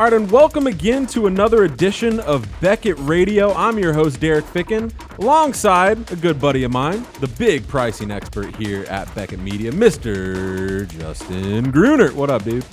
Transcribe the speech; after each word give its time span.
All 0.00 0.06
right, 0.06 0.14
and 0.14 0.30
welcome 0.30 0.66
again 0.66 1.06
to 1.08 1.26
another 1.26 1.64
edition 1.64 2.20
of 2.20 2.48
Beckett 2.62 2.96
Radio. 3.00 3.52
I'm 3.52 3.78
your 3.78 3.92
host, 3.92 4.18
Derek 4.18 4.46
Ficken, 4.46 4.90
alongside 5.18 6.10
a 6.10 6.16
good 6.16 6.40
buddy 6.40 6.64
of 6.64 6.72
mine, 6.72 7.04
the 7.20 7.28
big 7.28 7.68
pricing 7.68 8.10
expert 8.10 8.56
here 8.56 8.84
at 8.84 9.14
Beckett 9.14 9.40
Media, 9.40 9.70
Mr. 9.70 10.88
Justin 10.88 11.70
Gruner. 11.70 12.14
What 12.14 12.30
up, 12.30 12.44
dude? 12.44 12.64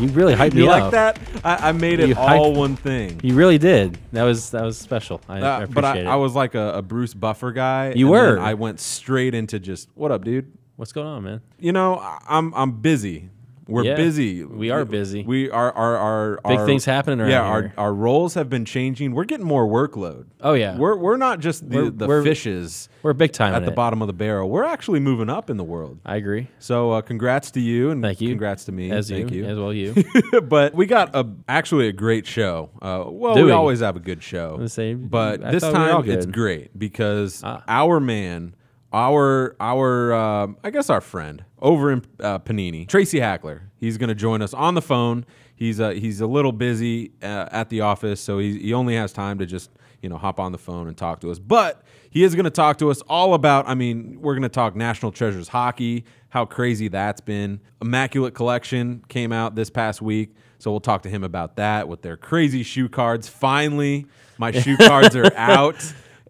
You 0.00 0.08
really 0.08 0.34
hyped 0.34 0.54
me 0.54 0.62
You 0.62 0.70
up. 0.70 0.80
like 0.84 0.90
that? 0.92 1.20
I, 1.44 1.68
I 1.68 1.72
made 1.72 2.00
it 2.00 2.08
You 2.08 2.14
all 2.14 2.52
hyped- 2.52 2.56
one 2.56 2.76
thing. 2.76 3.20
You 3.22 3.34
really 3.34 3.58
did. 3.58 3.98
That 4.12 4.22
was 4.24 4.48
that 4.52 4.62
was 4.62 4.78
special. 4.78 5.20
I, 5.28 5.40
I 5.40 5.40
Uh, 5.40 5.56
appreciate 5.64 5.74
but 5.74 5.84
I, 5.84 5.98
it. 5.98 6.06
I 6.06 6.16
was 6.16 6.34
like 6.34 6.54
a, 6.54 6.72
a 6.76 6.80
Bruce 6.80 7.12
Buffer 7.12 7.52
guy. 7.52 7.92
You 7.94 8.06
and 8.14 8.38
were. 8.38 8.40
I 8.40 8.54
went 8.54 8.80
straight 8.80 9.34
into 9.34 9.58
just, 9.60 9.90
what 9.94 10.10
up, 10.10 10.24
dude? 10.24 10.50
What's 10.76 10.92
going 10.92 11.06
on, 11.06 11.22
man? 11.24 11.42
You 11.58 11.72
know, 11.72 11.98
I'm 12.26 12.54
I'm 12.54 12.80
busy. 12.80 13.28
We're 13.68 13.84
Yeah, 13.84 13.96
busy. 13.96 14.44
we 14.44 14.70
are 14.70 14.86
busy. 14.86 15.24
We 15.24 15.50
are 15.50 15.70
our 15.72 15.96
our 15.98 16.40
Big 16.48 16.58
our- 16.60 16.66
things 16.66 16.86
happening 16.86 17.20
around 17.20 17.30
Yeah, 17.30 17.42
our, 17.42 17.62
here. 17.62 17.74
our 17.76 17.92
roles 17.92 18.32
have 18.32 18.48
been 18.48 18.64
changing. 18.64 19.12
We're 19.12 19.24
getting 19.26 19.44
more 19.44 19.66
workload. 19.68 20.24
Oh 20.40 20.54
yeah, 20.54 20.76
We're 20.78 20.96
we're 20.96 21.18
not 21.18 21.40
just 21.40 21.68
the, 21.68 21.76
We're- 21.76 21.90
the 21.90 22.06
we're- 22.06 22.24
fishes 22.24 22.88
we're 23.02 23.12
big 23.12 23.32
time 23.32 23.54
at 23.54 23.64
the 23.66 23.72
it. 23.72 23.74
bottom 23.76 24.00
of 24.00 24.06
the 24.08 24.14
barrel. 24.14 24.48
We're 24.48 24.64
actually 24.64 25.00
moving 25.00 25.28
up 25.28 25.50
in 25.50 25.58
the 25.58 25.64
world. 25.64 25.98
I 26.06 26.16
agree. 26.16 26.48
So 26.58 26.92
uh, 26.92 27.02
congrats 27.02 27.50
to 27.52 27.60
you 27.60 27.90
and 27.90 28.02
Thank 28.02 28.22
you. 28.22 28.30
Congrats 28.30 28.64
to 28.64 28.72
me. 28.72 28.90
As 28.90 29.10
Thank 29.10 29.30
you, 29.32 29.44
you. 29.44 29.50
as 29.50 29.58
well 29.58 29.72
you. 29.74 29.94
but 30.42 30.74
we 30.74 30.86
got 30.86 31.14
a 31.14 31.26
actually 31.46 31.88
a 31.88 31.92
great 31.92 32.26
show. 32.26 32.70
Uh, 32.80 33.04
well, 33.06 33.34
Do 33.34 33.40
we, 33.42 33.46
we? 33.48 33.52
always 33.52 33.80
have 33.80 33.96
a 33.96 34.00
good 34.00 34.22
show. 34.22 34.56
the 34.56 34.68
same- 34.70 35.08
But 35.08 35.44
I 35.44 35.50
this 35.52 35.62
thought 35.62 35.74
we 35.74 36.08
time 36.08 36.16
it's 36.18 36.24
great 36.26 36.76
because 36.78 37.42
Ah. 37.44 37.62
our 37.68 38.00
man, 38.00 38.54
our 38.94 39.54
our 39.60 40.12
um, 40.14 40.56
I 40.64 40.70
guess 40.70 40.88
our 40.88 41.00
friend 41.02 41.44
over 41.60 41.92
in 41.92 42.04
uh, 42.20 42.38
Panini, 42.38 42.86
Tracy 42.86 43.20
Hackler. 43.20 43.62
He's 43.78 43.98
going 43.98 44.08
to 44.08 44.14
join 44.14 44.42
us 44.42 44.54
on 44.54 44.74
the 44.74 44.82
phone. 44.82 45.24
He's 45.56 45.80
uh, 45.80 45.90
he's 45.90 46.20
a 46.20 46.26
little 46.26 46.52
busy 46.52 47.12
uh, 47.22 47.48
at 47.50 47.68
the 47.68 47.80
office, 47.80 48.20
so 48.20 48.38
he 48.38 48.58
he 48.58 48.74
only 48.74 48.94
has 48.94 49.12
time 49.12 49.38
to 49.38 49.46
just 49.46 49.70
you 50.02 50.08
know 50.08 50.16
hop 50.16 50.38
on 50.38 50.52
the 50.52 50.58
phone 50.58 50.86
and 50.86 50.96
talk 50.96 51.20
to 51.20 51.30
us. 51.30 51.38
But 51.38 51.82
he 52.10 52.24
is 52.24 52.34
going 52.34 52.44
to 52.44 52.50
talk 52.50 52.78
to 52.78 52.90
us 52.90 53.00
all 53.08 53.34
about. 53.34 53.68
I 53.68 53.74
mean, 53.74 54.18
we're 54.20 54.34
going 54.34 54.42
to 54.42 54.48
talk 54.48 54.76
National 54.76 55.10
Treasures 55.12 55.48
hockey, 55.48 56.04
how 56.28 56.44
crazy 56.44 56.88
that's 56.88 57.20
been. 57.20 57.60
Immaculate 57.82 58.34
Collection 58.34 59.02
came 59.08 59.32
out 59.32 59.54
this 59.54 59.70
past 59.70 60.00
week, 60.00 60.34
so 60.58 60.70
we'll 60.70 60.80
talk 60.80 61.02
to 61.02 61.10
him 61.10 61.24
about 61.24 61.56
that 61.56 61.88
with 61.88 62.02
their 62.02 62.16
crazy 62.16 62.62
shoe 62.62 62.88
cards. 62.88 63.28
Finally, 63.28 64.06
my 64.38 64.52
shoe 64.52 64.76
cards 64.76 65.16
are 65.16 65.32
out. 65.36 65.76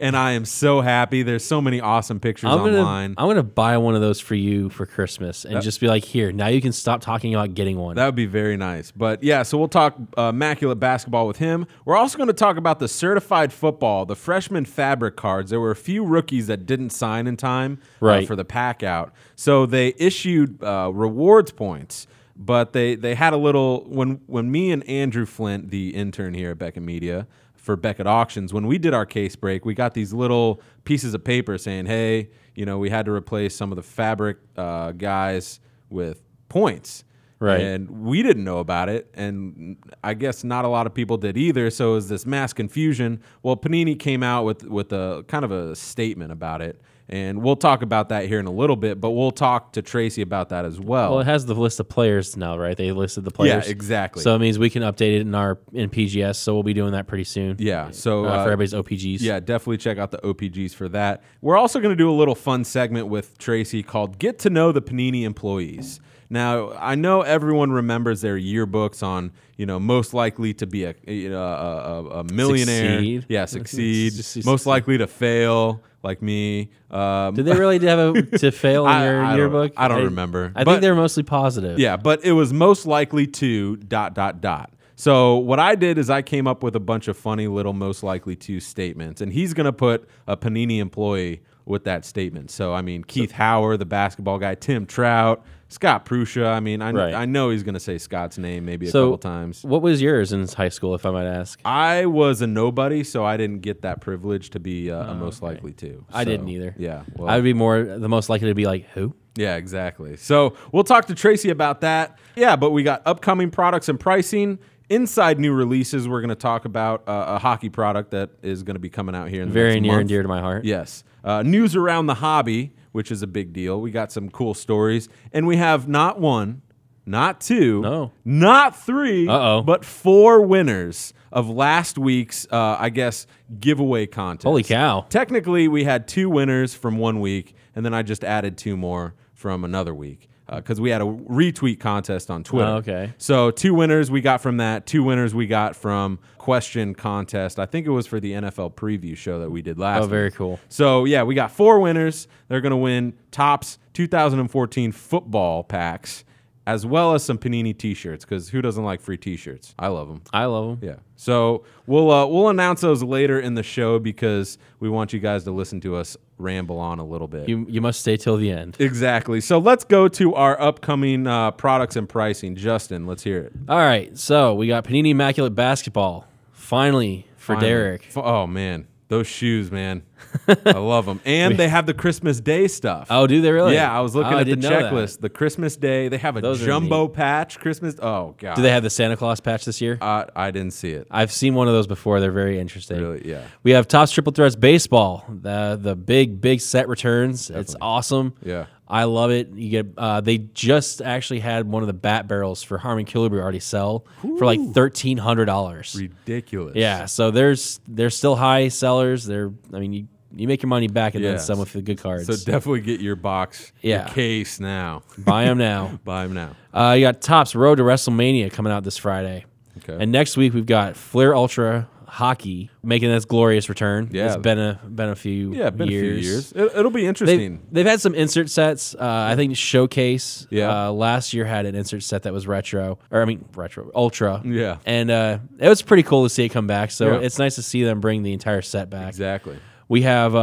And 0.01 0.17
I 0.17 0.33
am 0.33 0.45
so 0.45 0.81
happy. 0.81 1.23
There's 1.23 1.45
so 1.45 1.61
many 1.61 1.81
awesome 1.81 2.21
pictures 2.21 2.51
I'm 2.51 2.59
gonna 2.59 2.79
online. 2.79 3.15
I'm 3.19 3.29
gonna 3.29 3.43
buy 3.43 3.77
one 3.79 3.95
of 3.95 4.01
those 4.01 4.21
for 4.21 4.35
you 4.35 4.69
for 4.71 4.87
Christmas 4.87 5.45
and 5.45 5.61
just 5.63 5.81
be 5.81 5.89
like, 5.89 6.05
here, 6.05 6.33
now 6.33 6.49
you 6.49 6.61
can 6.61 6.73
stop 6.73 7.01
talking 7.01 7.35
about 7.35 7.55
getting 7.55 7.79
one. 7.79 7.97
That 7.97 8.07
would 8.07 8.15
be 8.15 8.27
very 8.27 8.57
nice. 8.57 8.91
But 8.91 9.23
yeah, 9.23 9.43
so 9.43 9.59
we'll 9.59 9.69
talk 9.69 9.97
uh, 10.17 10.31
immaculate 10.35 10.79
basketball 10.79 11.27
with 11.27 11.39
him. 11.39 11.67
We're 11.85 11.97
also 11.97 12.17
going 12.17 12.29
to 12.29 12.33
talk 12.33 12.57
about 12.57 12.79
the 12.79 12.89
certified 12.89 13.53
football, 13.53 14.07
the 14.07 14.17
freshman 14.17 14.65
fabric 14.65 15.17
cards. 15.17 15.51
There 15.51 15.61
were 15.61 15.71
a 15.71 15.77
few 15.77 16.05
rookies 16.05 16.47
that 16.47 16.67
didn't 16.67 16.91
sign 16.91 17.27
in 17.27 17.37
time 17.37 17.79
uh, 18.25 18.27
for 18.27 18.37
the 18.37 18.45
pack 18.45 18.83
out, 18.83 19.13
so 19.35 19.67
they 19.67 19.95
issued 19.99 20.63
uh, 20.63 20.91
rewards 20.93 21.51
points. 21.51 22.07
But 22.41 22.73
they 22.73 22.95
they 22.95 23.17
had 23.17 23.33
a 23.33 23.37
little 23.37 23.85
when 23.89 24.21
when 24.27 24.49
me 24.51 24.71
and 24.71 24.89
Andrew 24.89 25.27
Flint, 25.27 25.71
the 25.71 25.89
intern 25.91 26.35
here 26.35 26.53
at 26.53 26.59
Beckett 26.59 26.85
Media 26.85 27.27
for 27.69 27.77
Beckett 27.77 28.07
Auctions, 28.07 28.55
when 28.55 28.67
we 28.67 28.79
did 28.79 28.95
our 28.95 29.05
case 29.05 29.37
break, 29.37 29.67
we 29.67 29.75
got 29.75 29.93
these 29.93 30.15
little 30.15 30.63
pieces 30.85 31.13
of 31.13 31.23
paper 31.23 31.59
saying, 31.59 31.85
"Hey, 31.85 32.31
you 32.55 32.65
know, 32.65 32.79
we 32.79 32.89
had 32.89 33.05
to 33.05 33.13
replace 33.13 33.55
some 33.55 33.71
of 33.71 33.77
the 33.77 33.83
fabric 33.83 34.39
uh, 34.57 34.93
guys 34.93 35.61
with 35.91 36.23
points." 36.49 37.05
Right. 37.39 37.61
And 37.61 37.91
we 37.91 38.23
didn't 38.23 38.45
know 38.45 38.61
about 38.61 38.89
it, 38.89 39.11
and 39.13 39.77
I 40.03 40.15
guess 40.15 40.45
not 40.45 40.65
a 40.65 40.69
lot 40.69 40.87
of 40.87 40.95
people 40.95 41.19
did 41.19 41.37
either. 41.37 41.69
So 41.69 41.91
it 41.91 41.95
was 41.97 42.09
this 42.09 42.25
mass 42.25 42.55
confusion. 42.55 43.21
Well, 43.43 43.55
Panini 43.55 43.99
came 43.99 44.23
out 44.23 44.47
with 44.47 44.65
with 44.65 44.91
a 44.95 45.27
kind 45.29 45.45
of 45.45 45.53
a 45.53 45.77
statement 45.77 46.33
about 46.33 46.63
it, 46.63 46.81
and 47.09 47.43
we'll 47.43 47.57
talk 47.57 47.83
about 47.83 48.11
that 48.11 48.27
here 48.27 48.39
in 48.39 48.47
a 48.47 48.51
little 48.53 48.77
bit. 48.77 49.01
But 49.01 49.11
we'll 49.11 49.31
talk 49.31 49.73
to 49.73 49.83
Tracy 49.83 50.21
about 50.23 50.51
that 50.51 50.65
as 50.65 50.79
well. 50.79 51.13
well, 51.13 51.21
it 51.21 51.25
has 51.25 51.47
the 51.47 51.55
list 51.55 51.81
of 51.81 51.89
players 51.89 52.37
now, 52.37 52.59
right? 52.59 52.77
They 52.77 52.93
listed 52.93 53.25
the 53.25 53.31
players. 53.31 53.65
Yeah, 53.67 53.71
exactly. 53.71 54.23
So 54.23 54.35
it 54.35 54.39
means 54.41 54.59
we 54.59 54.71
can 54.71 54.83
update 54.83 55.17
it 55.17 55.23
in 55.23 55.35
our 55.35 55.59
in 55.73 55.89
PGS. 55.91 56.37
So 56.37 56.53
we'll 56.55 56.63
be 56.63 56.75
doing 56.75 56.93
that 56.93 57.07
pretty 57.07 57.25
soon. 57.25 57.57
yeah. 57.59 57.91
So 57.93 58.25
Uh, 58.27 58.29
uh, 58.29 58.45
for 58.45 58.51
everybody's 58.53 58.75
OPGs. 58.75 59.21
Yeah, 59.21 59.41
definitely 59.41 59.79
check 59.79 59.97
out 59.99 60.11
the 60.11 60.19
OPGs 60.19 60.75
for 60.75 60.89
that. 60.91 61.23
We're 61.41 61.57
also 61.57 61.81
going 61.81 61.93
to 61.93 61.97
do 61.97 62.11
a 62.11 62.15
little 62.17 62.35
fun 62.35 62.65
segment 62.65 63.09
with 63.09 63.39
Tracy 63.39 63.83
called 63.83 64.19
Get 64.19 64.39
to 64.41 64.51
Know 64.51 64.73
the 64.73 64.83
Panini 64.83 65.23
Employees. 65.25 66.01
Now, 66.31 66.73
I 66.73 66.95
know 66.95 67.23
everyone 67.23 67.73
remembers 67.73 68.21
their 68.21 68.37
yearbooks 68.37 69.03
on, 69.03 69.33
you 69.57 69.65
know, 69.65 69.81
most 69.81 70.13
likely 70.13 70.53
to 70.55 70.67
be 70.67 70.85
a, 70.85 70.95
you 71.07 71.31
know, 71.31 71.43
a, 71.43 71.47
a, 71.47 72.05
a 72.21 72.25
millionaire. 72.25 72.99
Succeed. 72.99 73.27
Yeah, 73.31 73.47
succeed. 73.47 74.45
Most 74.45 74.67
likely 74.67 74.99
to 74.99 75.07
fail, 75.07 75.83
like 76.03 76.23
me. 76.23 76.71
Um, 76.91 77.35
Did 77.35 77.45
they 77.45 77.55
really 77.55 77.79
have 77.87 77.99
a 78.17 78.23
to 78.39 78.51
fail 78.53 78.87
in 78.87 78.93
I- 78.93 79.05
your 79.05 79.23
I 79.25 79.29
don't- 79.31 79.37
yearbook? 79.39 79.73
I 79.77 79.89
don't 79.89 80.05
remember. 80.05 80.53
I 80.55 80.65
But- 80.65 80.73
think 80.73 80.83
they 80.83 80.91
were 80.91 80.97
mostly 80.97 81.23
positive. 81.23 81.79
Yeah, 81.79 81.97
but 81.97 82.25
it 82.25 82.33
was 82.33 82.53
most 82.53 82.87
likely 82.87 83.27
to 83.27 83.77
dot 83.77 84.15
dot 84.15 84.41
dot. 84.41 84.73
So 84.97 85.37
what 85.37 85.61
I 85.61 85.75
did 85.77 85.97
is 85.99 86.11
I 86.11 86.23
came 86.23 86.47
up 86.49 86.63
with 86.65 86.75
a 86.75 86.81
bunch 86.81 87.07
of 87.09 87.17
funny 87.17 87.47
little 87.47 87.73
most 87.73 88.03
likely 88.03 88.35
to 88.37 88.59
statements, 88.61 89.21
and 89.21 89.33
he's 89.33 89.55
gonna 89.55 89.73
put 89.73 90.09
a 90.27 90.37
Panini 90.37 90.79
employee 90.81 91.41
with 91.67 91.85
that 91.85 92.05
statement. 92.05 92.51
So 92.51 92.73
I 92.75 92.83
mean 92.83 93.05
Keith 93.05 93.31
Howard, 93.33 93.79
the 93.79 93.85
basketball 93.87 94.39
guy, 94.39 94.55
Tim 94.55 94.87
Trout, 94.87 95.45
Scott 95.69 96.07
Prusha. 96.07 96.47
I 96.47 96.61
mean 96.61 96.81
I, 96.83 96.91
Right. 96.93 97.15
I 97.15 97.25
know 97.27 97.51
he's 97.51 97.63
gonna 97.63 97.81
say 97.81 97.99
Scott's 97.99 98.39
name 98.39 98.65
maybe 98.65 98.87
a 98.87 98.91
So 98.91 99.07
couple 99.07 99.19
times. 99.19 99.65
What 99.65 99.83
was 99.83 100.01
yours 100.01 100.33
in 100.33 100.47
high 100.49 100.71
school, 100.71 100.95
if 100.95 101.05
I 101.07 101.11
might 101.11 101.27
ask? 101.27 101.61
I 101.65 102.07
was 102.07 102.41
a 102.43 102.47
nobody, 102.47 103.05
so 103.05 103.25
I 103.25 103.37
didn't 103.37 103.61
get 103.61 103.83
that 103.83 104.01
privilege 104.01 104.51
to 104.51 104.61
be 104.61 104.91
uh, 104.91 105.13
a 105.13 105.15
most 105.15 105.43
likely 105.43 105.73
to. 105.75 106.05
Oh, 106.09 106.17
I 106.17 106.25
So, 106.25 106.31
didn't 106.31 106.49
either. 106.49 106.75
Yeah, 106.79 107.03
well, 107.17 107.29
I 107.29 107.37
would 107.37 107.45
be 107.45 107.53
more 107.55 107.83
the 107.83 108.09
most 108.09 108.29
likely 108.29 108.49
to 108.49 108.55
be 108.55 108.65
like 108.67 108.87
who? 108.95 109.15
Yeah, 109.37 109.57
exactly. 109.57 110.17
So 110.17 110.55
we'll 110.73 110.85
talk 110.85 111.07
to 111.07 111.15
Tracy 111.15 111.51
about 111.51 111.81
that. 111.83 112.19
Yeah, 112.35 112.57
but 112.57 112.71
we 112.71 112.83
got 112.83 113.03
upcoming 113.07 113.51
products 113.51 113.89
and 113.89 114.01
pricing. 114.01 114.59
Inside 114.91 115.39
new 115.39 115.53
releases, 115.53 116.09
we're 116.09 116.23
going 116.23 116.31
to 116.31 116.35
talk 116.35 116.65
about 116.65 117.07
uh, 117.07 117.25
a 117.29 117.39
hockey 117.39 117.69
product 117.69 118.11
that 118.13 118.31
is 118.43 118.63
going 118.63 118.75
to 118.75 118.81
be 118.81 118.89
coming 118.89 119.15
out 119.15 119.29
here 119.29 119.43
in 119.43 119.49
the 119.49 119.55
Very 119.55 119.81
near 119.81 119.93
month. 119.93 120.01
and 120.01 120.09
dear 120.09 120.23
to 120.23 120.29
my 120.29 120.41
heart. 120.41 120.65
Yes. 120.65 121.05
Uh, 121.23 121.43
news 121.43 121.77
around 121.77 122.07
the 122.07 122.15
hobby, 122.15 122.73
which 122.93 123.11
is 123.11 123.23
a 123.23 123.27
big 123.27 123.53
deal. 123.53 123.81
We 123.81 123.91
got 123.91 124.11
some 124.13 124.29
cool 124.31 124.55
stories, 124.55 125.09
and 125.33 125.47
we 125.47 125.57
have 125.57 125.89
not 125.89 126.21
one, 126.21 126.63
not 127.07 127.41
two, 127.41 127.81
No. 127.83 128.13
not 128.25 128.77
3 128.77 129.29
Uh-oh. 129.29 129.63
but 129.63 129.85
four 129.85 130.43
winners 130.43 131.13
of 131.33 131.49
last 131.49 131.99
week's, 131.99 132.47
uh, 132.51 132.77
I 132.79 132.89
guess, 132.91 133.27
giveaway 133.61 134.07
contest. 134.07 134.45
Holy 134.45 134.63
cow. 134.63 135.07
Technically, 135.11 135.69
we 135.69 135.85
had 135.85 136.07
two 136.09 136.29
winners 136.31 136.75
from 136.75 136.99
one 136.99 137.21
week, 137.21 137.55
and 137.75 137.85
then 137.85 137.95
I 137.95 138.03
just 138.03 138.25
added 138.25 138.57
two 138.59 138.77
more 138.77 139.15
from 139.35 139.65
another 139.65 139.95
week 139.95 140.28
because 140.57 140.81
we 140.81 140.91
had 140.91 141.01
a 141.01 141.05
retweet 141.05 141.81
contest 141.81 142.31
on 142.31 142.43
Twitter. 142.43 142.71
Oh, 142.71 142.77
okay. 142.77 143.13
So 143.19 143.51
two 143.51 143.75
winners 143.75 144.11
we 144.11 144.21
got 144.21 144.41
from 144.41 144.59
that. 144.59 144.87
Two 144.87 145.03
winners 145.03 145.35
we 145.35 145.47
got 145.47 145.77
from 145.77 146.19
question 146.39 146.95
contest. 146.95 147.59
I 147.59 147.67
think 147.67 147.87
it 147.87 147.91
was 147.91 148.07
for 148.07 148.21
the 148.21 148.33
NFL 148.33 148.75
preview 148.75 149.17
show 149.17 149.41
that 149.41 149.51
we 149.51 149.63
did 149.63 149.79
last. 149.79 150.05
Oh, 150.05 150.07
very 150.07 150.29
week. 150.29 150.35
cool. 150.35 150.59
So 150.69 151.05
yeah, 151.05 151.23
we 151.23 151.35
got 151.35 151.51
four 151.51 151.81
winners. 151.81 152.29
They're 152.49 152.61
gonna 152.61 152.77
win 152.77 153.15
Topps 153.31 153.79
2014 153.95 154.93
football 154.93 155.65
packs. 155.65 156.25
As 156.67 156.85
well 156.85 157.15
as 157.15 157.25
some 157.25 157.39
Panini 157.39 157.75
T-shirts, 157.77 158.27
because 158.27 158.51
who 158.51 158.61
doesn't 158.61 158.85
like 158.85 159.01
free 159.01 159.17
T-shirts? 159.17 159.75
I 159.79 159.89
love 159.89 160.09
them. 160.09 160.21
I 160.35 160.45
love 160.45 160.79
them. 160.79 160.87
Yeah. 160.87 160.97
So 161.17 161.65
we'll 161.87 162.11
uh, 162.11 162.27
we'll 162.27 162.51
announce 162.51 162.83
those 162.83 163.03
later 163.03 163.41
in 163.41 163.55
the 163.55 163.63
show 163.63 163.99
because 163.99 164.59
we 164.79 164.91
want 164.91 165.15
you 165.15 165.19
guys 165.19 165.45
to 165.45 165.51
listen 165.51 165.81
to 165.81 165.97
us 165.97 166.15
ramble 166.39 166.79
on 166.81 166.99
a 166.99 167.05
little 167.05 167.29
bit. 167.29 167.49
You 167.49 167.67
you 167.69 167.81
must 167.81 168.01
stay 168.01 168.17
till 168.17 168.37
the 168.37 168.51
end. 168.51 168.77
exactly. 168.81 169.41
So 169.41 169.59
let's 169.59 169.85
go 169.85 170.09
to 170.09 170.35
our 170.35 170.61
upcoming 170.61 171.27
uh, 171.27 171.51
products 171.53 171.95
and 171.97 172.09
pricing. 172.09 172.57
Justin, 172.57 173.07
let's 173.07 173.23
hear 173.23 173.39
it. 173.39 173.53
All 173.69 173.79
right, 173.79 174.17
so 174.19 174.55
we 174.55 174.67
got 174.67 174.85
Panini 174.85 175.11
Immaculate 175.11 175.55
Basketball 175.55 176.27
finally 176.53 177.27
for. 177.37 177.57
Derek. 177.57 178.07
F- 178.09 178.17
Oh 178.19 178.47
man, 178.47 178.87
those 179.09 179.27
shoes, 179.27 179.71
man, 179.71 180.03
I 180.67 180.73
love 180.73 181.07
them. 181.07 181.21
And 181.25 181.57
they 181.57 181.69
have 181.69 181.87
the 181.87 181.95
Christmas 181.95 182.41
Day 182.41 182.69
stuff. 182.69 183.07
Oh, 183.11 183.27
do 183.27 183.41
they 183.41 183.51
really? 183.51 183.75
Yeah, 183.75 183.91
I 183.97 184.01
was 184.01 184.15
looking 184.15 184.33
Oh, 184.35 184.37
I 184.37 184.41
at 184.41 184.47
the 184.47 184.57
didn't 184.57 184.71
know 184.71 184.83
that. 184.83 184.93
checklist. 184.93 185.21
The 185.21 185.29
Christmas 185.31 185.77
Day, 185.77 186.09
they 186.09 186.19
have 186.19 186.37
a 186.37 186.41
Those 186.43 186.63
are 186.63 186.67
jumbo 186.67 187.09
patch. 187.09 187.59
Christmas. 187.59 187.95
Oh 188.03 188.35
god. 188.39 188.57
Do 188.57 188.63
they 188.63 188.71
have 188.71 188.83
the 188.83 188.91
Santa 188.91 189.17
Claus 189.17 189.41
patch 189.41 189.65
this 189.65 189.81
year? 189.81 189.97
Uh, 190.01 190.25
I 190.37 190.51
didn't 190.51 190.73
see 190.75 190.91
it. 190.93 191.07
I've 191.11 191.33
seen 191.33 191.55
one 191.55 191.69
of 191.69 191.75
those 191.75 191.87
before. 191.87 192.21
They're 192.21 192.31
very 192.33 192.59
interesting. 192.59 193.01
Really? 193.01 193.27
Yeah. 193.29 193.43
We 193.63 193.71
have 193.71 193.89
Topps 193.89 194.13
Triple 194.13 194.33
Threats 194.33 194.57
Baseball, 194.57 195.25
the 195.29 195.79
the 195.81 195.97
big 195.97 196.41
big 196.41 196.61
set 196.61 196.89
returns. 196.89 197.51
It's 197.51 197.75
awesome. 197.81 198.35
Yeah. 198.45 198.67
I 198.91 199.05
love 199.05 199.31
it. 199.31 199.51
You 199.51 199.69
get 199.71 199.87
uh, 199.99 200.21
they 200.23 200.39
just 200.39 201.03
actually 201.03 201.41
had 201.41 201.69
one 201.69 201.83
of 201.83 201.87
the 201.89 201.93
bat 201.93 202.27
barrels 202.27 202.63
for 202.63 202.79
Harmon 202.79 203.05
Killebrew 203.05 203.41
already 203.41 203.61
sell 203.61 204.07
for 204.23 204.47
like 204.47 204.61
thirteen 204.73 205.19
hundred 205.19 205.45
dollars. 205.45 205.95
Ridiculous. 206.01 206.75
Yeah, 206.77 207.05
so 207.07 207.31
there's 207.31 207.81
they're 207.87 208.11
still 208.11 208.35
high 208.37 208.69
sellers. 208.69 209.25
They're 209.27 209.53
I 209.75 209.79
mean 209.81 209.93
you 209.93 210.09
you 210.35 210.47
make 210.49 210.63
your 210.63 210.69
money 210.69 210.89
back 210.89 211.15
and 211.15 211.25
Yeah. 211.25 211.33
then 211.33 211.41
some 211.41 211.59
with 211.59 211.73
the 211.73 211.83
good 211.83 211.99
cards. 211.99 212.27
So 212.27 212.33
definitely 212.51 212.81
get 212.83 213.01
your 213.01 213.17
box, 213.17 213.73
Yeah. 213.83 214.07
your 214.07 214.15
case 214.15 214.61
now. 214.61 215.03
Buy 215.19 215.45
them 215.45 215.59
now. 215.59 215.99
Buy 216.05 216.25
them 216.27 216.35
now. 216.35 216.55
Uh, 216.73 216.93
you 216.93 217.01
got 217.03 217.21
Topps 217.23 217.55
Road 217.55 217.77
to 217.77 217.83
WrestleMania 217.83 218.51
coming 218.53 218.73
out 218.73 218.85
this 218.85 218.97
Friday. 218.99 219.47
Okay. 219.79 219.97
And 220.03 220.13
next 220.13 220.37
week 220.37 220.53
we've 220.55 220.67
got 220.67 220.97
Fleer 220.97 221.33
Ultra 221.35 221.89
Hockey 222.09 222.71
making 222.83 223.11
this 223.11 223.25
glorious 223.27 223.69
return. 223.69 224.09
Yeah. 224.13 224.27
It's 224.29 224.37
been 224.39 224.59
a 224.59 224.81
been 224.89 225.11
a 225.11 225.15
few 225.15 225.53
Yeah, 225.53 225.71
been 225.71 225.89
years. 225.89 226.03
a 226.03 226.21
few 226.23 226.31
years. 226.31 226.53
It, 226.53 226.79
it'll 226.79 226.91
be 226.91 227.01
They've, 227.03 227.09
interesting. 227.09 227.63
they've 227.71 227.87
had 227.87 228.01
some 228.01 228.15
insert 228.15 228.49
sets. 228.51 228.95
Uh, 228.95 228.99
I 229.31 229.37
think 229.37 229.55
Showcase 229.57 230.47
Yeah. 230.51 230.87
uh, 230.89 230.91
last 230.93 231.35
year 231.35 231.45
had 231.45 231.67
an 231.67 231.75
insert 231.75 232.03
set 232.03 232.23
that 232.23 232.33
was 232.33 232.47
retro, 232.47 232.99
or 233.11 233.21
I 233.23 233.25
mean 233.27 233.45
retro, 233.55 233.91
ultra. 233.95 234.41
Yeah. 234.45 234.79
and 234.87 235.11
uh, 235.11 235.39
it 235.59 235.69
was 235.69 235.83
pretty 235.83 236.03
cool 236.03 236.25
to 236.25 236.31
see 236.31 236.45
it 236.45 236.49
come 236.49 236.67
back. 236.67 236.91
So 236.91 237.13
Yeah. 237.13 237.27
it's 237.27 237.39
nice 237.39 237.55
to 237.57 237.63
see 237.63 237.85
them 237.85 238.01
bring 238.01 238.23
the 238.23 238.33
entire 238.33 238.63
set 238.63 238.89
back. 238.91 239.09
exactly. 239.11 239.59
We 239.89 240.03
have 240.03 240.35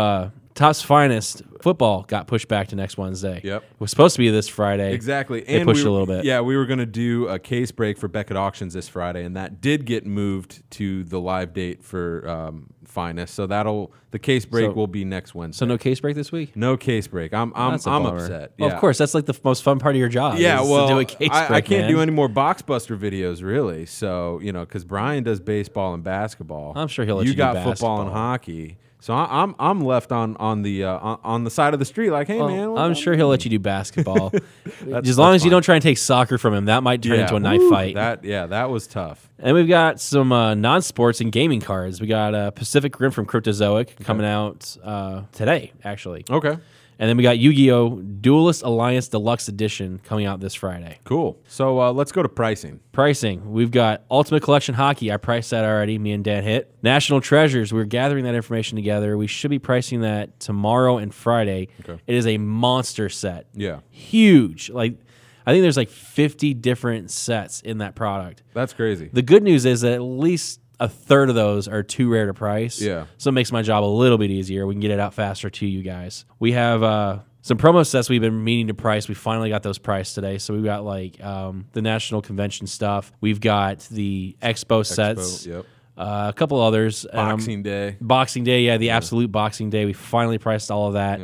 Topps 0.55 0.81
Finest 0.81 1.43
football 1.61 2.03
got 2.03 2.27
pushed 2.27 2.47
back 2.47 2.69
to 2.69 2.77
next 2.77 2.97
Wednesday. 2.97 3.41
Yep. 3.43 3.61
it 3.63 3.79
was 3.81 3.89
supposed 3.89 4.15
to 4.15 4.19
be 4.19 4.29
this 4.29 4.47
Friday. 4.47 4.93
Exactly. 4.93 5.41
They 5.41 5.57
and 5.57 5.65
pushed 5.65 5.83
we 5.83 5.85
it 5.85 5.89
a 5.89 5.91
little 5.91 6.07
bit. 6.07 6.23
Yeah, 6.23 6.39
we 6.39 6.55
were 6.55 6.65
going 6.65 6.79
to 6.79 6.85
do 6.85 7.27
a 7.27 7.37
case 7.37 7.71
break 7.71 7.97
for 7.97 8.07
Beckett 8.07 8.37
Auctions 8.37 8.73
this 8.73 8.87
Friday, 8.87 9.25
and 9.25 9.35
that 9.35 9.59
did 9.59 9.85
get 9.85 10.05
moved 10.05 10.63
to 10.71 11.03
the 11.03 11.19
live 11.19 11.53
date 11.53 11.83
for 11.83 12.25
um, 12.29 12.69
Finest. 12.85 13.33
So 13.33 13.47
that'll 13.47 13.91
the 14.11 14.19
case 14.19 14.45
break 14.45 14.69
So- 14.69 14.73
will 14.73 14.87
be 14.87 15.03
next 15.03 15.35
Wednesday. 15.35 15.59
So 15.59 15.65
no 15.65 15.77
case 15.77 15.99
break 15.99 16.15
this 16.15 16.31
week. 16.31 16.55
no 16.55 16.77
case 16.77 17.07
break. 17.07 17.33
I'm 17.33 17.51
I'm 17.53 17.71
That's 17.71 17.85
I'm 17.85 18.05
upset. 18.05 18.53
Well, 18.57 18.71
Of 18.71 18.79
course, 18.79 18.97
that's 18.97 19.13
like 19.13 19.25
the 19.25 19.37
most 19.43 19.61
fun 19.61 19.79
part 19.79 19.95
of 19.95 19.99
your 19.99 20.07
job. 20.07 20.37
Yeah, 20.39 20.61
well, 20.61 20.87
to 20.87 20.93
do 20.93 20.99
a 20.99 21.05
case 21.05 21.29
I, 21.33 21.55
I 21.55 21.61
can't 21.61 21.81
man. 21.81 21.91
do 21.91 21.99
any 21.99 22.13
more 22.13 22.29
Boxbuster 22.29 22.97
videos, 22.97 23.43
really. 23.43 23.85
So 23.85 24.39
you 24.41 24.53
know, 24.53 24.61
because 24.63 24.85
Brian 24.85 25.25
does 25.25 25.41
baseball 25.41 25.93
and 25.93 26.01
basketball. 26.01 26.71
I'm 26.77 26.87
sure 26.87 27.03
he'll 27.03 27.17
let 27.17 27.27
you 27.27 27.35
got 27.35 27.61
football 27.61 27.99
and 28.01 28.09
hockey. 28.09 28.77
So 29.05 29.13
I, 29.13 29.43
I'm 29.43 29.53
I'm 29.59 29.81
left 29.81 30.11
on 30.11 30.35
on 30.37 30.63
the 30.63 30.85
uh, 30.85 31.17
on, 31.23 31.43
the 31.43 31.51
side 31.51 31.75
of 31.75 31.79
the 31.79 31.85
street, 31.85 32.09
like, 32.09 32.25
hey 32.25 32.39
Well, 32.39 32.47
man, 32.47 32.75
I'm 32.75 32.95
sure 32.95 33.15
he'll 33.15 33.27
let 33.27 33.45
you 33.45 33.51
do 33.51 33.59
basketball, 33.59 34.33
as 34.91 35.15
long 35.15 35.35
as 35.35 35.45
you 35.45 35.51
don't 35.51 35.61
try 35.61 35.75
and 35.75 35.83
take 35.83 35.99
soccer 35.99 36.39
from 36.39 36.55
him. 36.55 36.65
That 36.65 36.81
might 36.81 37.03
turn 37.03 37.17
Yeah, 37.17 37.21
into 37.21 37.35
a 37.35 37.39
knife 37.39 37.59
woo, 37.59 37.69
fight. 37.69 37.93
That 37.93 38.23
yeah, 38.23 38.47
that 38.47 38.71
was 38.71 38.87
tough. 38.87 39.29
And 39.37 39.55
we've 39.55 39.67
got 39.67 40.01
some 40.01 40.31
uh, 40.31 40.55
non-sports 40.55 41.21
and 41.21 41.31
gaming 41.31 41.61
cards. 41.61 42.01
We 42.01 42.07
got 42.07 42.33
uh, 42.33 42.49
Pacific 42.49 42.99
Rim 42.99 43.11
from 43.11 43.27
Cryptozoic 43.27 44.03
coming 44.03 44.25
out 44.25 44.75
uh, 44.83 45.21
today, 45.33 45.71
actually. 45.83 46.25
Okay. 46.27 46.57
And 46.97 47.09
then 47.09 47.17
we 47.17 47.23
got 47.23 47.37
Yu-Gi-Oh! 47.37 48.01
Duelist 48.01 48.63
Alliance 48.63 49.07
Deluxe 49.09 49.47
Edition 49.47 49.99
coming 50.03 50.25
out 50.25 50.39
this 50.39 50.53
Friday. 50.55 50.99
Cool. 51.03 51.37
So 51.47 51.79
uh, 51.81 51.91
let's 51.91 52.11
go 52.11 52.23
to 52.23 52.29
pricing. 52.29 52.79
Pricing. 52.91 53.51
We've 53.51 53.69
got 53.71 54.03
Ultimate 54.09 54.41
Collection 54.43 54.73
Hockey. 54.75 55.11
I 55.11 55.17
priced 55.17 55.51
that 55.51 55.65
already. 55.65 55.97
Me 55.99 56.11
and 56.13 56.23
Dan 56.23 56.43
Hitt. 56.43 56.73
National 56.81 57.21
Treasures. 57.21 57.73
We're 57.73 57.83
gathering 57.85 58.23
that 58.25 58.33
information 58.35 58.77
together. 58.77 59.17
We 59.17 59.27
should 59.27 59.51
be 59.51 59.59
pricing 59.59 60.01
that 60.01 60.39
tomorrow 60.39 60.97
and 60.97 61.13
Friday. 61.13 61.67
Okay. 61.81 61.99
It 62.07 62.15
is 62.15 62.25
a 62.27 62.37
monster 62.37 63.09
set. 63.09 63.47
Yeah, 63.53 63.79
Huge. 63.91 64.69
Like 64.69 64.97
I 65.45 65.51
think 65.51 65.61
there's 65.61 65.77
like 65.77 65.89
50 65.89 66.55
different 66.55 67.11
sets 67.11 67.61
in 67.61 67.77
that 67.79 67.93
product. 67.95 68.41
that's 68.53 68.73
crazy. 68.73 69.09
The 69.13 69.21
good 69.21 69.43
news 69.43 69.65
is 69.65 69.81
that 69.81 69.93
at 69.93 70.01
least 70.01 70.59
a 70.79 70.87
third 70.89 71.29
of 71.29 71.35
those 71.35 71.67
are 71.67 71.83
too 71.83 72.09
rare 72.09 72.25
to 72.27 72.33
price. 72.33 72.81
Yeah. 72.81 73.05
So 73.17 73.29
it 73.29 73.33
makes 73.33 73.51
my 73.51 73.61
job 73.61 73.83
a 73.83 73.85
little 73.85 74.17
bit 74.17 74.31
easier. 74.31 74.65
We 74.67 74.73
can 74.73 74.81
get 74.81 74.91
it 74.91 74.99
out 74.99 75.13
faster 75.13 75.49
to 75.49 75.65
you 75.65 75.81
guys. 75.81 76.25
We 76.39 76.51
have 76.53 76.83
uh, 76.83 77.19
some 77.41 77.57
promo 77.57 77.85
sets 77.85 78.09
we've 78.09 78.21
been 78.21 78.43
meaning 78.43 78.67
to 78.67 78.73
price. 78.73 79.07
We 79.07 79.15
finally 79.15 79.49
got 79.49 79.63
those 79.63 79.77
priced 79.77 80.15
today. 80.15 80.37
So 80.37 80.53
we've 80.53 80.63
got 80.63 80.83
like 80.83 81.23
um, 81.23 81.65
the 81.73 81.81
national 81.81 82.21
convention 82.21 82.67
stuff. 82.67 83.11
We've 83.21 83.39
got 83.39 83.79
the 83.91 84.35
expo, 84.41 84.85
sets. 84.85 85.45
yep. 85.45 85.65
Uh, 85.97 86.25
a 86.29 86.33
couple 86.33 86.59
others. 86.59 87.05
I'm- 87.13 87.37
Boxing 87.37 87.63
Day. 87.63 87.95
Boxing 88.01 88.43
Day, 88.43 88.61
yeah, 88.63 88.77
the 88.77 88.89
absolute 88.89 89.31
Boxing 89.31 89.69
Day. 89.69 89.85
We 89.85 89.93
finally 89.93 90.37
priced 90.37 90.69
all 90.71 90.87
of 90.87 90.93
that. 90.95 91.21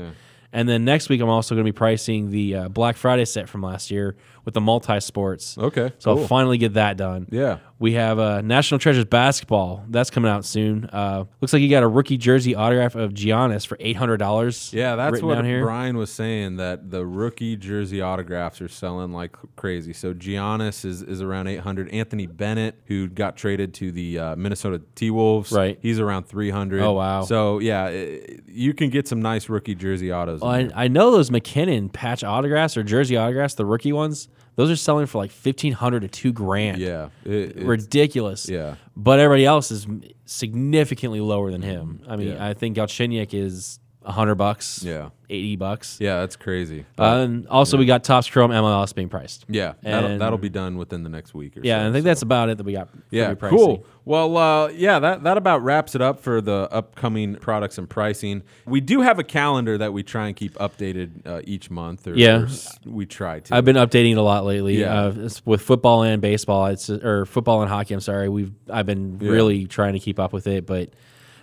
And 0.53 0.67
then 0.67 0.83
next 0.83 1.07
week, 1.07 1.21
I'm 1.21 1.29
also 1.29 1.55
going 1.55 1.65
to 1.65 1.71
be 1.71 1.75
pricing 1.75 2.29
the 2.29 2.55
uh, 2.55 2.67
Black 2.69 2.97
Friday 2.97 3.23
set 3.25 3.47
from 3.47 3.61
last 3.61 3.89
year 3.89 4.17
with 4.45 4.53
the 4.53 4.61
multi 4.61 4.99
sports. 4.99 5.57
Okay, 5.57 5.91
So 5.99 6.13
cool. 6.13 6.21
I'll 6.23 6.27
finally 6.27 6.57
get 6.57 6.73
that 6.73 6.97
done. 6.97 7.27
Yeah. 7.31 7.59
We 7.79 7.93
have 7.93 8.19
uh, 8.19 8.41
National 8.41 8.77
Treasures 8.77 9.05
basketball. 9.05 9.83
That's 9.89 10.11
coming 10.11 10.29
out 10.29 10.45
soon. 10.45 10.85
Uh, 10.85 11.25
looks 11.41 11.51
like 11.51 11.63
you 11.63 11.69
got 11.69 11.81
a 11.81 11.87
rookie 11.87 12.17
jersey 12.17 12.53
autograph 12.53 12.93
of 12.93 13.11
Giannis 13.13 13.65
for 13.65 13.75
eight 13.79 13.95
hundred 13.95 14.17
dollars. 14.17 14.71
Yeah, 14.71 14.95
that's 14.95 15.19
what. 15.19 15.41
Brian 15.41 15.97
was 15.97 16.11
saying 16.11 16.57
that 16.57 16.91
the 16.91 17.03
rookie 17.03 17.55
jersey 17.55 17.99
autographs 17.99 18.61
are 18.61 18.67
selling 18.67 19.11
like 19.13 19.35
crazy. 19.55 19.93
So 19.93 20.13
Giannis 20.13 20.85
is, 20.85 21.01
is 21.01 21.23
around 21.23 21.47
800. 21.47 21.89
Anthony 21.89 22.27
Bennett, 22.27 22.79
who 22.85 23.07
got 23.07 23.35
traded 23.35 23.73
to 23.75 23.91
the 23.91 24.19
uh, 24.19 24.35
Minnesota 24.35 24.79
T 24.93 25.09
Wolves, 25.09 25.51
Right. 25.51 25.79
He's 25.81 25.99
around 25.99 26.25
300. 26.27 26.81
Oh, 26.83 26.93
wow. 26.93 27.23
So 27.23 27.57
yeah, 27.57 27.85
i 27.85 28.21
you 28.47 28.75
can 28.75 28.91
get 28.91 29.07
some 29.07 29.23
nice 29.23 29.49
rookie 29.49 29.73
jersey 29.73 30.13
autos. 30.13 30.41
Well, 30.41 30.51
I. 30.51 30.69
I 30.75 30.87
know 30.87 31.09
those 31.09 31.31
MacKinnon 31.31 31.89
patch 31.89 32.23
autographs 32.23 32.77
or 32.77 32.83
jersey 32.83 33.17
autographs, 33.17 33.55
the 33.55 33.65
rookie 33.65 33.93
ones. 33.93 34.29
Those 34.55 34.69
are 34.69 34.75
selling 34.75 35.05
for 35.05 35.17
like 35.17 35.31
fifteen 35.31 35.73
hundred 35.73 36.01
to 36.01 36.07
two 36.07 36.31
grand. 36.33 36.77
yeah, 36.79 37.09
it- 37.25 37.31
it's- 37.51 37.63
ridiculous. 37.65 38.49
Yeah. 38.49 38.75
But 38.95 39.19
everybody 39.19 39.45
else 39.45 39.71
is 39.71 39.87
significantly 40.25 41.21
lower 41.21 41.51
than 41.51 41.61
him. 41.61 42.01
I 42.07 42.15
mean, 42.15 42.29
Yeah. 42.29 42.45
I 42.47 42.53
think 42.53 42.75
Galchenyuk 42.77 43.33
is 43.33 43.79
hundred 44.03 44.35
bucks. 44.35 44.83
Yeah. 44.83 45.09
eighty 45.29 45.55
bucks. 45.55 45.97
yeah, 46.01 46.19
that's 46.21 46.35
crazy. 46.35 46.85
Uh, 46.99 47.03
and 47.23 47.47
also, 47.47 47.77
we 47.77 47.85
got 47.85 48.03
Topps 48.03 48.29
Chrome 48.29 48.51
MLS 48.51 48.93
being 48.95 49.09
priced. 49.09 49.45
yeah, 49.47 49.73
that'll, 49.81 50.09
and- 50.11 50.21
that'll 50.21 50.37
be 50.39 50.49
done 50.49 50.77
within 50.77 51.03
the 51.03 51.09
next 51.09 51.33
week 51.33 51.55
or 51.57 51.61
Yeah, 51.63 51.77
so. 51.77 51.79
and 51.81 51.89
I 51.89 51.91
think 51.93 52.03
so. 52.03 52.09
that's 52.09 52.21
about 52.21 52.49
it 52.49 52.57
that 52.57 52.65
we 52.65 52.73
got. 52.73 52.89
Yeah, 53.11 53.33
cool. 53.35 53.85
Well, 54.03 54.35
uh, 54.35 54.67
yeah, 54.69 54.97
that, 54.97 55.23
that 55.23 55.37
about 55.37 55.63
wraps 55.63 55.93
it 55.93 56.01
up 56.01 56.19
for 56.19 56.41
the 56.41 56.67
upcoming 56.71 57.35
products 57.35 57.77
and 57.77 57.87
pricing. 57.87 58.41
We 58.65 58.81
do 58.81 59.01
have 59.01 59.19
a 59.19 59.23
calendar 59.23 59.77
that 59.77 59.93
we 59.93 60.01
try 60.01 60.25
and 60.27 60.35
keep 60.35 60.55
updated 60.55 61.25
uh, 61.27 61.41
each 61.45 61.69
month. 61.69 62.07
Or, 62.07 62.15
Yeah. 62.15 62.39
or 62.41 62.47
we 62.85 63.05
try 63.05 63.41
to. 63.41 63.55
I've 63.55 63.63
been 63.65 63.75
updating 63.75 64.13
it 64.13 64.17
a 64.17 64.23
lot 64.23 64.43
lately. 64.45 64.79
Yeah. 64.79 64.93
Uh, 65.03 65.29
with 65.45 65.61
football 65.61 66.01
and 66.01 66.19
baseball, 66.21 66.65
it's 66.65 66.89
or 66.89 67.27
football 67.27 67.61
and 67.61 67.69
hockey. 67.69 67.93
I'm 67.93 67.99
sorry, 68.01 68.27
we've 68.27 68.51
I've 68.71 68.87
been 68.87 69.19
Yeah. 69.21 69.29
really 69.29 69.67
trying 69.67 69.93
to 69.93 69.99
keep 69.99 70.19
up 70.19 70.33
with 70.33 70.47
it, 70.47 70.65
but 70.65 70.89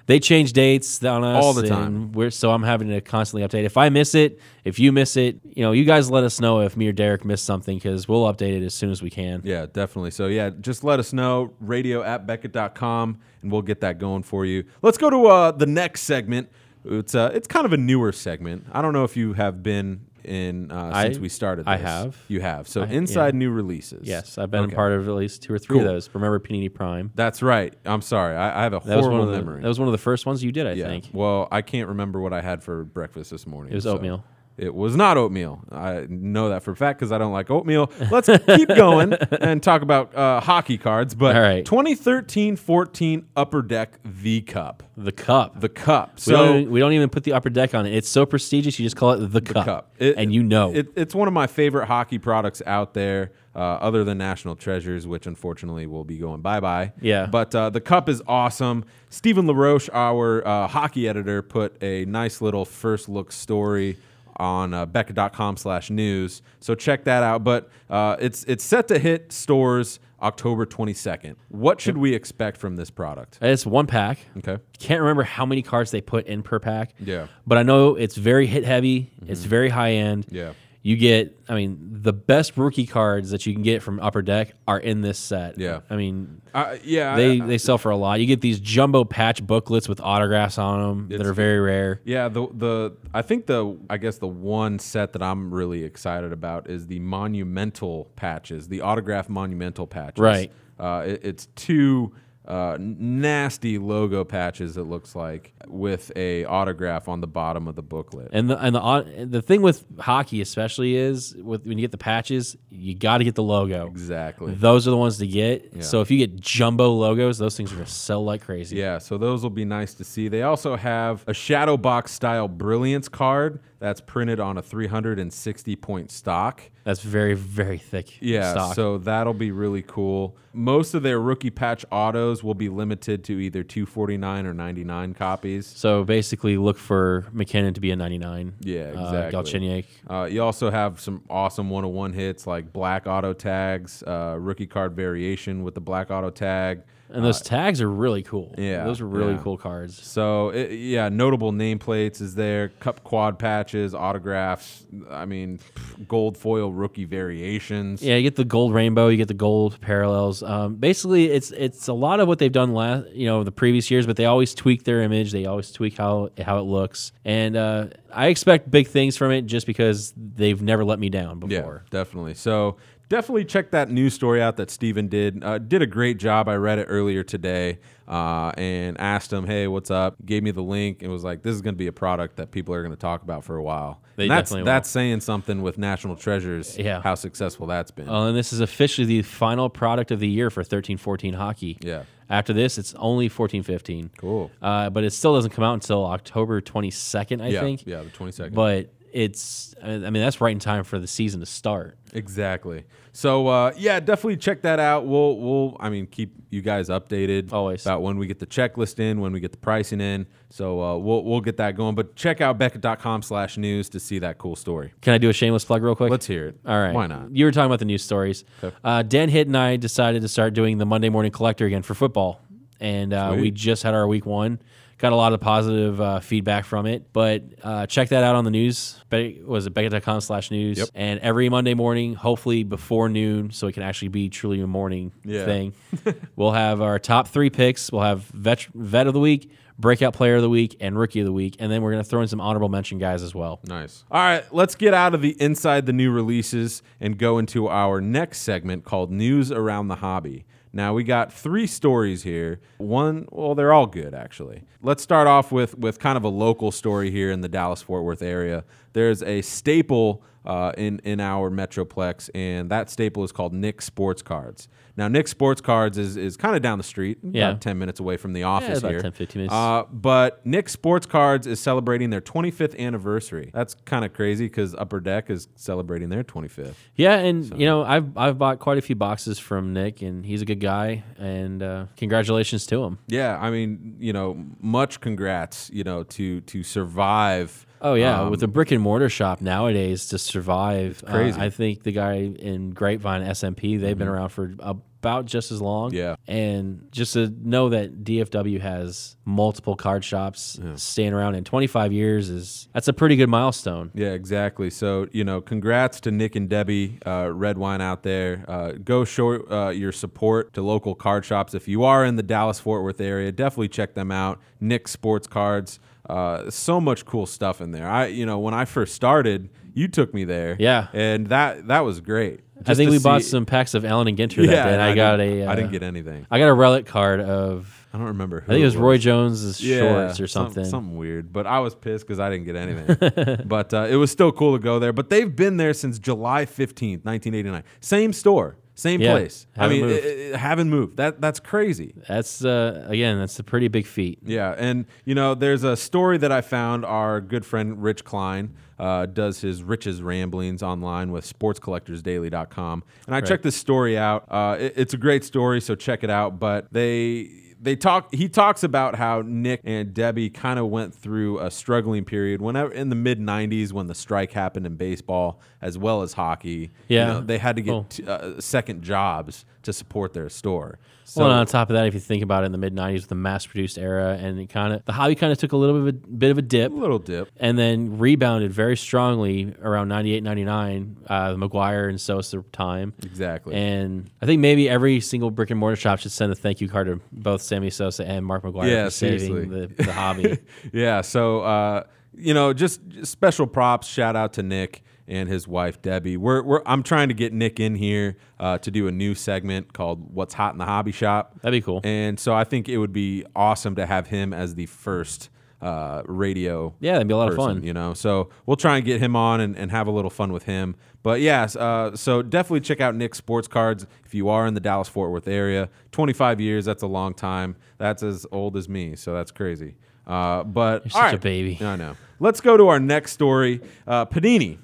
they 0.09 0.19
change 0.19 0.55
dates 0.55 1.05
on 1.05 1.23
us 1.23 1.45
All 1.45 1.53
the 1.53 1.69
time. 1.69 2.13
We're 2.13 2.31
so 2.31 2.51
I'm 2.51 2.63
having 2.63 2.89
to 2.89 3.03
constantly 3.03 3.47
update. 3.47 3.65
If 3.65 3.77
I 3.77 3.91
miss 3.91 4.15
it, 4.15 4.41
if 4.65 4.79
you 4.79 4.91
miss 4.91 5.19
it, 5.19 5.39
you 5.45 5.63
know, 5.63 5.73
you 5.73 5.85
guys 5.85 6.11
let 6.11 6.25
us 6.25 6.41
know 6.41 6.61
if 6.61 6.79
me 6.79 6.89
or 6.89 6.93
Derek 6.93 7.27
missed 7.27 7.45
something 7.45 7.77
because 7.77 8.09
we'll 8.09 8.25
update 8.25 8.57
it 8.57 8.65
as 8.65 8.73
soon 8.73 8.91
as 8.91 9.03
we 9.03 9.11
can. 9.11 9.43
Yeah, 9.45 9.67
definitely. 9.67 10.11
So, 10.13 10.27
yeah, 10.27 10.49
just 10.49 10.83
let 10.83 10.99
us 10.99 11.13
know, 11.13 11.53
radio 11.61 12.03
at 12.03 12.27
Beckett.com, 12.27 13.19
and 13.43 13.53
we'll 13.53 13.61
get 13.61 13.83
that 13.83 13.99
going 13.99 14.23
for 14.23 14.47
you. 14.47 14.65
Let's 14.81 14.97
go 14.97 15.11
to 15.11 15.27
uh, 15.27 15.51
the 15.53 15.67
next 15.67 16.03
segment. 16.03 16.49
It's, 16.87 17.15
uh, 17.15 17.31
it's 17.35 17.47
kind 17.47 17.67
of 17.67 17.75
a 17.75 17.77
newer 17.77 18.13
segment. 18.13 18.65
I 18.73 18.81
don't 18.81 18.95
know 18.95 19.05
if 19.05 19.15
you 19.15 19.35
have 19.35 19.63
been 19.63 20.07
in 20.29 20.71
uh, 20.71 20.91
I- 20.95 21.05
since 21.05 21.19
we 21.19 21.29
started 21.29 21.65
this. 21.65 21.73
I 21.73 21.77
have. 21.79 22.17
You 22.29 22.41
have. 22.41 22.69
So, 22.69 22.83
I- 22.83 22.87
inside 22.87 23.35
yeah. 23.35 23.39
new 23.39 23.51
releases. 23.51 24.07
Yes, 24.07 24.39
I've 24.39 24.51
been 24.51 24.65
Okay. 24.65 24.73
a 24.73 24.77
part 24.77 24.93
of 24.93 25.09
at 25.09 25.15
least 25.15 25.43
two 25.43 25.55
or 25.55 25.59
three 25.59 25.79
Cool. 25.79 25.87
of 25.87 25.93
those. 25.93 26.11
Remember 26.15 26.39
Panini 26.39 26.73
Prime? 26.73 27.11
That's 27.15 27.43
right. 27.43 27.75
I'm 27.85 28.03
sorry. 28.03 28.37
I, 28.37 28.61
I 28.61 28.63
have 28.65 28.75
a 28.75 28.81
That 28.81 28.97
was 28.97 29.07
horrible 29.07 29.19
one 29.19 29.29
of 29.29 29.33
the, 29.35 29.39
memory. 29.39 29.63
That 29.63 29.69
was 29.69 29.79
one 29.79 29.89
of 29.89 29.93
the 29.93 29.99
first 29.99 30.27
ones 30.27 30.45
you 30.45 30.53
did, 30.53 30.67
I 30.67 30.73
Yeah. 30.73 30.87
think. 30.87 31.09
Well, 31.13 31.49
I 31.51 31.63
can't 31.63 31.89
remember 31.89 32.21
what 32.21 32.33
I 32.33 32.41
had 32.43 32.63
for 32.63 32.85
breakfast 32.85 33.31
this 33.31 33.47
morning. 33.47 33.73
It 33.73 33.77
was 33.77 33.85
so- 33.85 33.95
oatmeal. 33.95 34.23
It 34.59 34.75
was 34.75 34.97
not 34.97 35.17
oatmeal. 35.17 35.63
I 35.71 36.07
know 36.09 36.49
that 36.49 36.65
for 36.65 36.73
a 36.73 36.77
fact 36.77 36.99
because 36.99 37.13
I 37.13 37.19
don't 37.19 37.33
like 37.33 37.49
oatmeal. 37.49 37.93
Let's 38.11 38.29
keep 38.29 38.69
going 38.69 39.13
and 39.41 39.63
talk 39.63 39.83
about 39.83 40.13
uh, 40.17 40.41
hockey 40.41 40.77
cards. 40.79 41.15
But 41.15 41.37
All 41.37 41.43
right. 41.43 41.65
2013-14 41.65 43.25
Upper 43.37 43.63
Deck 43.63 43.99
The 44.05 44.41
Cup, 44.43 44.83
The 44.97 45.13
cup. 45.13 45.61
the 45.61 45.69
cup. 45.69 46.15
we, 46.17 46.21
So 46.23 46.33
don't, 46.33 46.57
even- 46.61 46.73
we 46.73 46.81
don't 46.81 46.93
even 46.93 47.09
put 47.09 47.25
the 47.25 47.33
upper 47.35 47.51
deck 47.51 47.75
on 47.75 47.87
it. 47.87 47.95
It's 47.95 48.09
so 48.09 48.27
prestigious. 48.27 48.79
You 48.79 48.87
just 48.87 48.97
call 48.97 49.13
it 49.13 49.27
the, 49.29 49.41
cup, 49.41 49.65
cup. 49.65 49.95
It- 49.99 50.17
and 50.17 50.33
you 50.33 50.43
know. 50.43 50.75
it, 50.75 50.89
it's 50.97 51.15
one 51.15 51.29
of 51.29 51.35
my 51.35 51.47
favorite 51.47 51.87
hockey 51.87 52.19
products 52.19 52.61
out 52.67 52.95
there, 52.95 53.33
uh, 53.55 53.59
other 53.59 54.05
than 54.05 54.19
National 54.19 54.55
Treasures, 54.57 55.07
which 55.07 55.27
unfortunately 55.27 55.87
will 55.87 56.05
be 56.05 56.19
going 56.19 56.41
bye 56.43 56.61
bye. 56.61 56.93
Yeah. 57.01 57.27
But 57.27 57.55
uh, 57.55 57.71
the 57.71 57.81
cup 57.81 58.09
is 58.09 58.23
awesome. 58.27 58.85
Stephen 59.09 59.47
LaRoche, 59.47 59.89
our 59.93 60.47
uh, 60.47 60.67
hockey 60.69 61.09
editor, 61.09 61.43
put 61.43 61.81
a 61.83 62.05
nice 62.05 62.41
little 62.41 62.65
first 62.65 63.09
look 63.09 63.33
story 63.33 63.97
on 64.39 64.75
uh, 64.75 64.87
Beckett.com 64.87 65.57
slash 65.57 65.91
news. 65.91 66.43
So 66.61 66.75
check 66.75 67.05
that 67.05 67.23
out. 67.23 67.45
But 67.45 67.71
uh, 67.91 68.17
it's 68.21 68.45
it's 68.45 68.65
set 68.65 68.89
to 68.89 68.99
hit 68.99 69.33
stores 69.33 70.01
October 70.21 70.67
22nd. 70.67 71.37
What 71.49 71.81
should 71.81 71.97
we 71.99 72.15
expect 72.15 72.57
from 72.57 72.77
this 72.77 72.91
product? 72.91 73.39
it's 73.41 73.65
one 73.67 73.87
pack. 73.87 74.19
Okay. 74.39 74.59
Can't 74.79 75.01
remember 75.01 75.23
how 75.23 75.47
many 75.47 75.63
cards 75.63 75.91
they 75.91 76.01
put 76.01 76.27
in 76.27 76.43
per 76.43 76.59
pack. 76.59 76.95
Yeah. 76.99 77.29
But 77.47 77.59
I 77.59 77.63
know 77.63 77.95
it's 77.95 78.17
very 78.17 78.47
hit 78.47 78.65
heavy. 78.65 79.13
It's 79.27 79.45
very 79.45 79.69
high 79.69 79.93
end. 79.93 80.27
Yeah. 80.31 80.53
You 80.81 80.97
get, 80.97 81.37
I 81.49 81.55
mean, 81.57 81.77
the 82.03 82.13
best 82.13 82.57
rookie 82.57 82.87
cards 82.87 83.31
that 83.31 83.45
you 83.45 83.53
can 83.53 83.63
get 83.63 83.83
from 83.83 83.99
Upper 84.01 84.23
Deck 84.23 84.55
are 84.67 84.79
in 84.79 85.01
this 85.03 85.19
set. 85.19 85.59
Yeah. 85.59 85.81
I 85.91 85.97
mean, 85.97 86.41
Uh, 86.55 86.77
yeah. 86.85 87.17
they 87.17 87.41
I- 87.41 87.47
they 87.47 87.59
sell 87.59 87.79
for 87.79 87.91
a 87.91 87.97
lot. 87.97 88.21
You 88.21 88.27
get 88.27 88.41
these 88.41 88.61
jumbo 88.61 89.05
patch 89.05 89.45
booklets 89.45 89.89
with 89.89 90.01
autographs 90.01 90.57
on 90.57 90.81
them 91.09 91.19
that 91.19 91.27
are 91.27 91.35
very 91.35 91.59
rare. 91.59 92.01
Yeah, 92.05 92.29
the 92.29 92.47
the 92.55 92.93
I 93.13 93.23
think 93.23 93.47
the 93.47 93.77
I 93.91 93.97
guess 93.99 94.19
the 94.19 94.29
one 94.29 94.79
set 94.79 95.13
that 95.15 95.23
I'm 95.23 95.53
really 95.53 95.83
excited 95.83 96.33
about 96.33 96.71
is 96.71 96.87
the 96.87 97.01
monumental 97.01 98.11
patches, 98.17 98.69
the 98.69 98.81
autograph 98.81 99.29
monumental 99.29 99.87
patches. 99.87 100.21
Right. 100.23 100.53
Uh, 100.79 101.05
it- 101.07 101.21
it's 101.25 101.47
two 101.57 102.13
uh, 102.47 102.79
nasty 102.81 103.77
logo 103.79 104.25
patches. 104.25 104.77
It 104.79 104.85
looks 104.85 105.15
like 105.15 105.53
with 105.69 106.13
a 106.17 106.45
autograph 106.45 107.09
on 107.09 107.21
the 107.21 107.27
bottom 107.27 107.69
of 107.69 107.75
the 107.75 107.83
booklet. 107.83 108.31
And 108.33 108.51
the 108.51 108.59
and 108.59 108.75
the 108.75 109.27
the 109.27 109.43
thing 109.43 109.63
with 109.63 109.85
hockey 109.99 110.41
especially 110.41 110.97
is 110.97 111.35
with 111.37 111.67
when 111.67 111.79
you 111.79 111.83
get 111.83 111.91
the 111.91 111.99
patches, 111.99 112.57
you 112.71 112.95
got 112.95 113.19
to 113.19 113.25
get 113.25 113.35
the 113.35 113.43
logo. 113.43 113.87
Exactly. 113.87 114.55
Those 114.55 114.87
are 114.87 114.91
the 114.91 114.97
ones 114.97 115.19
to 115.19 115.27
get. 115.27 115.85
So 115.85 116.01
if 116.01 116.11
you 116.11 116.19
get 116.19 116.37
jumbo 116.41 116.93
logos, 116.93 117.39
those 117.39 117.57
things 117.57 117.73
are 117.73 117.77
gonna 117.77 117.87
sell 117.87 118.25
like 118.25 118.43
crazy. 118.43 118.77
Yeah, 118.77 118.99
so 118.99 119.19
those 119.19 119.43
will 119.43 119.51
be 119.51 119.65
nice 119.65 119.95
to 119.95 120.05
see. 120.05 120.29
They 120.29 120.43
also 120.43 120.77
have 120.77 121.25
a 121.27 121.35
shadow 121.35 121.77
box 121.77 122.13
style 122.13 122.49
brilliance 122.49 123.09
card 123.09 123.61
that's 123.79 124.01
printed 124.01 124.41
on 124.41 124.59
a 124.59 124.63
360 124.63 125.77
point 125.77 126.11
stock. 126.11 126.63
That's 126.85 127.01
very 127.03 127.35
very 127.35 127.79
thick. 127.79 128.21
Yeah, 128.21 128.51
stock. 128.53 128.75
so 128.75 128.99
that'll 128.99 129.35
be 129.35 129.51
really 129.51 129.83
cool. 129.83 130.37
Most 130.53 130.95
of 130.95 131.03
their 131.03 131.21
rookie 131.21 131.51
patch 131.51 131.85
autos 131.93 132.43
will 132.43 132.55
be 132.55 132.69
limited 132.69 133.23
to 133.25 133.39
either 133.39 133.63
249 133.63 134.47
or 134.47 134.55
99 134.55 135.15
copies. 135.15 135.67
So 135.67 136.03
basically, 136.05 136.57
look 136.57 136.79
for 136.79 137.27
MacKinnon 137.33 137.75
to 137.75 137.81
be 137.81 137.91
a 137.91 137.97
99. 137.97 138.55
Yeah, 138.61 138.93
Uh, 138.97 139.05
exactly. 139.05 139.61
Galchenyuk. 139.61 139.85
Uh, 140.11 140.25
you 140.25 140.43
also 140.43 140.71
have 140.71 140.99
some 141.01 141.23
awesome 141.31 141.71
101 141.71 142.13
hits 142.15 142.47
like 142.47 142.73
black 142.73 143.07
auto 143.07 143.33
tags, 143.33 144.03
uh, 144.05 144.37
rookie 144.39 144.67
card 144.67 144.95
variation 144.97 145.63
with 145.63 145.75
the 145.75 145.81
black 145.81 146.11
auto 146.11 146.31
tag. 146.31 146.83
And 147.11 147.25
those 147.25 147.41
tags 147.41 147.81
are 147.81 147.91
really 147.91 148.23
cool. 148.23 148.55
yeah, 148.59 148.85
Those 148.85 149.01
are 149.01 149.07
really 149.07 149.33
yeah. 149.33 149.41
cool 149.43 149.57
cards. 149.57 150.01
So 150.03 150.51
it, 150.51 150.73
yeah, 150.73 151.09
notable 151.09 151.53
nameplates 151.53 152.21
is 152.21 152.35
there, 152.35 152.69
cup 152.81 153.03
quad 153.03 153.39
patches, 153.39 153.95
autographs. 153.95 154.85
I 155.11 155.25
mean, 155.25 155.59
gold 156.07 156.37
foil 156.37 156.73
rookie 156.73 157.05
variations. 157.07 158.03
Yeah, 158.03 158.17
you 158.17 158.23
get 158.23 158.37
the 158.37 158.45
gold 158.45 158.75
rainbow, 158.75 159.09
you 159.09 159.17
get 159.17 159.29
the 159.29 159.35
gold 159.35 159.81
parallels. 159.81 160.43
Um, 160.43 160.75
basically, 160.77 161.31
it's 161.31 161.51
it's 161.53 161.89
a 161.89 161.93
lot 161.95 162.21
of 162.21 162.29
what 162.29 162.39
they've 162.39 162.53
done 162.53 162.75
last, 162.75 163.11
you 163.13 163.27
know, 163.27 163.43
the 163.45 163.53
previous 163.53 163.91
years, 163.91 164.07
but 164.07 164.17
they 164.17 164.27
always 164.27 164.55
tweak 164.55 164.85
their 164.85 165.03
image. 165.03 165.33
They 165.33 165.47
always 165.47 165.73
tweak 165.73 165.97
how 165.97 166.31
how 166.39 166.59
it 166.59 166.63
looks, 166.63 167.13
and 167.25 167.57
uh, 167.57 167.87
I 168.13 168.27
expect 168.29 168.71
big 168.71 168.87
things 168.89 169.17
from 169.17 169.33
it 169.33 169.43
just 169.47 169.67
because 169.67 170.13
they've 170.17 170.61
never 170.61 170.85
let 170.85 170.99
me 170.99 171.09
down 171.09 171.39
before. 171.39 171.53
Yeah, 171.53 171.61
before. 171.61 171.85
definitely. 171.91 172.35
So 172.35 172.77
definitely 173.09 173.45
check 173.45 173.71
that 173.73 173.91
news 173.91 174.15
story 174.15 174.41
out 174.43 174.57
that 174.57 174.71
Steven 174.71 175.09
did. 175.09 175.43
Uh, 175.43 175.59
did 175.59 175.83
a 175.83 175.87
great 175.87 176.19
job. 176.19 176.49
I 176.49 176.55
read 176.57 176.79
it 176.79 176.87
earlier 176.89 177.23
today 177.23 177.79
uh, 178.07 178.53
and 178.57 179.01
asked 179.01 179.33
him, 179.33 179.47
"Hey, 179.47 179.67
what's 179.67 179.91
up?" 179.91 180.17
Gave 180.25 180.43
me 180.43 180.51
the 180.51 180.63
link 180.63 181.03
and 181.03 181.11
was 181.13 181.25
like, 181.25 181.43
"This 181.43 181.55
is 181.55 181.63
going 181.63 181.75
to 181.75 181.79
be 181.79 181.87
a 181.87 181.93
product 181.93 182.37
that 182.37 182.51
people 182.51 182.75
are 182.75 182.83
going 182.83 182.95
to 182.95 183.01
talk 183.01 183.23
about 183.23 183.45
for 183.45 183.57
a 183.57 183.63
while." 183.63 184.03
They 184.17 184.27
that's 184.29 184.51
definitely 184.51 184.63
will. 184.63 184.67
that's 184.67 184.91
saying 184.91 185.21
something 185.21 185.63
with 185.63 185.79
National 185.79 186.17
Treasures. 186.17 186.77
Yeah. 186.79 187.01
how 187.03 187.15
successful 187.15 187.67
that's 187.69 187.91
been. 187.91 188.09
Uh, 188.09 188.27
and 188.29 188.37
this 188.37 188.53
is 188.53 188.61
officially 188.61 189.07
the 189.07 189.23
final 189.23 189.69
product 189.69 190.11
of 190.11 190.19
the 190.21 190.27
year 190.29 190.51
for 190.51 190.65
13-14 190.65 191.35
hockey. 191.37 191.79
yeah, 191.81 192.03
After 192.29 192.53
this, 192.53 192.79
it's 192.79 192.95
only 192.97 193.31
14-15. 193.31 194.11
cool. 194.19 194.51
Uh, 194.61 194.91
but 194.91 195.05
it 195.05 195.13
still 195.13 195.35
doesn't 195.35 195.53
come 195.53 195.63
out 195.63 195.75
until 195.75 196.05
October 196.05 196.61
22nd, 196.61 197.41
I 197.41 197.49
yeah, 197.49 197.61
think. 197.61 197.87
yeah, 197.87 198.03
the 198.03 198.11
twenty 198.11 198.33
second. 198.33 198.55
But 198.57 198.93
it's, 199.13 199.75
I 199.83 199.99
mean, 199.99 200.15
that's 200.15 200.41
right 200.41 200.53
in 200.53 200.59
time 200.59 200.85
for 200.85 200.99
the 200.99 201.07
season 201.07 201.41
to 201.41 201.47
start. 201.47 201.99
Exactly. 202.13 202.85
So 203.13 203.49
uh, 203.49 203.73
yeah, 203.77 204.01
definitely 204.01 204.37
check 204.37 204.63
that 204.63 204.79
out. 204.79 205.05
We'll 205.05 205.37
we'll 205.39 205.77
I 205.81 205.91
mean 205.91 206.07
keep 206.07 206.35
you 206.51 206.63
guys 206.63 206.89
updated 206.89 207.53
Always. 207.53 207.85
about 207.85 208.01
when 208.01 208.17
we 208.17 208.29
get 208.29 208.39
the 208.39 208.47
checklist 208.47 209.01
in, 209.01 209.21
when 209.21 209.33
we 209.33 209.41
get 209.41 209.51
the 209.51 209.59
pricing 209.59 210.01
in. 210.01 210.27
So 210.51 210.81
uh, 210.81 210.97
we'll 210.97 211.25
we'll 211.25 211.41
get 211.41 211.57
that 211.57 211.75
going. 211.75 211.97
But 211.97 212.15
check 212.15 212.41
out 212.41 212.59
Beckett.com 212.59 213.23
slash 213.23 213.59
news 213.59 213.89
to 213.91 214.01
see 214.01 214.21
that 214.21 214.39
cool 214.39 214.55
story. 214.55 214.93
Can 215.01 215.15
I 215.15 215.19
do 215.19 215.29
a 215.29 215.33
shameless 215.33 215.65
plug 215.65 215.83
real 215.83 215.97
quick? 215.97 216.11
Let's 216.11 216.27
hear 216.27 216.47
it. 216.47 216.61
All 216.65 216.79
right. 216.79 216.95
Why 216.95 217.09
not? 217.09 217.35
You 217.35 217.45
were 217.45 217.51
talking 217.51 217.67
about 217.67 217.81
the 217.81 217.87
news 217.87 218.05
stories. 218.05 218.45
Okay. 218.63 218.75
Uh, 218.85 219.03
Dan 219.03 219.29
Hitt 219.29 219.49
and 219.49 219.57
I 219.57 219.77
decided 219.77 220.23
to 220.23 220.29
start 220.29 220.55
doing 220.55 220.79
the 220.79 220.87
Monday 220.87 221.09
Morning 221.09 221.33
Collector 221.33 221.67
again 221.67 221.83
for 221.83 221.95
football. 221.95 222.41
And 222.81 223.13
uh, 223.13 223.35
we 223.37 223.51
just 223.51 223.83
had 223.83 223.95
our 223.95 224.07
week 224.07 224.25
one. 224.25 224.61
Got 224.99 225.13
a 225.13 225.17
lot 225.17 225.33
of 225.33 225.41
positive 225.41 226.01
uh, 226.01 226.19
feedback 226.19 226.65
from 226.65 226.85
it. 226.87 227.13
But 227.13 227.45
uh, 227.63 227.87
check 227.87 228.09
that 228.09 228.25
out 228.25 228.35
on 228.35 228.45
the 228.45 228.51
news. 228.51 228.99
Be- 229.11 229.41
was 229.45 229.67
it 229.67 229.71
Beckett.com 229.71 230.21
slash 230.21 230.51
news? 230.51 230.77
Yep. 230.79 230.89
And 230.95 231.21
every 231.21 231.49
Monday 231.49 231.75
morning, 231.75 232.15
hopefully 232.15 232.65
before 232.65 233.09
noon, 233.09 233.51
so 233.53 233.69
it 233.69 233.73
can 233.75 233.85
actually 233.85 234.09
be 234.09 234.29
truly 234.29 234.61
a 234.61 234.67
morning 234.67 235.13
Yeah. 235.25 235.45
thing, 235.45 235.73
we'll 236.37 236.51
have 236.51 236.83
our 236.83 236.99
top 236.99 237.29
three 237.29 237.49
picks. 237.49 237.93
We'll 237.93 238.03
have 238.03 238.23
vet, 238.25 238.67
vet 238.75 239.07
of 239.07 239.15
the 239.15 239.21
week, 239.21 239.53
breakout 239.79 240.15
player 240.15 240.35
of 240.35 240.43
the 240.43 240.51
week, 240.51 240.77
and 240.81 240.99
rookie 240.99 241.21
of 241.21 241.27
the 241.27 241.33
week. 241.33 241.55
And 241.61 241.71
then 241.71 241.81
we're 241.83 241.93
going 241.93 242.03
to 242.03 242.09
throw 242.11 242.21
in 242.23 242.27
some 242.27 242.41
honorable 242.41 242.69
mention 242.69 242.99
guys 242.99 243.23
as 243.23 243.33
well. 243.37 243.61
Nice. 243.69 244.03
All 244.11 244.21
right, 244.21 244.45
let's 244.53 244.75
get 244.75 244.95
out 244.95 245.15
of 245.15 245.23
the 245.23 245.41
inside 245.41 245.87
the 245.87 245.93
new 245.93 246.11
releases 246.11 246.83
and 247.01 247.17
go 247.17 247.39
into 247.39 247.69
our 247.69 248.01
next 248.01 248.41
segment 248.41 248.85
called 248.85 249.13
News 249.13 249.53
Around 249.53 249.87
the 249.89 249.95
Hobby. 249.97 250.45
Now 250.73 250.95
we 250.95 251.05
got 251.05 251.33
three 251.33 251.67
stories 251.67 252.23
here. 252.23 252.61
One, 252.79 253.27
well, 253.31 253.55
they're 253.55 253.73
all 253.73 253.87
good 253.87 254.15
actually. 254.15 254.65
Let's 254.83 255.03
start 255.03 255.27
off 255.27 255.51
with 255.53 255.77
with 255.79 255.99
kind 255.99 256.17
of 256.17 256.25
a 256.25 256.29
local 256.29 256.71
story 256.71 257.11
here 257.11 257.31
in 257.31 257.41
the 257.41 257.49
Dallas 257.49 257.83
Fort 257.83 258.05
Worth 258.05 258.23
area. 258.23 258.65
There's 258.93 259.23
a 259.23 259.43
staple 259.43 260.23
uh, 260.45 260.73
in 260.77 261.01
in 261.05 261.21
our 261.21 261.51
metroplex, 261.51 262.31
and 262.35 262.71
that 262.71 262.91
staple 262.91 263.25
is 263.25 263.33
called 263.33 263.53
Nick 263.53 263.83
Sports 263.83 264.23
Cards. 264.23 264.69
Now, 264.99 265.07
Nick 265.07 265.29
Sports 265.29 265.61
Cards 265.61 265.97
is 265.97 266.17
is 266.17 266.37
kind 266.37 266.57
of 266.57 266.61
down 266.61 266.77
the 266.77 266.85
street, 266.85 267.19
Yeah. 267.23 267.51
about 267.51 267.61
ten 267.61 267.79
minutes 267.79 268.01
away 268.01 268.17
from 268.17 268.33
the 268.33 268.43
office 268.43 268.81
about 268.81 268.91
here. 268.91 269.01
10, 269.01 269.13
15 269.13 269.41
minutes. 269.41 269.55
Uh, 269.55 269.85
but 269.93 270.45
Nick 270.45 270.69
Sports 270.69 271.07
Cards 271.07 271.47
is 271.47 271.61
celebrating 271.61 272.11
their 272.11 272.21
25th 272.21 272.77
anniversary. 272.79 273.51
That's 273.55 273.75
kind 273.85 274.05
of 274.05 274.13
crazy 274.13 274.47
because 274.47 274.75
Upper 274.75 274.99
Deck 274.99 275.31
is 275.31 275.47
celebrating 275.55 276.09
their 276.09 276.25
25th. 276.25 276.75
Yeah, 276.97 277.15
and 277.19 277.45
you 277.59 277.65
know, 277.65 277.85
I've 277.85 278.17
I've 278.19 278.39
bought 278.39 278.59
quite 278.59 278.77
a 278.77 278.83
few 278.83 278.97
boxes 278.97 279.39
from 279.39 279.73
Nick, 279.73 280.03
and 280.03 280.27
he's 280.27 280.43
a 280.43 280.45
good 280.45 280.61
guy. 280.61 281.05
And 281.17 281.63
uh, 281.63 281.87
congratulations 281.97 282.67
to 282.67 282.83
him. 282.83 282.99
Yeah, 283.07 283.39
I 283.41 283.51
mean, 283.51 283.97
you 284.01 284.13
know, 284.13 284.37
much 284.61 285.01
congrats, 285.01 285.71
you 285.73 285.85
know, 285.85 286.03
to 286.03 286.41
to 286.41 286.65
survive. 286.65 287.67
Oh 287.81 287.95
yeah, 287.95 288.23
um, 288.23 288.31
with 288.31 288.43
a 288.43 288.49
brick 288.49 288.73
and 288.73 288.83
mortar 288.83 289.09
shop 289.09 289.41
nowadays 289.41 290.09
to 290.09 290.19
survive, 290.19 291.05
uh, 291.07 291.13
crazy. 291.13 291.33
Mm-hmm. 291.35 291.41
I 291.43 291.51
think 291.51 291.83
the 291.85 291.93
guy 291.93 292.15
in 292.15 292.71
Grapevine 292.71 293.23
SMP 293.23 293.81
they've 293.81 293.97
been 293.97 294.09
around 294.09 294.31
for 294.31 294.53
about 295.01 295.27
just 295.27 295.51
as 295.53 295.61
long. 295.61 295.93
Yeah. 295.93 296.17
and 296.27 296.89
just 296.91 297.13
to 297.15 297.33
know 297.43 297.69
that 297.71 298.05
DFW 298.05 298.61
has 298.61 299.17
multiple 299.25 299.77
card 299.77 300.05
shops 300.05 300.59
staying 300.77 301.13
around 301.13 301.35
in 301.35 301.45
25 301.45 301.93
years 301.93 302.31
is 302.31 302.69
that's 302.73 302.89
a 302.89 302.93
pretty 302.93 303.17
good 303.17 303.29
milestone. 303.29 303.91
Yeah, 303.95 304.09
exactly. 304.09 304.71
So, 304.71 305.07
you 305.13 305.25
know, 305.25 305.41
congrats 305.41 306.01
to 306.01 306.11
Nick 306.11 306.35
and 306.37 306.49
Debbie 306.49 306.99
uh, 307.07 307.31
Red 307.33 307.59
Wine 307.59 307.81
out 307.81 308.03
there. 308.03 308.45
Uh, 308.49 308.73
go 308.73 309.05
show 309.05 309.47
uh, 309.51 309.71
your 309.71 309.93
support 309.93 310.53
to 310.55 310.63
local 310.63 310.95
card 310.95 311.25
shops. 311.25 311.55
If 311.55 311.69
you 311.69 311.85
are 311.85 312.05
in 312.05 312.17
the 312.17 312.23
Dallas 312.23 312.59
Fort 312.61 312.83
Worth 312.83 313.01
area, 313.01 313.31
definitely 313.33 313.69
check 313.69 313.95
them 313.95 314.11
out. 314.11 314.41
Nick 314.61 314.89
Sports 314.89 315.27
Cards. 315.27 315.79
Uh, 316.09 316.51
so 316.51 316.81
much 316.81 317.05
cool 317.05 317.27
stuff 317.27 317.61
in 317.61 317.71
there. 317.71 317.87
I, 317.87 318.07
you 318.07 318.25
know, 318.25 318.39
when 318.39 318.55
I 318.55 318.65
first 318.65 318.95
started, 318.95 319.51
you 319.79 319.89
took 319.89 320.13
me 320.13 320.25
there. 320.25 320.57
Yeah. 320.59 320.89
and 320.93 321.29
that 321.29 321.69
that 321.69 321.81
was 321.81 322.01
great. 322.01 322.41
I 322.67 322.75
think 322.75 322.91
we 322.91 322.99
bought 322.99 323.23
some 323.23 323.47
packs 323.47 323.75
of 323.75 323.85
Allen 323.85 324.09
and 324.09 324.19
Ginter 324.19 324.45
that 324.47 324.65
day. 324.65 324.73
And 324.73 324.83
I, 324.83 324.95
got 324.95 325.19
didn't, 325.19 325.43
a. 325.43 325.47
I 325.47 325.55
didn't 325.55 325.69
uh, 325.69 325.73
get 325.73 325.83
anything. 325.85 326.27
I 326.29 326.39
got 326.41 326.49
a 326.49 326.55
relic 326.55 326.87
card 326.87 327.21
of. 327.21 327.73
I 327.95 327.99
don't 327.99 328.09
remember. 328.09 328.41
Who 328.41 328.47
I 328.47 328.55
think 328.55 328.63
it 328.63 328.65
was 328.67 328.77
Roy 328.77 328.99
Jones's 328.99 329.59
shorts 329.61 330.21
or 330.21 330.27
some- 330.27 330.47
something. 330.47 330.65
something 330.65 330.97
weird. 330.99 331.33
But 331.33 331.47
I 331.47 331.61
was 331.61 331.75
pissed 331.75 332.05
because 332.07 332.19
I 332.21 332.29
didn't 332.29 332.47
get 332.47 332.57
anything. 332.57 333.47
but 333.49 333.73
uh, 333.73 333.87
it 333.89 333.95
was 333.97 334.11
still 334.11 334.33
cool 334.33 334.57
to 334.57 334.63
go 334.63 334.79
there. 334.79 334.93
But 334.93 335.09
they've 335.09 335.35
been 335.35 335.57
there 335.57 335.73
since 335.73 335.99
July 335.99 336.45
fifteenth, 336.47 337.05
nineteen 337.05 337.35
eighty 337.35 337.49
nine. 337.51 337.63
Same 337.81 338.13
store, 338.13 338.57
same 338.79 339.01
Yeah, 339.01 339.13
place. 339.13 339.47
I 339.57 339.69
mean, 339.69 339.81
moved. 339.87 339.95
it- 339.95 340.05
it- 340.05 340.37
haven't 340.37 340.71
moved. 340.71 340.97
That 340.99 341.21
that's 341.21 341.41
crazy. 341.41 341.95
That's 342.09 342.45
uh, 342.45 342.87
again, 342.89 343.19
that's 343.19 343.39
a 343.39 343.43
pretty 343.43 343.67
big 343.69 343.87
feat. 343.87 344.19
Yeah, 344.25 344.55
and 344.57 344.87
you 345.05 345.15
know, 345.15 345.35
there's 345.35 345.65
a 345.65 345.77
story 345.77 346.17
that 346.19 346.31
I 346.31 346.41
found. 346.43 346.85
Our 346.85 347.21
good 347.21 347.45
friend 347.45 347.83
Rich 347.83 348.05
Klein 348.05 348.55
uh, 348.79 349.07
does 349.07 349.41
his 349.41 349.63
Rich's 349.65 350.01
ramblings 350.01 350.63
online 350.63 351.11
with 351.11 351.27
SportsCollectorsDaily.com, 351.39 352.85
and 353.07 353.15
I 353.17 353.21
checked 353.21 353.43
this 353.43 353.57
story 353.57 353.99
out. 353.99 354.25
Uh, 354.31 354.57
it- 354.59 354.75
it's 354.77 354.95
a 354.95 354.99
great 354.99 355.25
story, 355.25 355.61
so 355.61 355.75
check 355.75 356.05
it 356.05 356.11
out. 356.11 356.39
But 356.39 356.73
they 356.73 357.31
they 357.61 357.75
talk. 357.77 358.15
He 358.15 358.29
talks 358.29 358.63
about 358.63 358.95
how 358.95 359.23
Nick 359.25 359.61
and 359.65 359.93
Debbie 359.93 360.31
kind 360.31 360.59
of 360.59 360.67
went 360.69 360.95
through 360.95 361.41
a 361.41 361.51
struggling 361.51 362.05
period 362.05 362.41
whenever 362.41 362.71
in 362.73 362.89
the 362.89 362.95
mid 362.97 363.19
'90s 363.21 363.73
when 363.73 363.87
the 363.87 363.95
strike 363.95 364.33
happened 364.33 364.67
in 364.67 364.77
baseball 364.77 365.41
as 365.61 365.77
well 365.77 366.03
as 366.03 366.13
hockey. 366.13 366.71
You 366.89 366.97
Yeah. 366.97 367.07
know, 367.07 367.21
they 367.21 367.39
had 367.39 367.57
to 367.57 367.63
get 367.63 367.71
Cool. 367.71 367.85
t- 367.89 368.07
uh, 368.07 368.41
second 368.41 368.83
jobs 368.83 369.45
to 369.63 369.73
support 369.73 370.13
their 370.13 370.29
store. 370.29 370.79
So, 371.09 371.23
well, 371.25 371.33
on 371.33 371.47
top 371.47 371.71
of 371.71 371.75
that, 371.75 371.87
if 371.87 371.95
you 371.95 372.01
think 372.01 372.23
about 372.23 372.43
it, 372.43 372.47
in 372.47 372.53
the 372.53 372.59
mid 372.59 372.75
'90s, 372.75 372.97
with 372.97 373.09
the 373.09 373.15
mass-produced 373.15 373.79
era, 373.79 374.19
and 374.21 374.39
it 374.39 374.51
kind 374.51 374.75
of 374.75 374.85
the 374.85 374.93
hobby 374.93 375.15
kind 375.15 375.33
of 375.33 375.39
took 375.39 375.53
a 375.53 375.57
little 375.57 375.83
bit 375.83 375.95
of 375.95 376.05
a 376.05 376.07
bit 376.09 376.31
of 376.31 376.37
a 376.37 376.43
dip, 376.43 376.71
a 376.71 376.75
little 376.75 376.99
dip. 376.99 377.31
and 377.39 377.59
then 377.59 377.97
rebounded 377.99 378.53
very 378.53 378.77
strongly 378.77 379.55
around 379.63 379.89
98, 379.89 380.23
99, 380.23 380.97
uh, 381.07 381.33
the 381.33 381.39
McGwire 381.39 381.89
and 381.89 381.99
Sosa 381.99 382.45
time. 382.53 382.93
Exactly. 383.03 383.55
And 383.55 384.11
I 384.21 384.27
think 384.27 384.43
maybe 384.43 384.69
every 384.69 385.01
single 385.01 385.31
brick 385.31 385.49
and 385.51 385.59
mortar 385.59 385.77
shop 385.77 385.99
should 386.01 386.13
send 386.13 386.31
a 386.31 386.35
thank 386.35 386.61
you 386.61 386.69
card 386.69 386.89
to 386.89 387.01
both 387.11 387.41
Sammy 387.41 387.71
Sosa 387.71 388.07
and 388.07 388.27
Mark 388.27 388.43
McGwire 388.43 388.71
Yeah, 388.71 388.85
for 388.85 388.91
saving 388.91 389.49
the, 389.49 389.69
the 389.83 389.93
hobby. 389.93 390.39
yeah. 390.75 391.01
So, 391.01 391.41
uh, 391.41 391.85
you 392.15 392.35
know, 392.35 392.53
just, 392.53 392.87
just 392.89 393.13
special 393.13 393.47
props. 393.47 393.87
Shout 393.87 394.15
out 394.15 394.35
to 394.35 394.43
Nick 394.43 394.83
and 395.09 395.29
his 395.29 395.49
wife 395.49 395.83
Debbie. 395.83 396.17
We're, 396.17 396.43
we're 396.43 396.63
I'm 396.67 396.83
trying 396.83 397.09
to 397.09 397.15
get 397.15 397.33
Nick 397.33 397.59
in 397.59 397.75
here 397.75 398.17
uh, 398.39 398.59
to 398.59 398.71
do 398.71 398.87
a 398.87 398.93
new 398.93 399.15
segment 399.15 399.73
called 399.73 400.15
"What's 400.15 400.35
Hot 400.35 400.53
in 400.53 400.59
the 400.59 400.67
Hobby 400.67 400.93
Shop." 400.93 401.41
That'd 401.43 401.61
be 401.61 401.65
cool. 401.65 401.81
And 401.83 402.21
so 402.21 402.35
I 402.35 402.45
think 402.45 402.69
it 402.69 402.79
would 402.79 402.93
be 402.93 403.25
awesome 403.35 403.75
to 403.77 403.87
have 403.87 404.09
him 404.09 404.33
as 404.33 404.55
the 404.55 404.67
first 404.67 405.31
uh, 405.61 406.03
radio. 406.07 406.75
Yeah, 406.81 406.93
that'd 406.93 407.09
be 407.09 407.15
a 407.15 407.17
lot 407.17 407.29
of 407.29 407.37
fun. 407.37 407.63
You 407.63 407.73
know, 407.73 407.95
so 407.95 408.31
we'll 408.47 408.57
try 408.57 408.77
and 408.77 408.85
get 408.85 409.01
him 409.01 409.17
on 409.17 409.41
and, 409.41 409.57
and 409.57 409.71
have 409.71 409.87
a 409.87 409.91
little 409.91 410.11
fun 410.11 410.33
with 410.33 410.45
him. 410.45 410.77
But 411.03 411.21
yes, 411.21 411.57
uh, 411.57 411.97
so 411.97 412.23
definitely 412.23 412.61
check 412.61 412.81
out 412.81 412.95
Nick's 412.95 413.19
Sports 413.19 413.49
Cards 413.49 413.87
if 414.05 414.15
you 414.15 414.29
are 414.29 414.47
in 414.47 414.55
the 414.55 414.61
Dallas 414.61 414.89
Fort 414.89 415.11
Worth 415.11 415.29
area. 415.29 415.71
25 415.93 416.41
years, 416.41 416.65
that's 416.65 416.83
a 416.83 416.87
long 416.87 417.15
time. 417.15 417.57
That's 417.79 418.03
as 418.03 418.27
old 418.31 418.57
as 418.57 418.69
me, 418.69 418.95
so 418.97 419.15
that's 419.15 419.31
crazy. 419.31 419.77
Uh, 420.07 420.43
but 420.43 420.87
You're 420.87 421.03
all 421.03 421.11
such 421.11 421.15
a 421.15 421.19
baby. 421.19 421.59
I 421.61 421.77
know. 421.77 421.97
Let's 422.21 422.41
go 422.41 422.57
to 422.57 422.69
our 422.69 422.81
next 422.81 423.13
story. 423.13 423.61
Uh, 423.87 424.07
Panini. 424.07 424.59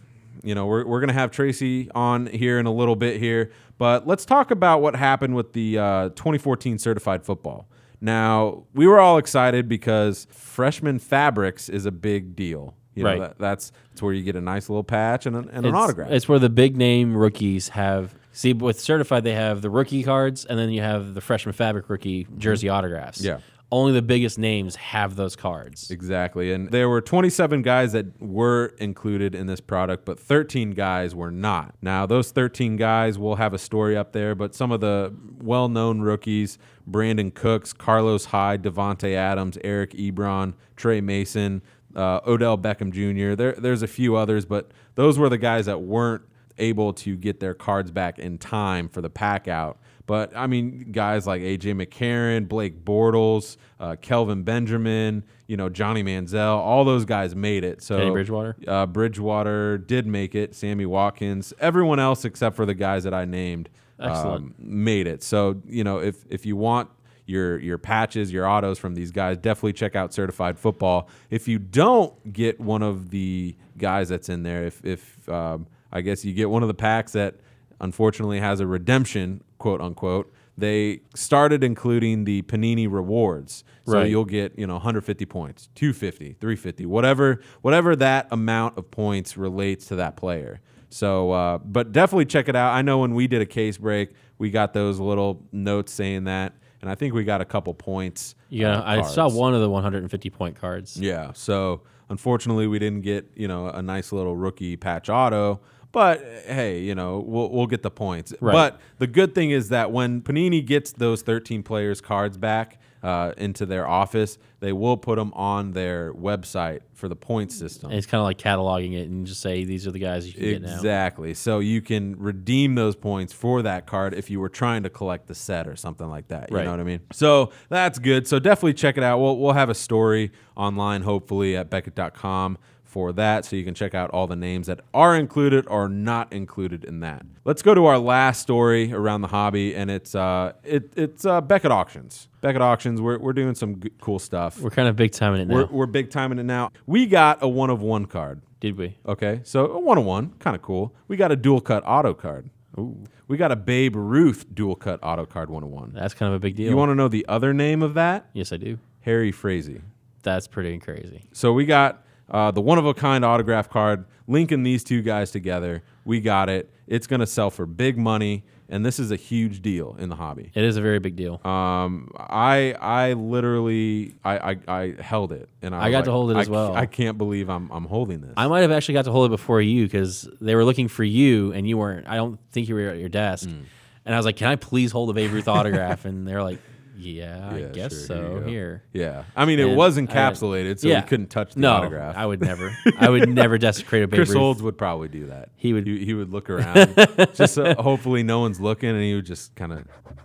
You 0.45 0.55
know, 0.55 0.67
we're, 0.67 0.85
we're 0.87 1.01
going 1.01 1.09
to 1.09 1.15
have 1.15 1.31
Tracy 1.31 1.91
on 1.95 2.27
here 2.27 2.59
in 2.59 2.67
a 2.67 2.73
little 2.73 2.97
bit 2.97 3.19
here, 3.21 3.51
but 3.79 4.07
let's 4.07 4.25
talk 4.25 4.51
about 4.51 4.83
what 4.83 4.95
happened 4.95 5.35
with 5.35 5.53
the 5.55 5.79
uh, 5.79 6.09
2014 6.11 6.79
certified 6.79 7.25
football. 7.25 7.67
Now, 8.01 8.65
we 8.75 8.87
were 8.87 9.01
all 9.01 9.17
excited 9.19 9.69
because 9.69 10.27
freshman 10.31 10.99
fabrics 10.99 11.69
is 11.69 11.87
a 11.87 11.91
big 11.91 12.37
deal. 12.37 12.75
You 12.95 13.03
know, 13.05 13.11
Right. 13.11 13.21
that, 13.21 13.39
that's, 13.39 13.73
that's 13.91 14.03
where 14.03 14.13
you 14.13 14.23
get 14.23 14.37
a 14.37 14.41
nice 14.41 14.69
little 14.69 14.85
patch 14.85 15.27
and, 15.27 15.35
a, 15.35 15.39
and 15.51 15.67
an 15.67 15.75
autograph. 15.75 16.11
It's 16.11 16.29
where 16.29 16.39
the 16.39 16.51
big 16.51 16.77
name 16.77 17.17
rookies 17.17 17.71
have. 17.71 18.15
See, 18.33 18.53
with 18.53 18.79
certified, 18.81 19.25
they 19.25 19.33
have 19.35 19.63
the 19.63 19.71
rookie 19.71 20.03
cards, 20.03 20.45
and 20.45 20.59
then 20.59 20.71
you 20.71 20.81
have 20.83 21.15
the 21.15 21.21
freshman 21.21 21.53
fabric 21.55 21.89
rookie 21.89 22.27
jersey 22.37 22.69
autographs. 22.69 23.21
Yeah. 23.21 23.39
Only 23.75 23.91
the 23.91 24.03
biggest 24.03 24.39
names 24.39 24.77
have 24.77 25.17
those 25.17 25.35
cards. 25.35 25.91
Exactly. 25.91 26.53
And 26.53 26.71
there 26.71 26.89
were 26.89 27.01
27 27.01 27.63
guys 27.63 27.91
that 27.91 28.23
were 28.23 28.67
included 28.79 29.35
in 29.35 29.49
this 29.49 29.61
product, 29.61 30.05
but 30.05 30.21
13 30.21 30.71
guys 30.71 31.13
were 31.13 31.33
not. 31.33 31.75
Now, 31.83 32.07
those 32.07 32.31
13 32.31 32.77
guys 32.77 33.19
will 33.19 33.35
have 33.35 33.53
a 33.53 33.59
story 33.59 33.97
up 33.97 34.13
there, 34.13 34.37
but 34.37 34.55
some 34.55 34.71
of 34.71 34.81
the 34.81 35.13
well 35.41 35.69
known 35.69 36.03
rookies 36.03 36.57
Brandin 36.89 37.35
Cooks, 37.35 37.73
Carlos 37.73 38.27
Hyde, 38.27 38.63
Davante 38.63 39.13
Adams, 39.13 39.59
Eric 39.65 39.91
Ebron, 39.95 40.55
Tre 40.77 41.01
Mason, 41.01 41.61
uh, 41.97 42.21
Odell 42.25 42.57
Beckham 42.57 42.93
Jr., 42.93 43.35
there, 43.35 43.55
there's 43.55 43.83
a 43.83 43.89
few 43.89 44.15
others, 44.15 44.47
but 44.47 44.71
those 44.95 45.19
were 45.19 45.29
the 45.29 45.37
guys 45.37 45.67
that 45.67 45.83
weren't 45.83 46.23
able 46.59 46.93
to 46.93 47.17
get 47.17 47.41
their 47.41 47.55
cards 47.55 47.91
back 47.91 48.21
in 48.21 48.39
time 48.39 48.89
for 48.89 49.01
the 49.01 49.11
pack 49.11 49.49
out. 49.49 49.81
But 50.07 50.37
I 50.37 50.47
mean, 50.47 50.93
guys 50.93 51.27
like 51.27 51.41
AJ 51.41 51.83
McCarron, 51.83 52.47
Blake 52.47 52.85
Bortles, 52.85 53.57
uh, 53.81 53.97
Kelvin 54.01 54.43
Benjamin, 54.43 55.25
you 55.47 55.57
know 55.57 55.69
Johnny 55.69 56.03
Manziel, 56.03 56.59
all 56.59 56.85
those 56.85 57.05
guys 57.05 57.35
made 57.35 57.65
it. 57.65 57.83
So 57.83 58.13
Bridgewater? 58.13 58.57
uh, 58.67 58.87
Bridgewater 58.87 59.79
did 59.79 60.07
make 60.07 60.35
it. 60.35 60.55
Sammy 60.55 60.87
Watkins, 60.87 61.55
everyone 61.59 62.01
else 62.01 62.25
except 62.25 62.55
for 62.55 62.67
the 62.67 62.75
guys 62.75 63.05
that 63.05 63.15
I 63.15 63.25
named, 63.25 63.71
um, 63.99 64.55
made 64.59 65.07
it. 65.07 65.23
So 65.23 65.63
you 65.67 65.85
know, 65.85 65.99
if 66.01 66.25
if 66.29 66.45
you 66.45 66.57
want 66.57 66.91
your 67.27 67.59
your 67.59 67.79
patches, 67.79 68.31
your 68.31 68.47
autos 68.47 68.79
from 68.79 68.95
these 68.95 69.11
guys, 69.11 69.39
definitely 69.39 69.73
check 69.73 69.97
out 69.97 70.13
Certified 70.13 70.59
Football. 70.59 71.09
If 71.31 71.49
you 71.49 71.59
don't 71.59 72.33
get 72.33 72.61
one 72.61 72.83
of 72.83 73.11
the 73.11 73.57
guys 73.79 74.11
that's 74.11 74.29
in 74.29 74.43
there, 74.43 74.65
if 74.65 74.85
if 74.85 75.27
um, 75.31 75.67
I 75.91 76.03
guess 76.03 76.25
you 76.25 76.35
get 76.35 76.51
one 76.51 76.63
of 76.63 76.69
the 76.69 76.75
packs 76.75 77.13
that 77.13 77.37
unfortunately 77.81 78.41
has 78.41 78.61
a 78.61 78.67
redemption, 78.67 79.43
quote 79.65 79.81
unquote. 79.81 80.31
They 80.59 81.01
started 81.15 81.65
including 81.65 82.25
the 82.25 82.43
Panini 82.43 82.87
rewards, 82.87 83.65
so 83.87 83.95
Right. 83.95 84.11
you'll 84.11 84.27
get 84.27 84.57
you 84.59 84.67
know 84.67 84.75
150 84.75 85.25
points, 85.25 85.71
250, 85.75 86.37
350, 86.39 86.85
whatever 86.85 87.41
whatever 87.63 87.97
that 87.97 88.29
amount 88.31 88.77
of 88.77 88.91
points 88.91 89.39
relates 89.39 89.87
to 89.87 89.97
that 89.97 90.17
player. 90.17 90.61
So, 90.91 91.31
uh, 91.33 91.59
but 91.65 91.93
definitely 91.93 92.27
check 92.27 92.49
it 92.51 92.55
out. 92.55 92.73
I 92.75 92.83
know 92.83 92.99
when 92.99 93.15
we 93.15 93.27
did 93.27 93.41
a 93.41 93.47
case 93.47 93.79
break, 93.79 94.11
we 94.37 94.51
got 94.51 94.75
those 94.75 95.01
little 95.01 95.43
notes 95.51 95.93
saying 95.93 96.25
that, 96.25 96.53
and 96.83 96.91
I 96.91 96.95
think 96.95 97.15
we 97.15 97.25
got 97.25 97.41
a 97.41 97.47
couple 97.47 97.73
points. 97.73 98.35
Yeah, 98.51 98.79
uh, 98.81 98.99
I 98.99 99.03
saw 99.03 99.31
one 99.31 99.55
of 99.55 99.63
the 99.63 99.71
150 99.71 100.29
point 100.29 100.61
cards. 100.61 100.99
Yeah. 100.99 101.33
So 101.33 101.81
unfortunately, 102.11 102.67
we 102.67 102.79
didn't 102.79 103.01
get 103.01 103.31
you 103.35 103.49
know 103.49 103.69
a 103.69 103.81
nice 103.81 104.13
little 104.13 104.37
rookie 104.37 104.77
patch 104.77 105.09
auto. 105.09 105.61
But 105.95 106.21
hey, 106.47 106.81
you 106.81 106.95
know 106.97 107.21
we'll 107.21 107.49
we'll 107.51 107.69
get 107.69 107.83
the 107.83 107.91
points. 107.91 108.35
Right. 108.41 108.53
But 108.53 108.81
the 108.99 109.07
good 109.07 109.33
thing 109.35 109.51
is 109.53 109.69
that 109.69 109.93
when 109.93 110.21
Panini 110.23 110.65
gets 110.67 110.91
those 110.93 111.23
13 111.23 111.63
players' 111.63 112.01
cards 112.01 112.37
back 112.37 112.81
uh, 113.05 113.33
into 113.37 113.65
their 113.65 113.87
office, 113.87 114.37
they 114.59 114.73
will 114.73 114.97
put 114.97 115.17
them 115.19 115.33
on 115.35 115.73
their 115.73 116.13
website 116.15 116.81
for 116.95 117.07
the 117.09 117.15
point 117.15 117.53
system. 117.53 117.91
And 117.91 117.99
it's 117.99 118.07
kind 118.09 118.19
of 118.21 118.25
like 118.25 118.39
cataloging 118.39 118.95
it 118.95 119.09
and 119.09 119.25
just 119.27 119.41
say 119.41 119.63
these 119.65 119.87
are 119.87 119.93
the 119.93 119.99
guys 120.01 120.27
you 120.27 120.33
can 120.33 120.43
get 120.43 120.63
now. 120.63 120.75
Exactly. 120.75 121.35
So 121.35 121.59
you 121.61 121.81
can 121.83 122.19
redeem 122.19 122.75
those 122.75 122.97
points 122.97 123.33
for 123.33 123.63
that 123.63 123.87
card 123.87 124.15
if 124.15 124.31
you 124.31 124.41
were 124.41 124.49
trying 124.49 124.83
to 124.85 124.91
collect 124.91 125.27
the 125.29 125.35
set 125.35 125.69
or 125.69 125.77
something 125.77 126.09
like 126.09 126.29
that. 126.29 126.51
You 126.51 126.57
Right. 126.57 126.65
know 126.65 126.71
what 126.73 126.81
I 126.81 126.85
mean? 126.85 127.01
So 127.13 127.53
that's 127.69 127.99
good. 128.01 128.27
So 128.27 128.39
definitely 128.41 128.75
check 128.75 128.97
it 128.97 129.03
out. 129.05 129.21
We'll, 129.21 129.37
we'll 129.39 129.53
have 129.53 129.69
a 129.69 129.75
story 129.75 130.33
online, 130.57 131.03
hopefully, 131.03 131.57
at 131.57 131.69
Beckett.com 131.71 132.59
for 132.95 133.13
that. 133.13 133.45
So 133.45 133.57
you 133.57 133.65
can 133.65 133.75
check 133.75 133.93
out 133.93 134.09
all 134.11 134.29
the 134.29 134.37
names 134.37 134.69
that 134.69 134.79
are 134.95 135.17
included 135.17 135.67
or 135.67 135.89
not 135.89 136.33
included 136.33 136.85
in 136.85 137.01
that. 137.01 137.27
Let's 137.45 137.61
go 137.61 137.75
to 137.75 137.87
our 137.87 137.99
last 137.99 138.41
story 138.41 138.93
around 138.93 139.23
the 139.23 139.29
hobby, 139.29 139.75
and 139.75 139.91
it's 139.91 140.15
uh, 140.15 140.53
it, 140.63 140.93
it's 140.97 141.27
uh, 141.27 141.41
Beckett 141.41 141.73
Auctions. 141.73 142.29
Beckett 142.41 142.63
Auctions, 142.63 143.01
we're, 143.01 143.19
we're 143.19 143.33
doing 143.33 143.57
some 143.57 143.81
g- 143.81 143.91
cool 144.01 144.21
stuff. 144.21 144.61
We're 144.61 144.71
kind 144.71 144.87
of 144.89 144.95
big 144.95 145.11
time 145.11 145.35
in 145.35 145.41
it 145.41 145.49
now. 145.49 145.55
We're, 145.57 145.67
we're 145.67 145.87
big 145.87 146.11
time 146.11 146.31
in 146.31 146.39
it 146.39 146.45
now. 146.45 146.71
We 146.87 147.07
got 147.07 147.43
a 147.43 147.49
one 147.49 147.71
of 147.71 147.83
one 147.83 148.07
card. 148.07 148.43
Did 148.61 148.79
we? 148.79 148.97
Okay, 149.05 149.41
so 149.43 149.67
a 149.73 149.79
one 149.81 149.99
of 149.99 150.05
one, 150.05 150.31
kind 150.39 150.55
of 150.55 150.63
cool. 150.63 150.95
We 151.09 151.17
got 151.17 151.33
a 151.33 151.37
dual 151.37 151.61
cut 151.61 151.83
auto 151.85 152.15
card. 152.15 152.49
Ooh, 152.79 153.05
We 153.29 153.37
got 153.37 153.51
a 153.53 153.57
Babe 153.57 153.95
Ruth 153.97 154.47
dual 154.55 154.75
cut 154.77 155.01
auto 155.03 155.27
card 155.27 155.51
one 155.51 155.65
on 155.65 155.71
one. 155.71 155.93
that's 155.95 156.15
kind 156.15 156.31
of 156.33 156.37
a 156.37 156.41
big 156.41 156.55
deal. 156.57 156.71
You 156.71 156.77
want 156.77 156.91
to 156.91 156.95
know 156.95 157.09
the 157.09 157.27
other 157.29 157.53
name 157.53 157.83
of 157.83 157.95
that? 157.95 158.31
yes, 158.33 158.53
I 158.53 158.57
do. 158.57 158.79
Harry 159.01 159.33
Frazee. 159.33 159.81
That's 160.23 160.47
pretty 160.49 160.79
crazy. 160.79 161.25
So 161.33 161.53
we 161.53 161.67
got 161.67 162.05
uh, 162.31 162.51
the 162.51 162.61
one 162.61 162.79
of 162.79 162.87
a 162.87 162.95
kind 162.95 163.25
autograph 163.25 163.69
card 163.69 164.05
linking 164.27 164.63
these 164.63 164.85
two 164.85 165.03
guys 165.03 165.31
together. 165.31 165.83
We 166.05 166.21
got 166.21 166.49
it. 166.49 166.71
It's 166.87 167.07
going 167.07 167.21
to 167.21 167.27
sell 167.27 167.51
for 167.51 167.65
big 167.67 167.97
money, 167.97 168.45
and 168.69 168.85
this 168.85 168.99
is 168.99 169.11
a 169.11 169.17
huge 169.17 169.63
deal 169.63 169.97
in 169.99 170.09
the 170.09 170.17
hobby. 170.17 170.51
It 170.55 170.65
is 170.65 170.77
a 170.77 170.83
very 170.83 170.99
big 170.99 171.17
deal. 171.17 171.41
Um, 171.47 172.11
I 172.17 172.75
I 172.79 173.13
literally 173.15 174.15
I 174.25 174.53
I, 174.53 174.57
I 174.69 174.95
held 175.01 175.33
it, 175.33 175.49
and 175.63 175.75
I, 175.75 175.85
I 175.85 175.91
got 175.91 175.99
like, 175.99 176.05
to 176.07 176.11
hold 176.11 176.31
it 176.31 176.37
as 176.37 176.47
ca- 176.47 176.53
well. 176.53 176.75
I 176.75 176.87
can't 176.87 177.17
believe 177.17 177.49
I'm 177.49 177.71
I'm 177.71 177.85
holding 177.85 178.21
this. 178.21 178.35
I 178.37 178.47
might 178.49 178.61
have 178.61 178.73
actually 178.73 178.95
got 178.95 179.07
to 179.07 179.13
hold 179.13 179.27
it 179.27 179.31
before 179.31 179.61
you 179.61 179.85
because 179.85 180.29
they 180.41 180.55
were 180.55 180.65
looking 180.65 180.89
for 180.89 181.05
you 181.05 181.53
and 181.53 181.69
you 181.69 181.79
weren't. 181.79 182.07
I 182.07 182.17
don't 182.17 182.39
think 182.53 182.69
you 182.69 182.75
were 182.75 182.89
at 182.89 182.99
your 182.99 183.09
desk. 183.09 183.49
Mm. 183.49 183.65
And 184.07 184.15
I 184.15 184.19
was 184.19 184.27
like, 184.27 184.37
"Can 184.37 184.49
I 184.49 184.57
please 184.57 184.93
hold 184.93 185.09
a 185.09 185.15
Babe 185.15 185.33
Ruth 185.33 185.49
autograph?" 185.49 186.05
And 186.05 186.29
they're 186.29 186.43
like, 186.43 186.59
"Yeah, 186.97 187.51
I 187.53 187.61
guess 187.73 187.93
sure, 187.93 188.01
so. 188.07 188.41
go. 188.41 188.47
Here." 188.47 188.83
Yeah, 188.93 189.25
I 189.37 189.45
mean 189.45 189.59
it 189.59 189.67
And 189.69 189.77
was 189.77 189.99
I 189.99 190.03
encapsulated, 190.03 190.79
so 190.79 190.89
you 190.89 191.03
couldn't 191.03 191.29
touch 191.29 191.55
the 191.55 191.61
no, 191.61 191.73
autograph. 191.73 192.17
I 192.17 192.27
would 192.27 192.41
never. 192.41 192.75
I 192.99 193.09
would 193.11 193.29
never 193.29 193.59
desecrate 193.59 194.03
a 194.03 194.09
Babe 194.09 194.19
Chris 194.19 194.31
Ruth. 194.31 194.39
Olds 194.39 194.63
would 194.63 194.79
probably 194.79 195.09
do 195.09 195.27
that. 195.27 195.49
He 195.57 195.73
would- 195.73 195.87
He, 195.87 196.05
he 196.05 196.15
would 196.15 196.31
look 196.31 196.49
around, 196.51 196.95
just 197.35 197.55
so 197.55 197.75
hopefully 197.75 198.23
no 198.23 198.41
one's 198.41 198.61
looking, 198.61 198.91
and 198.91 199.03
he 199.03 199.15
would 199.15 199.27
just 199.27 199.55
kind 199.55 199.73
of 199.73 199.85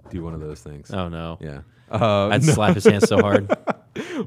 do 0.10 0.24
one 0.24 0.34
of 0.34 0.40
those 0.42 0.62
things. 0.62 0.92
Oh 0.92 1.08
no, 1.10 1.38
Yeah. 1.42 1.62
Uh, 1.92 2.28
I'd 2.32 2.44
slap 2.44 2.76
his 2.76 2.86
hand 2.86 3.02
so 3.08 3.18
hard. 3.20 3.50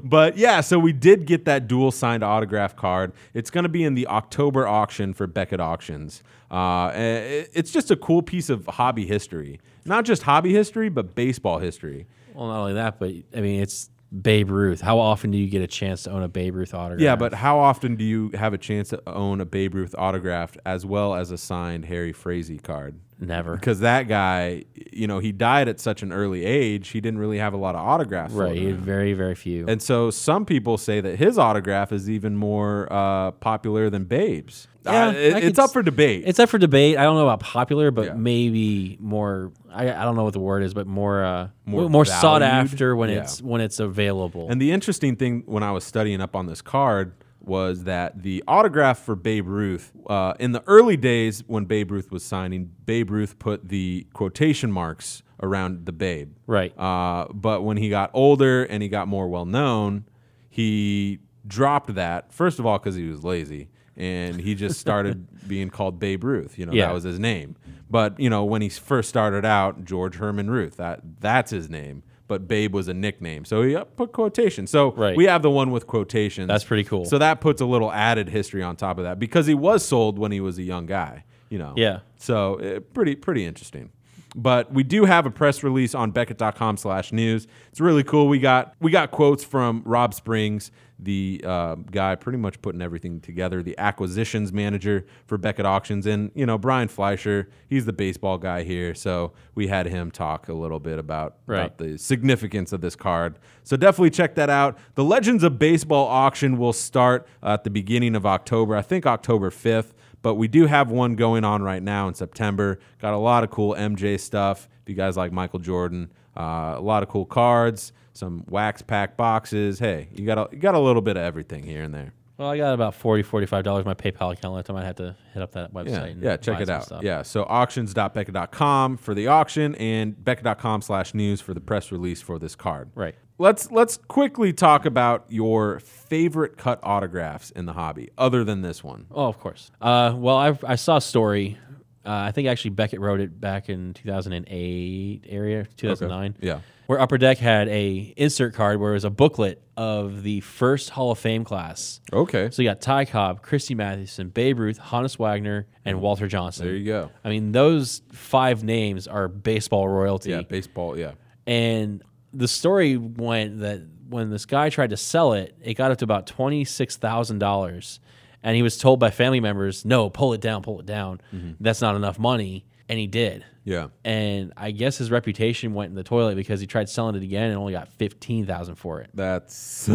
but 0.03 0.37
yeah, 0.37 0.61
so 0.61 0.77
we 0.79 0.91
did 0.93 1.25
get 1.25 1.45
that 1.45 1.67
dual 1.67 1.91
signed 1.91 2.23
autograph 2.23 2.75
card. 2.75 3.13
It's 3.33 3.49
going 3.49 3.63
to 3.63 3.69
be 3.69 3.83
in 3.83 3.93
the 3.95 4.07
October 4.07 4.67
auction 4.67 5.13
for 5.13 5.27
Beckett 5.27 5.59
Auctions. 5.61 6.23
Uh, 6.51 6.87
and 6.93 7.25
it- 7.25 7.51
it's 7.53 7.71
just 7.71 7.89
a 7.89 7.95
cool 7.95 8.21
piece 8.21 8.49
of 8.49 8.65
hobby 8.67 9.05
history, 9.05 9.59
not 9.85 10.05
just 10.05 10.23
hobby 10.23 10.53
history, 10.53 10.89
but 10.89 11.15
baseball 11.15 11.59
history. 11.59 12.05
Well, 12.33 12.47
not 12.47 12.59
only 12.59 12.73
that, 12.73 12.99
but 12.99 13.11
I 13.35 13.41
mean, 13.41 13.61
it's 13.61 13.89
Babe 14.21 14.49
Ruth. 14.51 14.81
How 14.81 14.99
often 14.99 15.31
do 15.31 15.37
you 15.37 15.49
get 15.49 15.61
a 15.61 15.67
chance 15.67 16.03
to 16.03 16.11
own 16.11 16.21
a 16.23 16.27
Babe 16.27 16.55
Ruth 16.55 16.73
autograph? 16.73 17.01
Yeah, 17.01 17.15
but 17.15 17.33
how 17.33 17.57
often 17.59 17.95
do 17.95 18.03
you 18.03 18.29
have 18.35 18.53
a 18.53 18.57
chance 18.59 18.89
to 18.89 19.01
own 19.09 19.41
a 19.41 19.45
Babe 19.45 19.73
Ruth 19.75 19.95
autograph 19.97 20.55
as 20.65 20.85
well 20.85 21.15
as 21.15 21.31
a 21.31 21.37
signed 21.37 21.85
Harry 21.85 22.13
Frazee 22.13 22.59
card? 22.59 22.99
never. 23.19 23.55
Because 23.55 23.79
that 23.79 24.09
guy, 24.09 24.65
you 24.91 25.07
know, 25.07 25.19
he 25.19 25.31
died 25.31 25.69
at 25.69 25.79
such 25.79 26.03
an 26.03 26.11
early 26.11 26.43
age, 26.43 26.89
he 26.89 26.99
didn't 26.99 27.19
really 27.19 27.37
have 27.37 27.53
a 27.53 27.57
lot 27.57 27.73
of 27.73 27.79
autographs. 27.79 28.33
Right, 28.33 28.53
he 28.57 28.65
had 28.65 28.79
very, 28.81 29.13
very 29.13 29.35
few. 29.35 29.65
And 29.65 29.81
so 29.81 30.11
some 30.11 30.45
people 30.45 30.77
say 30.77 30.99
that 30.99 31.15
his 31.15 31.37
autograph 31.37 31.93
is 31.93 32.09
even 32.09 32.35
more 32.35 32.91
uh, 32.91 33.31
popular 33.31 33.89
than 33.89 34.03
Babe's. 34.03 34.67
Yeah, 34.85 35.07
Uh, 35.07 35.11
it- 35.13 35.43
it's 35.45 35.57
up 35.59 35.71
for 35.71 35.81
debate. 35.81 36.23
It's 36.27 36.37
up 36.39 36.49
for 36.49 36.57
debate. 36.57 36.97
I 36.97 37.03
don't 37.03 37.15
know 37.15 37.23
about 37.23 37.39
popular, 37.39 37.91
but 37.91 38.07
Yeah. 38.07 38.13
maybe 38.15 38.97
more. 38.99 39.53
I, 39.73 40.01
I 40.01 40.03
don't 40.03 40.15
know 40.15 40.23
what 40.23 40.33
the 40.33 40.39
word 40.39 40.63
is, 40.63 40.73
but 40.73 40.87
more 40.87 41.23
uh, 41.23 41.49
More 41.65 41.89
more, 41.89 42.05
sought 42.05 42.41
after 42.41 42.95
when 42.95 43.09
Yeah. 43.09 43.21
it's 43.21 43.41
when 43.41 43.61
it's 43.61 43.79
available. 43.79 44.47
and 44.49 44.61
the 44.61 44.71
interesting 44.71 45.15
thing 45.15 45.43
when 45.45 45.63
I 45.63 45.71
was 45.71 45.83
studying 45.83 46.21
up 46.21 46.35
on 46.35 46.45
this 46.45 46.61
card 46.61 47.13
was 47.41 47.83
that 47.83 48.23
the 48.23 48.41
autograph 48.47 48.99
for 48.99 49.15
Babe 49.15 49.47
Ruth, 49.47 49.91
uh, 50.07 50.33
in 50.39 50.53
the 50.53 50.63
early 50.65 50.95
days 50.95 51.43
when 51.45 51.65
Babe 51.65 51.91
Ruth 51.91 52.09
was 52.09 52.23
signing, 52.23 52.71
Babe 52.85 53.09
Ruth 53.11 53.37
put 53.37 53.67
the 53.67 54.07
quotation 54.13 54.71
marks 54.71 55.23
around 55.41 55.85
the 55.85 55.91
Babe. 55.91 56.31
right. 56.47 56.71
Uh, 56.79 57.27
but 57.33 57.63
when 57.63 57.75
he 57.75 57.89
got 57.89 58.11
older 58.13 58.63
and 58.63 58.81
he 58.81 58.87
got 58.87 59.09
more 59.09 59.27
well 59.27 59.43
known, 59.45 60.05
he 60.49 61.19
dropped 61.45 61.95
that. 61.95 62.31
First 62.31 62.59
of 62.59 62.65
all, 62.65 62.79
because 62.79 62.95
he 62.95 63.07
was 63.07 63.23
lazy, 63.25 63.67
and 63.97 64.39
he 64.41 64.55
just 64.55 64.79
started 64.79 65.27
being 65.47 65.69
called 65.69 65.99
Babe 65.99 66.23
Ruth. 66.23 66.57
You 66.57 66.65
know, 66.65 66.73
Yeah. 66.73 66.87
that 66.87 66.93
was 66.93 67.03
his 67.03 67.19
name. 67.19 67.55
But 67.89 68.19
you 68.19 68.29
know, 68.29 68.43
when 68.43 68.61
he 68.61 68.69
first 68.69 69.09
started 69.09 69.45
out, 69.45 69.85
George 69.85 70.15
Herman 70.15 70.49
Ruth, 70.49 70.77
that 70.77 71.01
that's 71.19 71.51
his 71.51 71.69
name. 71.69 72.03
but 72.25 72.47
Babe 72.47 72.73
was 72.73 72.87
a 72.87 72.93
nickname. 72.93 73.43
So 73.45 73.61
he 73.63 73.77
put 73.97 74.13
quotation. 74.13 74.65
So 74.65 74.93
Right. 74.93 75.15
we 75.15 75.25
have 75.25 75.41
the 75.43 75.51
one 75.51 75.69
with 75.71 75.85
quotations. 75.85 76.47
That's 76.47 76.63
pretty 76.63 76.85
cool. 76.85 77.03
So 77.05 77.17
that 77.19 77.41
puts 77.41 77.61
a 77.61 77.65
little 77.65 77.91
added 77.91 78.29
history 78.29 78.63
on 78.63 78.75
top 78.77 78.97
of 78.97 79.03
that 79.03 79.19
because 79.19 79.45
he 79.45 79.53
was 79.53 79.85
sold 79.85 80.17
when 80.17 80.31
he 80.31 80.39
was 80.39 80.57
a 80.57 80.63
young 80.63 80.85
guy, 80.87 81.25
you 81.49 81.59
know. 81.59 81.73
Yeah. 81.75 81.99
So 82.17 82.55
uh, 82.59 82.79
pretty 82.79 83.15
pretty 83.15 83.45
interesting. 83.45 83.91
But 84.35 84.73
we 84.73 84.83
do 84.83 85.05
have 85.05 85.25
a 85.25 85.31
press 85.31 85.63
release 85.63 85.93
on 85.93 86.11
Beckett.com 86.11 86.77
slash 86.77 87.11
news. 87.11 87.47
It's 87.69 87.79
really 87.79 88.03
cool. 88.03 88.27
We 88.27 88.39
got 88.39 88.73
we 88.79 88.91
got 88.91 89.11
quotes 89.11 89.43
from 89.43 89.83
Rob 89.85 90.13
Springs, 90.13 90.71
the 90.97 91.41
uh, 91.45 91.75
guy 91.75 92.15
pretty 92.15 92.37
much 92.39 92.61
putting 92.61 92.81
everything 92.81 93.19
together, 93.19 93.61
the 93.61 93.77
acquisitions 93.77 94.51
manager 94.51 95.05
for 95.27 95.37
Beckett 95.37 95.65
Auctions, 95.65 96.05
and 96.07 96.31
you 96.33 96.45
know 96.45 96.57
Brian 96.57 96.87
Fleischer. 96.87 97.49
He's 97.67 97.85
the 97.85 97.93
baseball 97.93 98.37
guy 98.39 98.63
here, 98.63 98.95
so 98.95 99.33
we 99.53 99.67
had 99.67 99.85
him 99.85 100.09
talk 100.09 100.47
a 100.49 100.53
little 100.53 100.79
bit 100.79 100.97
about, 100.97 101.37
Right. 101.45 101.59
about 101.59 101.77
the 101.77 101.97
significance 101.97 102.73
of 102.73 102.81
this 102.81 102.95
card. 102.95 103.37
So 103.63 103.77
definitely 103.77 104.11
check 104.11 104.35
that 104.35 104.49
out. 104.49 104.77
The 104.95 105.03
Legends 105.03 105.43
of 105.43 105.59
Baseball 105.59 106.07
auction 106.07 106.57
will 106.57 106.73
start 106.73 107.27
at 107.43 107.63
the 107.63 107.69
beginning 107.69 108.15
of 108.15 108.25
October. 108.25 108.75
I 108.75 108.81
think 108.81 109.05
October 109.05 109.49
5th, 109.51 109.93
but 110.23 110.35
we 110.35 110.47
do 110.47 110.65
have 110.65 110.89
one 110.89 111.15
going 111.15 111.43
on 111.43 111.61
right 111.61 111.83
now 111.83 112.07
in 112.07 112.15
September. 112.15 112.79
Got 112.99 113.13
a 113.13 113.17
lot 113.17 113.43
of 113.43 113.51
cool 113.51 113.75
MJ 113.75 114.19
stuff. 114.19 114.67
If 114.81 114.89
you 114.89 114.95
guys 114.95 115.15
like 115.15 115.31
Michael 115.31 115.59
Jordan, 115.59 116.11
uh, 116.35 116.73
a 116.75 116.81
lot 116.81 117.03
of 117.03 117.09
cool 117.09 117.25
cards, 117.25 117.93
some 118.13 118.43
wax 118.49 118.81
pack 118.81 119.15
boxes. 119.15 119.77
Hey, 119.77 120.09
you 120.13 120.25
got 120.25 120.37
a, 120.39 120.47
you 120.51 120.57
got 120.57 120.73
a 120.73 120.79
little 120.79 121.01
bit 121.03 121.17
of 121.17 121.23
everything 121.23 121.63
here 121.63 121.83
and 121.83 121.93
there. 121.93 122.13
Well, 122.37 122.49
I 122.49 122.57
got 122.57 122.73
about 122.73 122.95
40 122.95 123.23
$45 123.23 123.79
in 123.79 123.85
my 123.85 123.93
PayPal 123.93 124.33
account 124.33 124.55
left. 124.55 124.69
I 124.69 124.73
might 124.73 124.85
have 124.85 124.95
to 124.95 125.15
hit 125.33 125.43
up 125.43 125.51
that 125.51 125.71
website. 125.71 125.89
Yeah, 125.89 126.03
and 126.05 126.23
yeah, 126.23 126.37
check 126.37 126.59
it 126.61 126.69
out. 126.69 126.85
stuff. 126.85 127.03
Yeah, 127.03 127.21
so 127.21 127.43
auctions.beckett.com 127.43 128.97
for 128.97 129.13
the 129.13 129.27
auction 129.27 129.75
and 129.75 130.21
beckett.com 130.23 130.81
slash 130.81 131.13
news 131.13 131.41
for 131.41 131.53
the 131.53 131.61
press 131.61 131.91
release 131.91 132.21
for 132.21 132.39
this 132.39 132.55
card. 132.55 132.89
Right. 132.95 133.15
Let's 133.39 133.71
let's 133.71 133.97
quickly 133.97 134.53
talk 134.53 134.85
about 134.85 135.25
your 135.29 135.79
favorite 135.79 136.57
cut 136.57 136.79
autographs 136.83 137.51
in 137.51 137.65
the 137.65 137.73
hobby, 137.73 138.09
other 138.17 138.43
than 138.43 138.61
this 138.61 138.83
one. 138.83 139.07
Oh, 139.11 139.25
of 139.25 139.39
course. 139.39 139.71
Uh, 139.81 140.13
well, 140.15 140.37
I, 140.37 140.57
I 140.65 140.75
saw 140.75 140.97
a 140.97 141.01
story. 141.01 141.57
Uh, 142.05 142.11
I 142.11 142.31
think 142.31 142.47
actually 142.47 142.71
Beckett 142.71 142.99
wrote 142.99 143.21
it 143.21 143.39
back 143.39 143.69
in 143.69 143.93
2008 143.93 145.25
area, 145.27 145.65
2009. 145.77 146.37
Yeah. 146.41 146.59
Where 146.85 146.99
Upper 146.99 147.17
Deck 147.17 147.37
had 147.37 147.69
a 147.69 148.13
insert 148.17 148.53
card 148.53 148.79
where 148.79 148.91
it 148.91 148.95
was 148.95 149.05
a 149.05 149.09
booklet 149.09 149.61
of 149.77 150.21
the 150.21 150.41
first 150.41 150.89
Hall 150.89 151.11
of 151.11 151.19
Fame 151.19 151.45
class. 151.45 152.01
Okay. 152.11 152.49
So 152.51 152.61
you 152.61 152.67
got 152.67 152.81
Ty 152.81 153.05
Cobb, 153.05 153.41
Christy 153.41 153.73
Mathewson, 153.73 154.29
Babe 154.29 154.59
Ruth, 154.59 154.79
Honus 154.79 155.17
Wagner, 155.17 155.65
and 155.85 156.01
Walter 156.01 156.27
Johnson. 156.27 156.65
There 156.65 156.75
you 156.75 156.85
go. 156.85 157.09
I 157.23 157.29
mean, 157.29 157.53
those 157.53 158.01
five 158.11 158.65
names 158.65 159.07
are 159.07 159.29
baseball 159.29 159.87
royalty. 159.87 160.31
Yeah, 160.31 160.41
baseball. 160.41 160.97
Yeah. 160.97 161.13
And 161.47 162.03
the 162.33 162.47
story 162.47 162.97
went 162.97 163.59
that 163.59 163.81
when 164.09 164.29
this 164.29 164.45
guy 164.45 164.69
tried 164.69 164.91
to 164.91 164.97
sell 164.97 165.33
it, 165.33 165.55
it 165.61 165.75
got 165.75 165.91
up 165.91 165.97
to 165.99 166.05
about 166.05 166.27
twenty 166.27 166.65
six 166.65 166.95
thousand 166.97 167.39
dollars, 167.39 167.99
and 168.41 168.55
he 168.55 168.61
was 168.61 168.77
told 168.77 168.99
by 168.99 169.11
family 169.11 169.39
members, 169.39 169.85
"No, 169.85 170.09
pull 170.09 170.33
it 170.33 170.41
down, 170.41 170.61
pull 170.61 170.79
it 170.79 170.85
down. 170.85 171.21
Mm-hmm. 171.33 171.51
That's 171.59 171.81
not 171.81 171.95
enough 171.95 172.19
money." 172.19 172.65
And 172.89 172.99
he 172.99 173.07
did. 173.07 173.45
Yeah. 173.63 173.87
And 174.03 174.51
I 174.57 174.71
guess 174.71 174.97
his 174.97 175.09
reputation 175.09 175.73
went 175.73 175.89
in 175.89 175.95
the 175.95 176.03
toilet 176.03 176.35
because 176.35 176.59
he 176.59 176.67
tried 176.67 176.89
selling 176.89 177.15
it 177.15 177.23
again 177.23 177.49
and 177.49 177.57
only 177.57 177.71
got 177.73 177.87
fifteen 177.87 178.45
thousand 178.45 178.75
for 178.75 179.01
it. 179.01 179.09
That's 179.13 179.89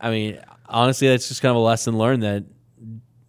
I 0.00 0.10
mean, 0.10 0.40
honestly, 0.66 1.08
that's 1.08 1.28
just 1.28 1.42
kind 1.42 1.50
of 1.50 1.56
a 1.56 1.60
lesson 1.60 1.96
learned 1.96 2.22
that 2.22 2.44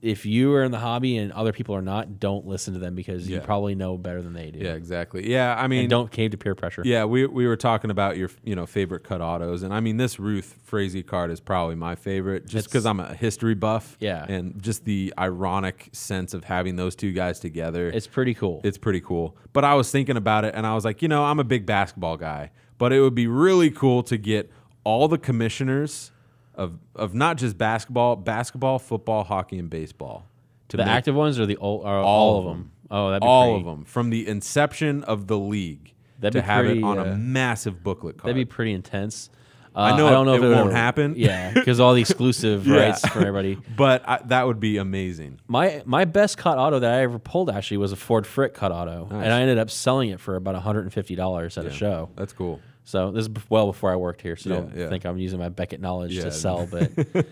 if 0.02 0.26
you 0.26 0.52
are 0.56 0.64
in 0.64 0.72
the 0.72 0.80
hobby 0.80 1.18
and 1.18 1.32
other 1.34 1.54
people 1.54 1.76
are 1.76 1.82
not, 1.82 2.20
don't 2.20 2.48
listen 2.48 2.74
to 2.74 2.80
them 2.80 2.96
because 2.96 3.30
you 3.30 3.36
Yeah. 3.38 3.46
probably 3.46 3.76
know 3.76 3.98
better 3.98 4.22
than 4.22 4.34
they 4.34 4.50
do. 4.50 4.60
yeah, 4.60 4.74
exactly. 4.74 5.30
Yeah, 5.30 5.56
I 5.56 5.68
mean, 5.68 5.82
And 5.82 5.90
don't 5.90 6.12
cave 6.12 6.32
to 6.32 6.38
peer 6.38 6.56
pressure. 6.56 6.82
Yeah, 6.84 7.06
we 7.06 7.26
we 7.28 7.46
were 7.46 7.56
talking 7.56 7.92
about 7.92 8.18
your 8.18 8.30
you 8.44 8.56
know 8.56 8.66
favorite 8.66 9.04
cut 9.04 9.22
autos, 9.22 9.62
and 9.64 9.74
I 9.74 9.80
mean 9.80 9.98
this 9.98 10.20
Ruth 10.20 10.58
Frazee 10.64 11.04
card 11.04 11.30
is 11.32 11.40
probably 11.40 11.76
my 11.76 11.96
favorite, 11.96 12.44
just 12.46 12.54
It's- 12.54 12.68
because 12.68 12.86
I'm 12.86 13.00
a 13.00 13.14
history 13.14 13.54
buff. 13.56 13.96
Yeah. 14.00 14.26
and 14.28 14.62
just 14.62 14.86
the 14.86 15.14
ironic 15.20 15.90
sense 15.92 16.34
of 16.34 16.46
having 16.46 16.76
those 16.78 16.96
two 16.96 17.12
guys 17.12 17.40
together. 17.40 17.90
It's 17.90 18.08
pretty 18.08 18.34
cool. 18.34 18.62
it's 18.64 18.78
pretty 18.78 19.02
cool. 19.02 19.38
But 19.54 19.64
I 19.66 19.76
was 19.76 19.92
thinking 19.92 20.18
about 20.18 20.46
it, 20.46 20.56
and 20.56 20.66
I 20.66 20.74
was 20.76 20.84
like, 20.86 21.02
you 21.02 21.08
know, 21.08 21.24
I'm 21.26 21.40
a 21.40 21.44
big 21.44 21.66
basketball 21.66 22.18
guy, 22.18 22.52
but 22.78 22.92
it 22.92 23.02
would 23.02 23.16
be 23.16 23.28
really 23.28 23.70
cool 23.70 24.02
to 24.04 24.18
get 24.18 24.50
all 24.84 25.08
the 25.08 25.18
commissioners 25.18 26.11
of 26.56 26.78
of 26.96 27.14
not 27.14 27.38
just 27.38 27.58
basketball, 27.58 28.16
basketball, 28.16 28.80
football, 28.80 29.24
hockey, 29.24 29.58
and 29.60 29.70
baseball. 29.70 30.26
To 30.70 30.78
the 30.78 30.84
active 30.88 31.16
ones 31.16 31.38
or 31.40 31.46
the 31.46 31.58
old, 31.58 31.84
or 31.84 31.90
all 31.90 32.06
all, 32.06 32.40
of 32.40 32.46
of 32.46 32.52
them? 32.58 32.72
Oh, 32.90 33.08
that'd 33.10 33.22
be 33.22 33.28
all 33.28 33.54
pretty, 33.56 33.60
of 33.70 33.76
them 33.78 33.86
from 33.86 34.10
the 34.10 34.28
inception 34.28 35.04
of 35.04 35.28
the 35.28 35.38
league 35.38 35.94
That'd 36.20 36.34
to 36.34 36.42
be 36.42 36.46
have 36.46 36.66
it 36.66 36.68
pretty, 36.70 36.84
on 36.84 36.98
uh, 37.00 37.04
a 37.04 37.16
massive 37.18 37.84
booklet 37.84 38.18
card. 38.18 38.30
That'd 38.30 38.36
be 38.36 38.46
pretty 38.50 38.72
intense. 38.74 39.30
Uh, 39.76 39.80
I 39.80 39.98
know 39.98 40.08
I 40.08 40.12
don't 40.12 40.24
it- 40.28 40.32
know 40.32 40.36
if 40.36 40.44
it 40.44 40.48
would 40.48 40.56
won't 40.56 40.68
ever- 40.70 40.78
happen. 40.78 41.14
Yeah, 41.18 41.52
because 41.54 41.80
all 41.80 41.94
the 41.94 42.02
exclusive 42.02 42.68
Yeah. 42.68 42.76
rights 42.88 43.06
for 43.08 43.20
everybody. 43.20 43.58
but 43.78 44.04
I, 44.08 44.20
that 44.26 44.46
would 44.48 44.60
be 44.60 44.78
amazing. 44.78 45.40
My 45.48 45.82
my 45.86 46.04
best 46.06 46.38
cut 46.38 46.58
auto 46.58 46.80
that 46.80 46.94
I 46.94 47.02
ever 47.04 47.20
pulled 47.20 47.50
actually 47.50 47.78
was 47.78 47.92
a 47.92 47.96
Ford 47.98 48.26
Frick 48.28 48.54
cut 48.54 48.72
auto, 48.72 49.08
Nice. 49.10 49.24
and 49.26 49.34
I 49.34 49.42
ended 49.42 49.58
up 49.58 49.70
selling 49.70 50.10
it 50.10 50.20
for 50.20 50.36
about 50.36 50.54
150 50.56 51.16
dollars 51.16 51.58
at 51.58 51.66
a 51.66 51.72
show. 51.72 52.10
That's 52.18 52.34
cool. 52.34 52.60
So 52.84 53.12
this 53.12 53.26
is 53.28 53.32
well 53.50 53.68
before 53.68 53.92
I 53.92 53.96
worked 53.96 54.22
here, 54.22 54.36
so 54.36 54.50
Yeah, 54.50 54.56
don't 54.58 54.76
yeah. 54.76 54.90
think 54.90 55.06
I'm 55.06 55.18
using 55.18 55.40
my 55.40 55.50
Beckett 55.50 55.80
knowledge 55.82 56.14
Yeah. 56.14 56.24
to 56.26 56.32
sell. 56.32 56.66
But 56.68 56.92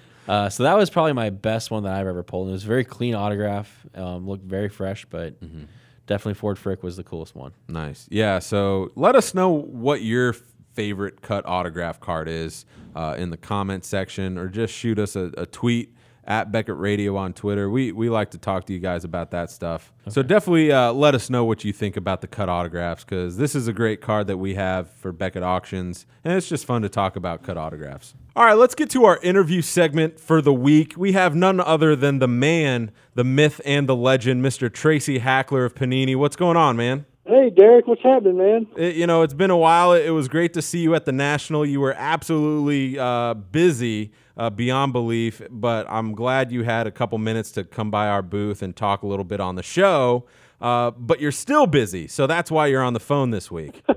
uh, 0.28 0.50
so 0.50 0.64
that 0.64 0.76
was 0.78 0.90
probably 0.90 1.14
my 1.14 1.30
best 1.32 1.72
one 1.72 1.84
that 1.84 1.94
I've 1.94 2.08
ever 2.08 2.24
pulled. 2.24 2.48
And 2.48 2.52
it 2.52 2.54
was 2.54 2.64
a 2.64 2.68
very 2.68 2.84
clean 2.86 3.16
autograph, 3.16 3.86
um, 3.96 4.28
looked 4.28 4.44
very 4.46 4.70
fresh, 4.70 5.06
but 5.06 5.40
Mm-hmm. 5.42 5.64
definitely 6.08 6.36
Ford 6.36 6.58
Frick 6.60 6.84
was 6.84 6.98
the 6.98 7.04
coolest 7.04 7.36
one. 7.36 7.52
Nice. 7.68 8.08
Yeah. 8.12 8.40
So 8.40 8.92
let 8.96 9.16
us 9.16 9.34
know 9.34 9.50
what 9.50 10.02
your 10.02 10.34
favorite 10.74 11.22
cut 11.22 11.46
autograph 11.46 12.00
card 12.00 12.28
is 12.30 12.66
uh, 12.96 13.16
in 13.18 13.32
the 13.32 13.38
comment 13.38 13.84
section, 13.86 14.38
or 14.38 14.48
just 14.48 14.74
shoot 14.74 14.98
us 15.00 15.16
a, 15.16 15.32
a 15.38 15.46
tweet 15.46 15.94
at 16.30 16.52
Beckett 16.52 16.78
Radio 16.78 17.18
on 17.18 17.34
Twitter. 17.34 17.70
We 17.70 17.92
we 17.92 18.10
like 18.10 18.32
to 18.32 18.38
talk 18.38 18.66
to 18.68 18.74
you 18.74 18.80
guys 18.80 19.04
about 19.04 19.32
that 19.32 19.50
stuff. 19.50 19.92
So 20.08 20.22
definitely 20.22 20.72
uh, 20.72 20.94
let 20.94 21.16
us 21.16 21.30
know 21.30 21.44
what 21.44 21.66
you 21.66 21.74
think 21.74 21.98
about 21.98 22.22
the 22.22 22.28
cut 22.28 22.48
autographs 22.48 23.04
because 23.04 23.38
this 23.38 23.56
is 23.56 23.68
a 23.68 23.74
great 23.74 24.00
card 24.00 24.28
that 24.28 24.38
we 24.38 24.54
have 24.54 24.90
for 24.92 25.12
Beckett 25.12 25.44
auctions, 25.44 26.06
and 26.24 26.34
it's 26.34 26.48
just 26.48 26.66
fun 26.66 26.84
to 26.84 26.90
talk 26.90 27.16
about 27.16 27.42
cut 27.44 27.58
autographs. 27.58 28.14
All 28.36 28.46
right, 28.46 28.54
let's 28.54 28.76
get 28.76 28.90
to 28.92 29.06
our 29.06 29.18
interview 29.22 29.62
segment 29.62 30.20
for 30.20 30.42
the 30.42 30.54
week. 30.54 30.94
We 30.96 31.12
have 31.14 31.36
none 31.36 31.60
other 31.60 31.96
than 31.96 32.20
the 32.20 32.28
man, 32.28 32.92
the 33.16 33.24
myth, 33.24 33.60
and 33.66 33.90
the 33.90 33.96
legend, 33.96 34.46
Mr. 34.46 34.72
Tracy 34.72 35.18
Hackler 35.18 35.66
of 35.66 35.74
Panini. 35.76 36.16
What's 36.16 36.36
going 36.36 36.56
on, 36.56 36.78
man? 36.78 37.06
Hey, 37.26 37.50
Derek, 37.52 37.86
what's 37.88 38.02
happening, 38.02 38.38
man? 38.38 38.68
It- 38.76 38.96
you 38.96 39.06
know, 39.06 39.24
it's 39.24 39.34
been 39.36 39.52
a 39.52 39.58
while. 39.58 39.94
It 39.94 40.10
was 40.12 40.28
great 40.28 40.54
to 40.54 40.62
see 40.62 40.80
you 40.80 40.96
at 40.96 41.06
the 41.06 41.12
National. 41.12 41.66
You 41.66 41.80
were 41.80 41.94
absolutely 41.98 42.98
uh, 42.98 43.34
busy 43.34 44.12
uh, 44.40 44.50
beyond 44.50 44.94
belief, 44.94 45.42
but 45.52 45.86
I'm 45.90 46.16
glad 46.16 46.52
you 46.52 46.64
had 46.64 46.88
a 46.88 46.92
couple 46.92 47.18
minutes 47.18 47.52
to 47.52 47.64
come 47.64 47.92
by 47.92 48.08
our 48.08 48.22
booth 48.22 48.62
and 48.62 48.76
talk 48.76 49.04
a 49.04 49.08
little 49.08 49.26
bit 49.26 49.40
on 49.40 49.56
the 49.56 49.64
show. 49.64 50.26
Uh, 50.62 50.92
but 50.92 51.20
you're 51.20 51.32
still 51.32 51.68
busy, 51.68 52.08
so 52.08 52.26
that's 52.26 52.50
why 52.50 52.68
you're 52.68 52.84
on 52.84 52.94
the 52.94 53.00
phone 53.00 53.32
this 53.32 53.52
week. 53.52 53.84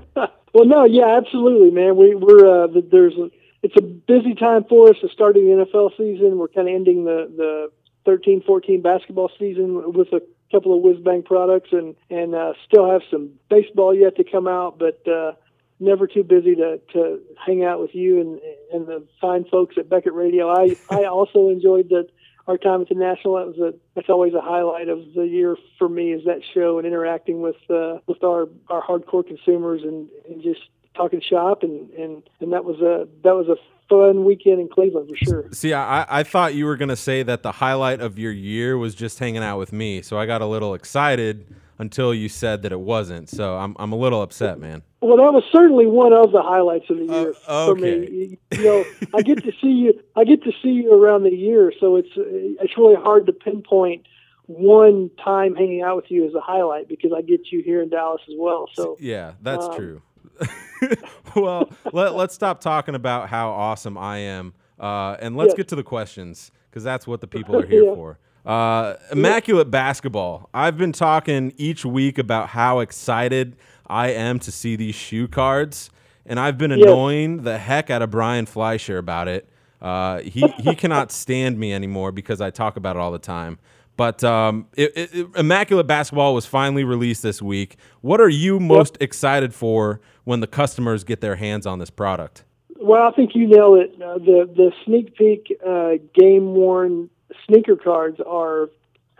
Well, 0.53 0.65
no, 0.65 0.85
yeah, 0.85 1.17
absolutely, 1.17 1.71
man. 1.71 1.97
We, 1.97 2.13
we're 2.13 2.65
uh, 2.65 2.67
there's 2.91 3.15
a, 3.15 3.31
it's 3.63 3.75
a 3.75 3.81
busy 3.81 4.35
time 4.35 4.65
for 4.69 4.89
us. 4.89 4.97
It's 5.01 5.11
starting 5.11 5.45
the 5.45 5.65
NFL 5.65 5.97
season. 5.97 6.37
We're 6.37 6.47
kind 6.47 6.69
of 6.69 6.75
ending 6.75 7.05
the 7.05 7.69
the 8.05 8.11
13-14 8.11 8.83
basketball 8.83 9.31
season 9.39 9.93
with 9.93 10.09
a 10.13 10.21
couple 10.51 10.77
of 10.77 10.83
whiz 10.83 10.99
bang 11.03 11.23
products, 11.23 11.69
and 11.71 11.95
and 12.11 12.35
uh, 12.35 12.53
still 12.67 12.87
have 12.87 13.01
some 13.09 13.31
baseball 13.49 13.95
yet 13.95 14.15
to 14.17 14.23
come 14.23 14.47
out, 14.47 14.77
but. 14.77 15.01
Uh, 15.07 15.33
Never 15.79 16.07
too 16.07 16.23
busy 16.23 16.55
to, 16.55 16.79
to 16.93 17.19
hang 17.45 17.63
out 17.63 17.79
with 17.79 17.93
you 17.93 18.21
and 18.21 18.39
and 18.71 18.87
the 18.87 19.05
fine 19.19 19.45
folks 19.45 19.75
at 19.77 19.89
Beckett 19.89 20.13
Radio. 20.13 20.49
I, 20.49 20.75
I 20.89 21.05
also 21.05 21.49
enjoyed 21.49 21.89
the 21.89 22.07
our 22.47 22.57
time 22.57 22.81
at 22.81 22.89
the 22.89 22.95
National. 22.95 23.35
That 23.35 23.47
was 23.47 23.57
a 23.57 23.73
that's 23.95 24.09
always 24.09 24.33
a 24.33 24.41
highlight 24.41 24.89
of 24.89 24.99
the 25.15 25.23
year 25.23 25.55
for 25.77 25.87
me 25.87 26.11
is 26.11 26.25
that 26.25 26.41
show 26.53 26.77
and 26.77 26.87
interacting 26.87 27.41
with 27.41 27.55
uh, 27.69 27.99
with 28.07 28.23
our, 28.23 28.47
our 28.69 28.81
hardcore 28.81 29.25
consumers 29.25 29.81
and, 29.83 30.07
and 30.29 30.43
just 30.43 30.61
talking 30.95 31.21
shop 31.21 31.63
and, 31.63 31.89
and, 31.91 32.21
and 32.39 32.53
that 32.53 32.65
was 32.65 32.79
a 32.79 33.07
that 33.23 33.33
was 33.33 33.47
a 33.47 33.55
fun 33.89 34.25
weekend 34.25 34.59
in 34.59 34.69
Cleveland 34.69 35.09
for 35.09 35.25
sure. 35.25 35.49
See, 35.51 35.73
I, 35.73 36.05
I 36.19 36.23
thought 36.23 36.53
you 36.53 36.65
were 36.65 36.77
going 36.77 36.89
to 36.89 36.95
say 36.95 37.23
that 37.23 37.43
the 37.43 37.51
highlight 37.51 37.99
of 37.99 38.17
your 38.17 38.31
year 38.31 38.77
was 38.77 38.95
just 38.95 39.19
hanging 39.19 39.43
out 39.43 39.57
with 39.57 39.73
me, 39.73 40.01
so 40.01 40.17
I 40.17 40.25
got 40.25 40.41
a 40.41 40.45
little 40.45 40.73
excited 40.73 41.45
until 41.79 42.13
you 42.13 42.29
said 42.29 42.61
that 42.61 42.71
it 42.71 42.79
wasn't. 42.79 43.29
So 43.29 43.55
I'm, 43.57 43.75
I'm 43.79 43.91
a 43.91 43.95
little 43.95 44.21
upset, 44.21 44.59
man. 44.59 44.83
Well, 45.01 45.17
that 45.17 45.33
was 45.33 45.43
certainly 45.51 45.85
one 45.85 46.13
of 46.13 46.31
the 46.31 46.41
highlights 46.41 46.89
of 46.89 46.97
the 46.97 47.05
year 47.05 47.33
Uh, 47.47 47.65
for 47.67 47.75
me. 47.75 48.37
You, 48.51 48.63
know, 48.63 48.85
I 49.13 49.21
get 49.21 49.43
to 49.43 49.51
see 49.61 49.67
you. 49.67 49.93
I 50.15 50.23
get 50.23 50.43
to 50.43 50.51
see 50.61 50.69
you 50.69 50.93
around 50.93 51.23
the 51.23 51.31
year, 51.35 51.73
so 51.79 51.95
it's 51.97 52.09
it's 52.15 52.77
really 52.77 52.95
hard 52.95 53.25
to 53.25 53.33
pinpoint 53.33 54.05
one 54.47 55.09
time 55.23 55.55
hanging 55.55 55.81
out 55.81 55.95
with 55.95 56.09
you 56.11 56.25
as 56.27 56.33
a 56.35 56.39
highlight 56.41 56.87
because 56.87 57.11
I 57.15 57.21
get 57.21 57.51
you 57.51 57.61
here 57.63 57.81
in 57.81 57.89
Dallas 57.89 58.21
as 58.27 58.35
well. 58.37 58.69
So 58.73 58.97
Yeah, 58.99 59.33
that's 59.41 59.65
Um, 59.65 59.75
true. 59.75 60.01
well, 61.35 61.69
let, 61.91 62.15
let's 62.15 62.33
stop 62.33 62.59
talking 62.61 62.95
about 62.95 63.29
how 63.29 63.49
awesome 63.51 63.97
I 63.97 64.17
am, 64.19 64.53
uh, 64.79 65.15
and 65.19 65.35
let's 65.37 65.53
get 65.53 65.67
to 65.69 65.75
the 65.75 65.83
questions 65.83 66.51
because 66.69 66.83
that's 66.83 67.05
what 67.07 67.21
the 67.21 67.27
people 67.27 67.55
are 67.57 67.65
here 67.65 67.83
Yeah. 67.85 67.95
for. 67.95 68.19
Uh, 68.45 68.95
immaculate 69.11 69.71
basketball. 69.71 70.49
I've 70.53 70.77
been 70.77 70.91
talking 70.91 71.53
each 71.57 71.85
week 71.85 72.17
about 72.17 72.49
how 72.49 72.79
excited 72.79 73.55
I 73.87 74.09
am 74.09 74.39
to 74.39 74.51
see 74.51 74.75
these 74.75 74.95
shoe 74.95 75.27
cards, 75.27 75.89
and 76.25 76.39
I've 76.39 76.57
been 76.57 76.71
annoying 76.71 77.43
the 77.43 77.57
heck 77.57 77.89
out 77.89 78.01
of 78.01 78.11
Brian 78.11 78.45
Fleischer 78.45 78.97
about 78.97 79.27
it. 79.27 79.47
Uh, 79.81 80.19
he 80.19 80.47
he 80.59 80.75
cannot 80.77 81.11
stand 81.11 81.57
me 81.57 81.73
anymore 81.73 82.11
because 82.11 82.41
I 82.41 82.49
talk 82.49 82.75
about 82.75 82.95
it 82.95 82.99
all 82.99 83.11
the 83.11 83.19
time. 83.19 83.59
But 83.95 84.23
um, 84.23 84.67
it, 84.73 84.91
it, 84.95 85.27
Immaculate 85.35 85.85
Basketball 85.85 86.33
was 86.33 86.45
finally 86.45 86.83
released 86.83 87.21
this 87.21 87.41
week. 87.41 87.77
What 88.01 88.19
are 88.19 88.29
you 88.29 88.59
most 88.59 88.97
excited 88.99 89.53
for 89.53 90.01
when 90.23 90.39
the 90.39 90.47
customers 90.47 91.03
get 91.03 91.21
their 91.21 91.35
hands 91.35 91.67
on 91.67 91.77
this 91.79 91.91
product? 91.91 92.43
Well, 92.77 93.03
I 93.03 93.11
think 93.11 93.35
you 93.35 93.47
nailed 93.47 93.79
it. 93.79 94.01
Uh, 94.01 94.17
the 94.17 94.49
the 94.53 94.71
sneak 94.83 95.15
peek 95.15 95.55
uh, 95.65 95.91
game 96.13 96.53
worn 96.55 97.09
sneaker 97.47 97.75
cards 97.75 98.19
are 98.25 98.69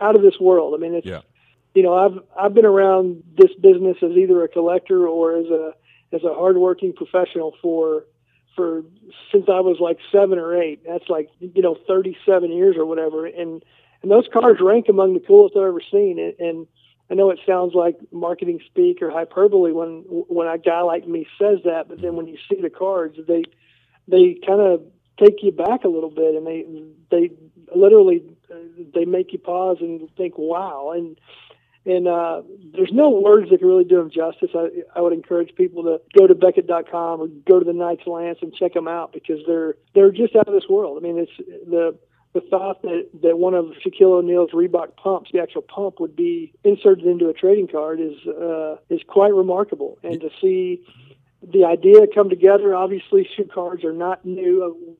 out 0.00 0.16
of 0.16 0.22
this 0.22 0.38
world. 0.40 0.74
I 0.74 0.78
mean, 0.78 0.94
it's 0.94 1.06
Yeah. 1.06 1.20
you 1.74 1.82
know 1.82 1.94
I've 1.94 2.18
I've 2.38 2.54
been 2.54 2.66
around 2.66 3.22
this 3.36 3.52
business 3.60 3.96
as 4.02 4.12
either 4.12 4.42
a 4.42 4.48
collector 4.48 5.06
or 5.06 5.36
as 5.36 5.46
a 5.46 5.74
as 6.12 6.22
a 6.24 6.32
hardworking 6.34 6.92
professional 6.92 7.54
for 7.62 8.04
for 8.56 8.84
since 9.32 9.46
I 9.48 9.60
was 9.60 9.78
like 9.80 9.98
seven 10.12 10.38
or 10.38 10.54
eight. 10.60 10.80
That's 10.86 11.08
like 11.08 11.30
you 11.40 11.62
know 11.62 11.76
thirty 11.86 12.16
seven 12.24 12.52
years 12.52 12.76
or 12.76 12.86
whatever, 12.86 13.26
and 13.26 13.64
and 14.02 14.10
those 14.10 14.28
cards 14.32 14.60
rank 14.60 14.86
among 14.88 15.14
the 15.14 15.20
coolest 15.20 15.56
I've 15.56 15.62
ever 15.62 15.80
seen. 15.90 16.18
And, 16.18 16.34
and 16.38 16.66
I 17.10 17.14
know 17.14 17.30
it 17.30 17.40
sounds 17.46 17.74
like 17.74 17.96
marketing 18.12 18.60
speak 18.66 19.02
or 19.02 19.10
hyperbole 19.10 19.72
when 19.72 20.04
when 20.08 20.46
a 20.48 20.58
guy 20.58 20.82
like 20.82 21.06
me 21.06 21.26
says 21.38 21.58
that, 21.64 21.88
but 21.88 22.00
then 22.00 22.14
when 22.16 22.26
you 22.26 22.36
see 22.48 22.60
the 22.60 22.70
cards, 22.70 23.18
they 23.26 23.42
they 24.06 24.38
kind 24.46 24.60
of 24.60 24.82
take 25.18 25.42
you 25.42 25.52
back 25.52 25.84
a 25.84 25.88
little 25.88 26.10
bit, 26.10 26.34
and 26.34 26.46
they 26.46 26.64
they 27.10 27.30
literally 27.74 28.22
uh, 28.50 28.56
they 28.94 29.04
make 29.04 29.32
you 29.32 29.38
pause 29.38 29.78
and 29.80 30.08
think, 30.16 30.34
wow, 30.36 30.92
and 30.94 31.18
and 31.86 32.08
uh, 32.08 32.42
there's 32.72 32.92
no 32.92 33.10
words 33.10 33.50
that 33.50 33.58
can 33.58 33.68
really 33.68 33.84
do 33.84 33.96
them 33.98 34.10
justice. 34.10 34.50
I, 34.54 34.68
I 34.96 35.00
would 35.02 35.12
encourage 35.12 35.54
people 35.54 35.82
to 35.82 36.00
go 36.18 36.26
to 36.26 36.34
Beckett.com 36.34 37.20
or 37.20 37.26
go 37.46 37.58
to 37.58 37.64
the 37.64 37.74
Knights 37.74 38.06
Lance 38.06 38.38
and 38.40 38.54
check 38.54 38.72
them 38.72 38.88
out 38.88 39.12
because 39.12 39.40
they're 39.46 39.76
they're 39.94 40.10
just 40.10 40.34
out 40.34 40.48
of 40.48 40.54
this 40.54 40.68
world. 40.68 40.96
I 40.98 41.06
mean, 41.06 41.18
it's 41.18 41.36
the 41.68 41.98
the 42.32 42.40
thought 42.40 42.82
that, 42.82 43.08
that 43.22 43.38
one 43.38 43.54
of 43.54 43.66
Shaquille 43.86 44.18
O'Neal's 44.18 44.50
Reebok 44.50 44.96
pumps, 44.96 45.30
the 45.32 45.40
actual 45.40 45.62
pump, 45.62 46.00
would 46.00 46.16
be 46.16 46.52
inserted 46.64 47.06
into 47.06 47.28
a 47.28 47.32
trading 47.32 47.68
card 47.68 48.00
is 48.00 48.26
uh, 48.26 48.76
is 48.90 49.00
quite 49.06 49.32
remarkable. 49.32 49.98
And 50.02 50.20
to 50.20 50.30
see 50.40 50.82
the 51.42 51.64
idea 51.64 52.06
come 52.12 52.28
together, 52.28 52.74
obviously, 52.74 53.28
shoe 53.36 53.44
cards 53.44 53.84
are 53.84 53.92
not 53.92 54.24
new. 54.24 54.96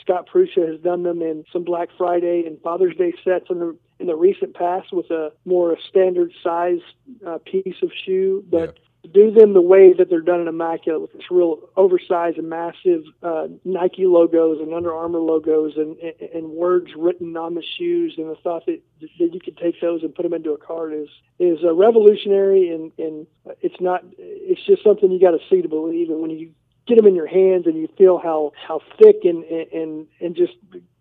Scott 0.00 0.28
Prusha 0.32 0.66
has 0.70 0.80
done 0.80 1.02
them 1.02 1.22
in 1.22 1.44
some 1.52 1.64
Black 1.64 1.88
Friday 1.96 2.44
and 2.46 2.60
Father's 2.62 2.96
Day 2.96 3.12
sets 3.24 3.46
in 3.50 3.58
the 3.58 3.76
in 3.98 4.06
the 4.06 4.16
recent 4.16 4.54
past 4.54 4.92
with 4.92 5.10
a 5.10 5.32
more 5.44 5.76
standard 5.88 6.32
size 6.42 6.80
uh, 7.26 7.38
piece 7.38 7.76
of 7.82 7.90
shoe, 8.04 8.44
but 8.50 8.78
to 9.06 9.08
do 9.08 9.30
them 9.30 9.54
the 9.54 9.60
way 9.60 9.92
that 9.92 10.10
they're 10.10 10.20
done 10.20 10.40
in 10.40 10.48
Immaculate 10.48 11.00
with 11.00 11.12
this 11.12 11.30
real 11.30 11.60
oversized 11.76 12.38
and 12.38 12.48
massive 12.48 13.04
uh, 13.22 13.46
Nike 13.64 14.06
logos 14.06 14.60
and 14.60 14.74
Under 14.74 14.92
Armour 14.92 15.20
logos 15.20 15.74
and, 15.76 15.96
and, 15.98 16.30
and 16.34 16.48
words 16.50 16.90
written 16.96 17.36
on 17.36 17.54
the 17.54 17.62
shoes, 17.78 18.14
and 18.18 18.28
the 18.28 18.36
thought 18.36 18.66
that, 18.66 18.82
that 19.00 19.10
you 19.32 19.40
could 19.40 19.56
take 19.56 19.80
those 19.80 20.02
and 20.02 20.14
put 20.14 20.22
them 20.22 20.34
into 20.34 20.52
a 20.52 20.58
card 20.58 20.92
is 20.92 21.08
is 21.38 21.58
uh, 21.64 21.72
revolutionary, 21.74 22.70
and, 22.70 22.92
and 22.98 23.26
it's 23.60 23.80
not 23.80 24.04
it's 24.18 24.64
just 24.66 24.82
something 24.82 25.10
you 25.10 25.20
got 25.20 25.32
to 25.32 25.40
see 25.48 25.62
to 25.62 25.68
believe, 25.68 26.10
and 26.10 26.20
when 26.20 26.30
you 26.30 26.52
get 26.86 26.96
them 26.96 27.06
in 27.06 27.14
your 27.14 27.26
hands 27.26 27.66
and 27.66 27.76
you 27.76 27.88
feel 27.98 28.18
how 28.18 28.52
how 28.66 28.80
thick 28.98 29.16
and 29.24 29.44
and 29.44 30.06
and 30.20 30.36
just 30.36 30.54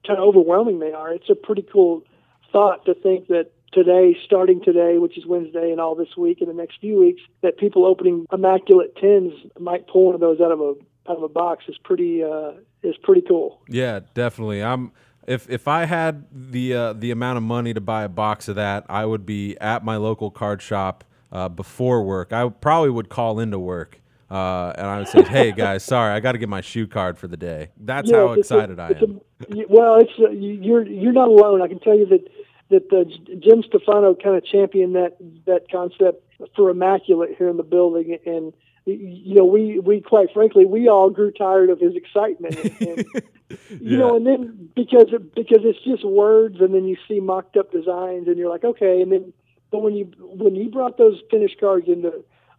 kind 0.06 0.20
of 0.20 0.26
overwhelming 0.26 0.80
they 0.80 0.92
are, 0.92 1.14
it's 1.14 1.30
a 1.30 1.36
pretty 1.36 1.66
cool 1.72 2.04
thought 2.52 2.86
to 2.86 2.94
think 2.94 3.28
that 3.28 3.52
today, 3.76 4.18
starting 4.26 4.62
today, 4.64 4.98
which 4.98 5.18
is 5.18 5.26
Wednesday, 5.26 5.72
and 5.72 5.80
all 5.80 5.96
this 5.96 6.16
week 6.18 6.40
and 6.40 6.50
the 6.50 6.54
next 6.54 6.80
few 6.80 7.00
weeks, 7.00 7.22
that 7.42 7.58
people 7.58 7.86
opening 7.86 8.26
immaculate 8.32 8.96
tins 8.96 9.34
might 9.60 9.88
pull 9.88 10.06
one 10.06 10.16
of 10.16 10.22
those 10.22 10.40
out 10.40 10.52
of 10.52 10.62
a 10.62 10.74
out 11.08 11.18
of 11.18 11.24
a 11.24 11.30
box 11.30 11.66
is 11.68 11.78
pretty 11.84 12.24
uh, 12.24 12.54
is 12.82 12.96
pretty 13.04 13.22
cool. 13.22 13.62
Yeah, 13.68 14.00
definitely. 14.14 14.64
I'm 14.64 14.92
if 15.28 15.50
if 15.50 15.68
I 15.68 15.86
had 15.86 16.26
the 16.32 16.74
uh, 16.74 16.94
the 16.94 17.12
amount 17.12 17.38
of 17.38 17.44
money 17.44 17.74
to 17.74 17.82
buy 17.82 18.04
a 18.04 18.10
box 18.10 18.48
of 18.48 18.56
that, 18.56 18.86
I 18.90 19.06
would 19.06 19.26
be 19.26 19.58
at 19.60 19.84
my 19.84 19.98
local 19.98 20.32
card 20.32 20.62
shop 20.62 21.04
uh, 21.32 21.50
before 21.50 22.04
work. 22.04 22.32
I 22.32 22.50
probably 22.50 22.90
would 22.90 23.10
call 23.10 23.40
into 23.40 23.60
work. 23.60 24.02
Uh, 24.36 24.74
and 24.78 24.88
I 24.88 24.98
would 24.98 25.08
say, 25.08 25.24
"Hey 25.24 25.52
guys, 25.54 25.84
sorry, 25.84 26.12
I 26.14 26.20
got 26.20 26.34
to 26.34 26.38
get 26.38 26.50
my 26.50 26.60
shoe 26.62 26.88
card 26.88 27.18
for 27.18 27.28
the 27.28 27.38
day." 27.38 27.70
That's 27.80 28.10
Yeah, 28.10 28.18
how 28.18 28.28
a- 28.34 28.40
excited 28.40 28.80
I 28.80 28.90
am. 28.90 29.22
a- 29.50 29.66
well, 29.70 29.96
it's 29.96 30.12
uh, 30.20 30.30
you- 30.30 30.60
you're 30.62 30.86
you're 30.86 31.14
not 31.14 31.30
alone. 31.30 31.62
I 31.62 31.68
can 31.68 31.80
tell 31.80 31.98
you 31.98 32.06
that 32.08 32.28
that 32.70 32.92
uh, 32.92 33.06
Jim 33.40 33.64
Stefano 33.64 34.14
kind 34.16 34.36
of 34.36 34.44
championed 34.46 34.96
that 34.96 35.16
that 35.46 35.72
concept 35.72 36.24
for 36.56 36.70
immaculate 36.70 37.36
here 37.38 37.48
in 37.48 37.56
the 37.56 37.64
building, 37.64 38.18
and 38.26 38.52
you 38.86 39.36
know 39.36 39.46
we 39.46 39.80
we 39.80 40.02
quite 40.02 40.28
frankly 40.34 40.66
we 40.66 40.90
all 40.90 41.10
grew 41.10 41.32
tired 41.32 41.70
of 41.70 41.80
his 41.80 41.96
excitement, 41.96 42.56
and, 42.82 43.06
you 43.80 43.98
know, 43.98 44.18
and 44.18 44.28
then 44.28 44.70
because 44.76 45.06
because 45.34 45.62
it's 45.64 45.80
just 45.86 46.04
words, 46.04 46.58
and 46.60 46.74
then 46.74 46.84
you 46.86 46.98
see 47.08 47.22
mocked 47.22 47.56
up 47.56 47.72
designs, 47.72 48.28
and 48.28 48.38
you're 48.38 48.50
like, 48.50 48.66
okay, 48.66 49.02
and 49.02 49.12
then 49.14 49.32
but 49.72 49.80
when 49.82 49.96
you 49.96 50.12
when 50.20 50.56
you 50.56 50.70
brought 50.70 50.98
those 50.98 51.22
finished 51.32 51.58
cards 51.60 51.88
into 51.88 52.12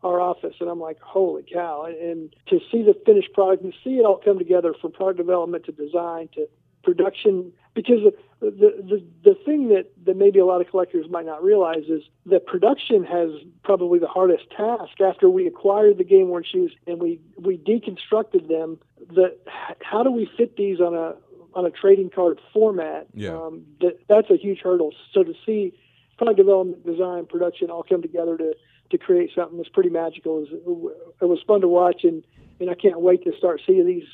our 0.03 0.21
office, 0.21 0.55
and 0.61 0.69
I'm 0.69 0.81
like, 0.81 1.01
holy 1.01 1.45
cow! 1.51 1.85
And, 1.85 1.97
and 1.97 2.37
to 2.49 2.61
see 2.71 2.83
the 2.83 2.95
finished 3.05 3.33
product 3.33 3.63
and 3.63 3.75
see 3.83 3.99
it 3.99 4.05
all 4.05 4.21
come 4.25 4.39
together 4.39 4.75
from 4.81 4.93
product 4.93 5.19
development 5.19 5.65
to 5.65 5.73
design 5.73 6.29
to 6.35 6.49
production, 6.83 7.53
because 7.75 7.99
the 8.05 8.13
the 8.41 9.03
the, 9.25 9.35
thing 9.45 9.69
that 9.69 9.91
that 10.05 10.17
maybe 10.17 10.39
a 10.39 10.45
lot 10.45 10.61
of 10.61 10.69
collectors 10.71 11.07
might 11.11 11.27
not 11.27 11.43
realize 11.43 11.85
is 11.89 12.03
that 12.27 12.47
production 12.47 13.03
has 13.05 13.31
probably 13.65 13.99
the 13.99 14.07
hardest 14.07 14.45
task 14.57 15.01
after 15.01 15.29
we 15.29 15.47
acquired 15.47 15.99
the 15.99 16.05
game 16.05 16.29
worn 16.29 16.45
shoes 16.45 16.73
and 16.87 17.01
we 17.01 17.21
we 17.39 17.59
deconstructed 17.59 18.49
them. 18.49 18.79
That 19.15 19.39
how 19.81 20.03
do 20.03 20.11
we 20.11 20.29
fit 20.37 20.57
these 20.57 20.81
on 20.81 20.95
a 20.95 21.17
on 21.55 21.67
a 21.67 21.71
trading 21.71 22.11
card 22.11 22.39
format? 22.53 23.07
Yeah. 23.15 23.37
Um, 23.37 23.65
that 23.81 23.99
that's 24.09 24.31
a 24.31 24.37
huge 24.37 24.61
hurdle. 24.61 24.93
So 25.13 25.25
to 25.25 25.35
see 25.45 25.73
product 26.19 26.39
development, 26.39 26.85
design, 26.87 27.27
production 27.27 27.71
all 27.71 27.83
come 27.83 28.03
together 28.03 28.37
to 28.37 28.55
to 28.90 28.99
create 28.99 29.31
something 29.35 29.57
that's 29.57 29.68
pretty 29.68 29.90
magical. 29.90 30.44
It 30.44 30.64
was, 30.64 30.92
it 31.20 31.25
was 31.25 31.38
fun 31.46 31.61
to 31.62 31.68
watch, 31.68 32.05
and, 32.05 32.25
and 32.61 32.70
I 32.70 32.75
can't 32.75 33.01
wait 33.01 33.25
to 33.25 33.33
start 33.37 33.61
seeing 33.66 33.87
these 33.87 34.05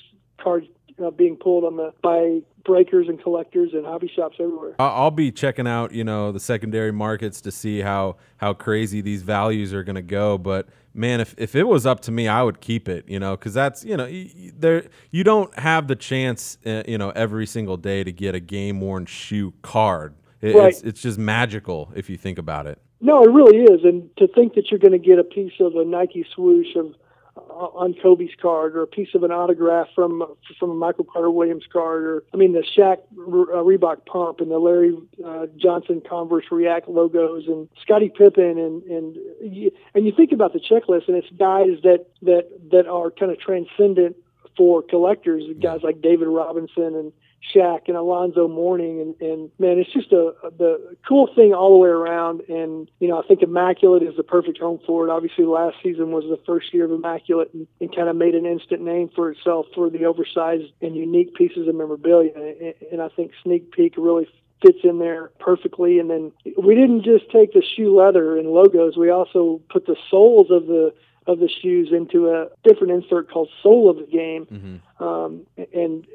cards 0.40 0.66
uh, 1.02 1.11
being 1.11 1.37
pulled 1.37 1.64
on 1.64 1.76
the 1.76 1.92
by 2.02 2.40
breakers 2.64 3.08
and 3.08 3.20
collectors 3.22 3.70
and 3.72 3.85
hobby 3.85 4.11
shops 4.14 4.37
everywhere. 4.38 4.74
I'll 4.78 5.11
be 5.11 5.32
checking 5.32 5.66
out, 5.66 5.92
you 5.92 6.04
know, 6.04 6.32
the 6.32 6.40
secondary 6.40 6.92
markets 6.92 7.40
to 7.42 7.50
see 7.50 7.80
how 7.80 8.16
how 8.37 8.52
crazy 8.52 9.00
these 9.00 9.22
values 9.22 9.72
are 9.72 9.82
going 9.82 9.96
to 9.96 10.02
go. 10.02 10.38
But 10.38 10.68
man, 10.94 11.20
if, 11.20 11.35
if 11.38 11.54
it 11.54 11.64
was 11.64 11.87
up 11.87 12.00
to 12.00 12.12
me, 12.12 12.28
I 12.28 12.42
would 12.42 12.61
keep 12.61 12.88
it, 12.88 13.08
you 13.08 13.18
know, 13.18 13.37
because 13.37 13.54
that's 13.54 13.85
you 13.85 13.96
know 13.96 14.08
there 14.56 14.85
you 15.11 15.24
don't 15.24 15.56
have 15.58 15.88
the 15.88 15.96
chance, 15.96 16.58
uh, 16.66 16.82
you 16.87 16.98
know, 16.98 17.11
every 17.11 17.46
single 17.46 17.76
day 17.76 18.04
to 18.04 18.12
get 18.12 18.35
a 18.35 18.40
game 18.40 18.80
worn 18.80 19.06
shoe 19.06 19.52
card. 19.62 20.14
It, 20.40 20.56
Right. 20.56 20.68
It's 20.68 20.82
it's 20.82 21.02
just 21.02 21.18
magical 21.18 21.92
if 21.94 22.11
you 22.11 22.16
think 22.16 22.38
about 22.38 22.66
it. 22.66 22.80
No, 23.05 23.25
it 23.25 23.31
really 23.31 23.59
is, 23.59 23.85
and 23.85 24.09
to 24.19 24.29
think 24.29 24.55
that 24.55 24.71
you're 24.71 24.79
going 24.79 24.93
to 24.93 24.99
get 24.99 25.19
a 25.19 25.25
piece 25.25 25.55
of 25.59 25.75
a 25.75 25.85
Nike 25.85 26.25
swoosh 26.35 26.77
of 26.77 26.95
uh, 27.37 27.41
on 27.41 27.95
Kobe's 28.01 28.31
card, 28.41 28.77
or 28.77 28.83
a 28.83 28.87
piece 28.87 29.09
of 29.15 29.25
an 29.25 29.33
autograph 29.33 29.88
from 29.93 30.23
from 30.57 30.71
a 30.71 30.75
Michael 30.75 31.05
Carter 31.05 31.31
Williams 31.31 31.65
card, 31.73 32.05
or 32.05 32.25
I 32.33 32.37
mean 32.37 32.53
the 32.53 32.62
Shaq 32.62 32.99
uh, 32.99 33.65
Reebok 33.65 34.07
pump 34.07 34.38
and 34.41 34.53
the 34.53 34.59
Larry 34.61 34.95
uh, 35.25 35.47
Johnson 35.57 36.01
Converse 36.09 36.45
React 36.53 36.88
logos, 36.88 37.49
and 37.49 37.69
Scottie 37.83 38.12
Pippen, 38.17 38.57
and 38.57 38.83
and 38.85 39.17
you, 39.41 39.73
and 39.95 40.07
you 40.07 40.12
think 40.17 40.31
about 40.31 40.53
the 40.53 40.61
checklist, 40.61 41.09
and 41.09 41.17
it's 41.17 41.31
guys 41.31 41.83
that 41.83 42.07
that 42.23 42.51
that 42.71 42.87
are 42.87 43.11
kind 43.11 43.33
of 43.33 43.41
transcendent 43.41 44.15
for 44.57 44.81
collectors, 44.81 45.43
guys 45.61 45.81
like 45.83 46.01
David 46.03 46.29
Robinson 46.29 46.95
and 46.95 47.12
Shaq 47.55 47.88
and 47.88 47.96
Alonzo 47.96 48.46
Mourning, 48.46 49.00
and, 49.00 49.20
and 49.20 49.50
man, 49.59 49.78
it's 49.78 49.92
just 49.92 50.12
a, 50.12 50.33
the 50.59 50.96
cool 51.07 51.28
thing 51.35 51.52
all 51.52 51.72
the 51.72 51.78
way 51.78 51.88
around. 51.88 52.42
And 52.48 52.90
you 53.00 53.09
know, 53.09 53.20
I 53.22 53.26
think 53.26 53.42
Immaculate 53.42 54.02
is 54.02 54.16
the 54.16 54.22
perfect 54.22 54.59
home 54.59 54.81
for 54.87 55.07
it. 55.07 55.11
Obviously, 55.11 55.44
last 55.44 55.76
season 55.83 56.12
was 56.12 56.24
the 56.24 56.40
first 56.46 56.72
year 56.72 56.85
of 56.85 56.92
Immaculate, 56.92 57.52
and, 57.52 57.66
and 57.81 57.94
kind 57.94 58.09
of 58.09 58.16
made 58.16 58.35
an 58.35 58.46
instant 58.46 58.83
name 58.83 59.11
for 59.14 59.31
itself 59.31 59.66
for 59.74 59.90
the 59.90 60.05
oversized 60.05 60.72
and 60.81 60.94
unique 60.94 61.35
pieces 61.35 61.66
of 61.66 61.74
memorabilia. 61.74 62.31
And, 62.35 62.74
and 62.92 63.02
I 63.02 63.09
think 63.09 63.33
Sneak 63.42 63.72
Peek 63.72 63.94
really 63.96 64.28
fits 64.64 64.78
in 64.85 64.98
there 65.00 65.33
perfectly. 65.40 65.98
And 65.98 66.09
then 66.09 66.33
we 66.62 66.74
didn't 66.74 67.02
just 67.02 67.31
take 67.31 67.52
the 67.52 67.62
shoe 67.62 67.96
leather 67.96 68.38
and 68.38 68.48
logos; 68.50 68.96
we 68.96 69.11
also 69.11 69.61
put 69.68 69.87
the 69.87 69.96
soles 70.11 70.50
of 70.50 70.66
the 70.66 70.94
of 71.26 71.38
the 71.38 71.48
shoes 71.48 71.90
into 71.92 72.30
a 72.30 72.48
different 72.64 72.92
insert 72.92 73.30
called 73.30 73.48
Soul 73.62 73.88
of 73.90 73.96
the 73.96 74.06
Game. 74.06 74.80
Um, 74.98 75.46
and 75.72 76.06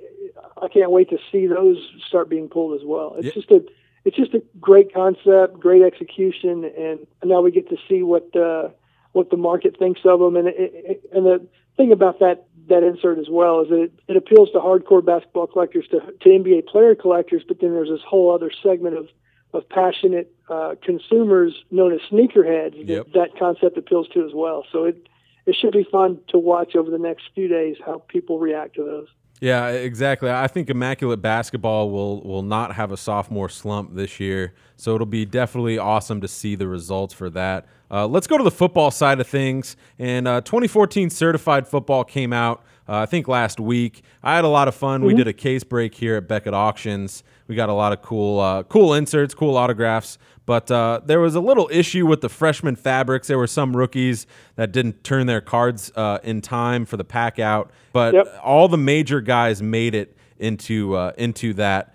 I 0.61 0.67
can't 0.67 0.91
wait 0.91 1.09
to 1.09 1.17
see 1.31 1.47
those 1.47 1.77
start 2.07 2.29
being 2.29 2.49
pulled 2.49 2.79
as 2.79 2.85
well. 2.85 3.15
It's 3.17 3.27
Yeah. 3.27 3.33
just 3.33 3.51
a 3.51 3.63
it's 4.05 4.15
just 4.15 4.33
a 4.33 4.41
great 4.61 4.93
concept, 4.93 5.59
great 5.59 5.81
execution, 5.81 6.63
and 6.63 7.05
now 7.25 7.41
we 7.41 7.51
get 7.51 7.67
to 7.69 7.77
see 7.89 8.03
what 8.03 8.33
uh, 8.35 8.69
what 9.11 9.29
the 9.29 9.37
market 9.37 9.77
thinks 9.77 10.01
of 10.05 10.19
them. 10.19 10.37
And 10.37 10.47
it, 10.47 10.55
it, 10.57 11.09
and 11.13 11.25
the 11.25 11.45
thing 11.75 11.91
about 11.91 12.19
that 12.19 12.45
that 12.69 12.83
insert 12.83 13.17
as 13.17 13.27
well 13.29 13.61
is 13.61 13.69
that 13.69 13.81
it, 13.81 13.91
it 14.07 14.15
appeals 14.17 14.51
to 14.51 14.59
hardcore 14.59 15.03
basketball 15.03 15.47
collectors, 15.47 15.87
to 15.91 15.99
to 15.99 16.29
NBA 16.29 16.67
player 16.67 16.95
collectors, 16.95 17.43
but 17.47 17.59
then 17.59 17.73
there's 17.73 17.89
this 17.89 18.01
whole 18.07 18.33
other 18.33 18.49
segment 18.63 18.97
of 18.97 19.09
of 19.53 19.67
passionate 19.69 20.31
uh, 20.49 20.75
consumers 20.83 21.53
known 21.71 21.93
as 21.93 21.99
sneakerheads 22.11 22.87
Yep. 22.87 23.07
that 23.13 23.29
concept 23.39 23.77
appeals 23.77 24.07
to 24.09 24.25
as 24.25 24.31
well. 24.33 24.65
So 24.71 24.85
it 24.85 25.07
it 25.45 25.55
should 25.55 25.71
be 25.71 25.85
fun 25.89 26.19
to 26.29 26.37
watch 26.37 26.75
over 26.75 26.91
the 26.91 26.97
next 26.97 27.23
few 27.33 27.47
days 27.47 27.77
how 27.85 28.03
people 28.09 28.37
react 28.37 28.75
to 28.75 28.83
those. 28.83 29.07
Yeah, 29.39 29.67
exactly. 29.69 30.29
I 30.31 30.47
think 30.47 30.69
Immaculate 30.69 31.21
Basketball 31.21 31.89
will 31.91 32.21
will 32.21 32.41
not 32.41 32.73
have 32.75 32.91
a 32.91 32.97
sophomore 32.97 33.49
slump 33.49 33.93
this 33.95 34.19
year, 34.19 34.53
so 34.75 34.95
it'll 34.95 35.05
be 35.05 35.25
definitely 35.25 35.77
awesome 35.77 36.19
to 36.21 36.27
see 36.27 36.55
the 36.55 36.67
results 36.67 37.13
for 37.13 37.29
that. 37.29 37.65
Uh, 37.89 38.05
let's 38.07 38.27
go 38.27 38.37
to 38.37 38.43
the 38.43 38.51
football 38.51 38.91
side 38.91 39.19
of 39.21 39.27
things. 39.27 39.77
And 39.99 40.27
uh, 40.27 40.41
2014 40.41 41.09
certified 41.09 41.67
football 41.67 42.03
came 42.03 42.33
out, 42.33 42.61
uh, 42.87 42.97
I 42.97 43.05
think, 43.05 43.27
last 43.27 43.59
week. 43.59 44.03
I 44.23 44.35
had 44.35 44.45
a 44.45 44.49
lot 44.49 44.67
of 44.67 44.75
fun. 44.75 44.99
Mm-hmm. 44.99 45.07
We 45.07 45.13
did 45.13 45.27
a 45.27 45.33
case 45.33 45.63
break 45.63 45.95
here 45.95 46.15
at 46.15 46.27
Beckett 46.27 46.53
Auctions. 46.53 47.23
We 47.47 47.55
got 47.55 47.69
a 47.69 47.73
lot 47.73 47.93
of 47.93 48.01
cool, 48.01 48.39
uh, 48.39 48.63
cool 48.63 48.93
inserts, 48.93 49.33
cool 49.33 49.57
autographs. 49.57 50.17
But 50.45 50.71
uh, 50.71 51.01
there 51.05 51.19
was 51.19 51.35
a 51.35 51.41
little 51.41 51.69
issue 51.71 52.05
with 52.05 52.21
the 52.21 52.29
freshman 52.29 52.75
fabrics. 52.75 53.27
There 53.27 53.37
were 53.37 53.47
some 53.47 53.75
rookies 53.75 54.27
that 54.55 54.71
didn't 54.71 55.03
turn 55.03 55.27
their 55.27 55.41
cards 55.41 55.91
uh, 55.95 56.19
in 56.23 56.41
time 56.41 56.85
for 56.85 56.95
the 56.95 57.03
pack 57.03 57.39
out. 57.39 57.71
But 57.91 58.13
yep. 58.13 58.39
all 58.43 58.67
the 58.67 58.77
major 58.77 59.19
guys 59.19 59.61
made 59.61 59.93
it 59.93 60.15
into 60.39 60.95
into 61.17 61.53
that 61.55 61.93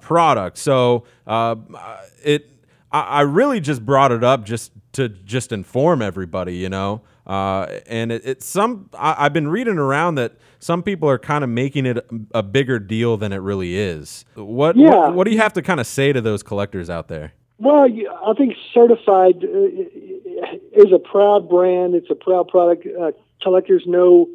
product. 0.00 0.58
So 0.58 1.04
it 2.22 2.50
I, 2.94 3.22
really 3.22 3.60
just 3.60 3.84
brought 3.84 4.12
it 4.12 4.22
up 4.22 4.44
just 4.44 4.72
to 4.92 5.08
just 5.08 5.50
inform 5.52 6.00
everybody, 6.00 6.56
you 6.56 6.68
know. 6.68 7.02
Uh, 7.26 7.80
and 7.86 8.12
it, 8.12 8.22
it's 8.24 8.46
some 8.46 8.90
I, 8.98 9.24
have 9.24 9.32
been 9.32 9.48
reading 9.48 9.78
around 9.78 10.16
that 10.16 10.34
some 10.58 10.82
people 10.82 11.08
are 11.08 11.18
kind 11.18 11.42
of 11.42 11.50
making 11.50 11.86
it 11.86 11.96
a, 11.96 12.04
a, 12.38 12.42
bigger 12.42 12.78
deal 12.78 13.16
than 13.16 13.32
it 13.32 13.38
really 13.38 13.76
is. 13.78 14.26
What, 14.34 14.76
yeah. 14.76 14.90
what, 14.90 15.14
what 15.14 15.24
do 15.26 15.30
you 15.30 15.38
have 15.38 15.54
to 15.54 15.62
kind 15.62 15.80
of 15.80 15.86
say 15.86 16.12
to 16.12 16.20
those 16.20 16.42
collectors 16.42 16.90
out 16.90 17.08
there? 17.08 17.32
Well, 17.58 17.86
I 17.86 18.34
think 18.34 18.54
certified 18.74 19.42
uh, 19.42 19.48
is 20.72 20.92
a 20.92 20.98
proud 20.98 21.48
brand. 21.48 21.94
It's 21.94 22.10
a 22.10 22.14
proud 22.14 22.48
product. 22.48 22.86
Uh, 22.86 23.12
collectors 23.42 23.84
know 23.86 24.28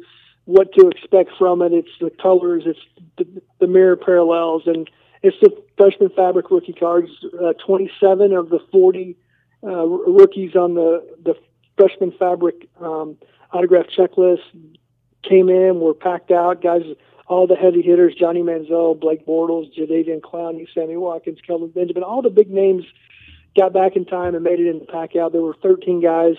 what 0.46 0.72
to 0.74 0.88
expect 0.88 1.30
from 1.38 1.62
it. 1.62 1.72
It's 1.72 1.90
the 2.00 2.10
colors. 2.10 2.64
It's 2.66 2.80
the, 3.18 3.42
the 3.60 3.66
mirror 3.66 3.96
parallels, 3.96 4.62
and 4.66 4.90
it's 5.22 5.36
the 5.40 5.50
freshman 5.76 6.10
fabric 6.10 6.50
rookie 6.50 6.72
cards. 6.72 7.10
Uh, 7.40 7.52
27 7.64 8.32
of 8.32 8.48
the 8.48 8.58
40 8.72 9.16
uh, 9.62 9.68
rookies 9.86 10.56
on 10.56 10.74
the 10.74 11.06
the 11.22 11.34
freshman 11.80 12.12
fabric 12.18 12.68
um, 12.80 13.16
autograph 13.52 13.86
checklist 13.96 14.42
came 15.26 15.48
in, 15.48 15.80
were 15.80 15.94
packed 15.94 16.30
out. 16.30 16.62
Guys, 16.62 16.82
all 17.26 17.46
the 17.46 17.54
heavy 17.54 17.82
hitters: 17.82 18.14
Johnny 18.14 18.42
Manziel, 18.42 18.98
Blake 18.98 19.26
Bortles, 19.26 19.74
Jadeveon 19.76 20.20
Clowney, 20.20 20.66
Sammy 20.74 20.96
Watkins, 20.96 21.38
Kelvin 21.46 21.70
Benjamin. 21.70 22.02
All 22.02 22.22
the 22.22 22.30
big 22.30 22.50
names 22.50 22.84
got 23.58 23.72
back 23.72 23.96
in 23.96 24.04
time 24.04 24.34
and 24.34 24.44
made 24.44 24.60
it 24.60 24.66
in 24.66 24.78
the 24.80 24.84
pack 24.84 25.16
out. 25.16 25.32
There 25.32 25.40
were 25.40 25.56
13 25.62 26.02
guys 26.02 26.34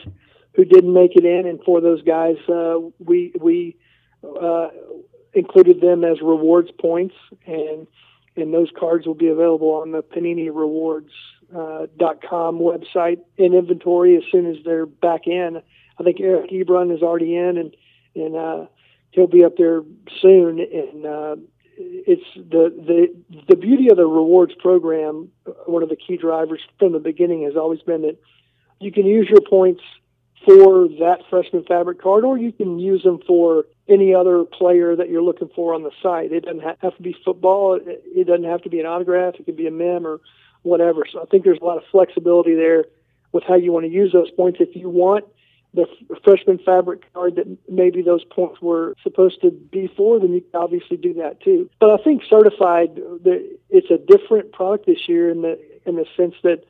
who 0.53 0.65
didn't 0.65 0.93
make 0.93 1.15
it 1.15 1.25
in, 1.25 1.47
and 1.47 1.59
for 1.63 1.81
those 1.81 2.03
guys, 2.03 2.35
uh, 2.47 2.75
we 2.99 3.33
we 3.39 3.77
uh, 4.23 4.67
included 5.33 5.81
them 5.81 6.03
as 6.03 6.21
rewards 6.21 6.69
points, 6.79 7.15
and 7.47 7.87
and 8.35 8.53
those 8.53 8.69
cards 8.77 9.07
will 9.07 9.15
be 9.15 9.27
available 9.27 9.71
on 9.71 9.91
the 9.91 10.03
Panini 10.03 10.47
Rewards 10.47 11.11
uh, 11.55 11.87
.com 12.29 12.59
website 12.59 13.19
in 13.37 13.53
inventory 13.53 14.17
as 14.17 14.23
soon 14.31 14.45
as 14.45 14.57
they're 14.63 14.85
back 14.85 15.27
in. 15.27 15.61
I 15.99 16.03
think 16.03 16.19
Eric 16.19 16.51
Ebron 16.51 16.95
is 16.95 17.01
already 17.01 17.35
in, 17.35 17.57
and 17.57 17.75
and 18.15 18.35
uh, 18.35 18.65
he'll 19.11 19.27
be 19.27 19.43
up 19.43 19.57
there 19.57 19.81
soon. 20.21 20.59
And 20.59 21.05
uh, 21.05 21.35
it's 21.77 22.23
the 22.35 22.69
the 22.69 23.43
the 23.47 23.55
beauty 23.55 23.89
of 23.89 23.97
the 23.97 24.05
rewards 24.05 24.53
program. 24.59 25.29
One 25.65 25.83
of 25.83 25.89
the 25.89 25.95
key 25.95 26.17
drivers 26.17 26.61
from 26.79 26.93
the 26.93 26.99
beginning 26.99 27.43
has 27.43 27.55
always 27.55 27.81
been 27.81 28.01
that 28.01 28.17
you 28.79 28.91
can 28.91 29.05
use 29.05 29.27
your 29.29 29.41
points 29.41 29.83
for 30.45 30.87
that 30.99 31.19
freshman 31.29 31.63
fabric 31.65 32.01
card, 32.01 32.23
or 32.23 32.37
you 32.37 32.51
can 32.51 32.79
use 32.79 33.03
them 33.03 33.19
for 33.27 33.65
any 33.87 34.15
other 34.15 34.43
player 34.43 34.95
that 34.95 35.09
you're 35.09 35.21
looking 35.21 35.49
for 35.55 35.73
on 35.75 35.83
the 35.83 35.91
site. 36.01 36.31
It 36.31 36.45
doesn't 36.45 36.63
have 36.63 36.95
to 36.97 37.03
be 37.03 37.15
football. 37.23 37.79
It 37.85 38.25
doesn't 38.25 38.45
have 38.45 38.63
to 38.63 38.69
be 38.69 38.79
an 38.79 38.85
autograph. 38.87 39.35
It 39.35 39.45
could 39.45 39.57
be 39.57 39.67
a 39.67 39.71
mem 39.71 40.07
or 40.07 40.19
whatever. 40.63 41.05
So 41.11 41.21
I 41.21 41.25
think 41.25 41.43
there's 41.43 41.59
a 41.61 41.65
lot 41.65 41.77
of 41.77 41.83
flexibility 41.91 42.55
there 42.55 42.85
with 43.31 43.43
how 43.43 43.55
you 43.55 43.71
want 43.71 43.85
to 43.85 43.91
use 43.91 44.11
those 44.11 44.31
points. 44.31 44.59
If 44.59 44.75
you 44.75 44.89
want 44.89 45.25
the 45.73 45.85
freshman 46.23 46.59
fabric 46.59 47.01
card 47.13 47.35
that 47.37 47.57
maybe 47.69 48.01
those 48.01 48.25
points 48.25 48.61
were 48.61 48.93
supposed 49.03 49.41
to 49.41 49.51
be 49.51 49.89
for, 49.95 50.19
then 50.19 50.33
you 50.33 50.41
can 50.41 50.61
obviously 50.61 50.97
do 50.97 51.13
that 51.13 51.41
too. 51.41 51.69
But 51.79 51.91
I 51.91 52.03
think 52.03 52.23
certified, 52.29 52.99
it's 53.69 53.89
a 53.89 53.97
different 53.97 54.51
product 54.51 54.85
this 54.85 55.07
year 55.07 55.29
in 55.29 55.41
the 55.41 55.59
in 55.85 55.95
the 55.95 56.05
sense 56.17 56.35
that 56.43 56.65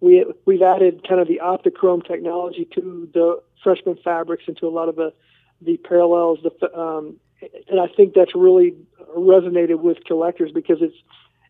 we 0.00 0.24
we've 0.44 0.62
added 0.62 1.06
kind 1.06 1.20
of 1.20 1.26
the 1.26 1.40
optichrome 1.40 2.02
technology 2.02 2.68
to 2.74 3.08
the 3.12 3.42
freshman 3.62 3.98
fabrics 4.04 4.44
and 4.46 4.56
to 4.58 4.68
a 4.68 4.70
lot 4.70 4.88
of 4.88 4.96
the 4.96 5.12
the 5.60 5.76
parallels. 5.78 6.38
The 6.42 6.78
um, 6.78 7.16
and 7.68 7.80
I 7.80 7.88
think 7.88 8.14
that's 8.14 8.34
really 8.34 8.74
resonated 9.16 9.80
with 9.80 10.04
collectors 10.04 10.52
because 10.52 10.78
it's 10.80 10.96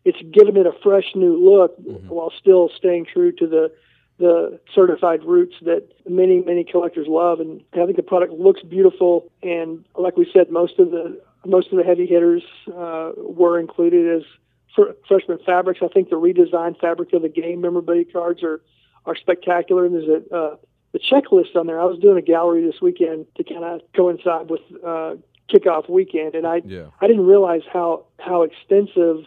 it's 0.07 0.21
given 0.31 0.55
it 0.55 0.65
a 0.65 0.71
fresh 0.81 1.11
new 1.15 1.35
look 1.37 1.77
mm-hmm. 1.81 2.07
while 2.07 2.31
still 2.39 2.69
staying 2.75 3.05
true 3.13 3.33
to 3.33 3.45
the 3.45 3.71
the 4.19 4.59
certified 4.73 5.23
roots 5.23 5.55
that 5.61 5.83
many 6.07 6.39
many 6.39 6.63
collectors 6.63 7.07
love. 7.09 7.41
And 7.41 7.61
I 7.73 7.85
think 7.85 7.97
the 7.97 8.03
product 8.03 8.31
looks 8.31 8.61
beautiful. 8.63 9.29
And 9.43 9.83
like 9.95 10.15
we 10.15 10.27
said 10.33 10.49
most 10.49 10.79
of 10.79 10.91
the 10.91 11.21
most 11.45 11.71
of 11.71 11.77
the 11.77 11.83
heavy 11.83 12.05
hitters 12.05 12.41
uh, 12.73 13.11
were 13.17 13.59
included 13.59 14.17
as 14.17 14.23
fr- 14.73 14.95
freshman 15.07 15.39
fabrics. 15.45 15.81
I 15.83 15.89
think 15.89 16.09
the 16.09 16.15
redesigned 16.15 16.79
fabric 16.79 17.11
of 17.11 17.21
the 17.21 17.29
game 17.29 17.59
memorabilia 17.59 18.05
cards 18.05 18.41
are 18.43 18.61
are 19.05 19.15
spectacular. 19.15 19.85
And 19.85 19.93
there's 19.93 20.07
a 20.07 20.35
uh, 20.35 20.55
the 20.93 20.99
checklist 20.99 21.57
on 21.57 21.67
there. 21.67 21.81
I 21.81 21.85
was 21.85 21.99
doing 21.99 22.17
a 22.17 22.21
gallery 22.21 22.65
this 22.65 22.81
weekend 22.81 23.25
to 23.35 23.43
kind 23.43 23.65
of 23.65 23.81
coincide 23.93 24.49
with 24.49 24.61
uh, 24.85 25.15
kickoff 25.53 25.89
weekend. 25.89 26.33
And 26.33 26.47
I 26.47 26.61
yeah. 26.63 26.87
I 27.01 27.07
didn't 27.07 27.25
realize 27.25 27.63
how 27.71 28.05
how 28.19 28.43
extensive 28.43 29.25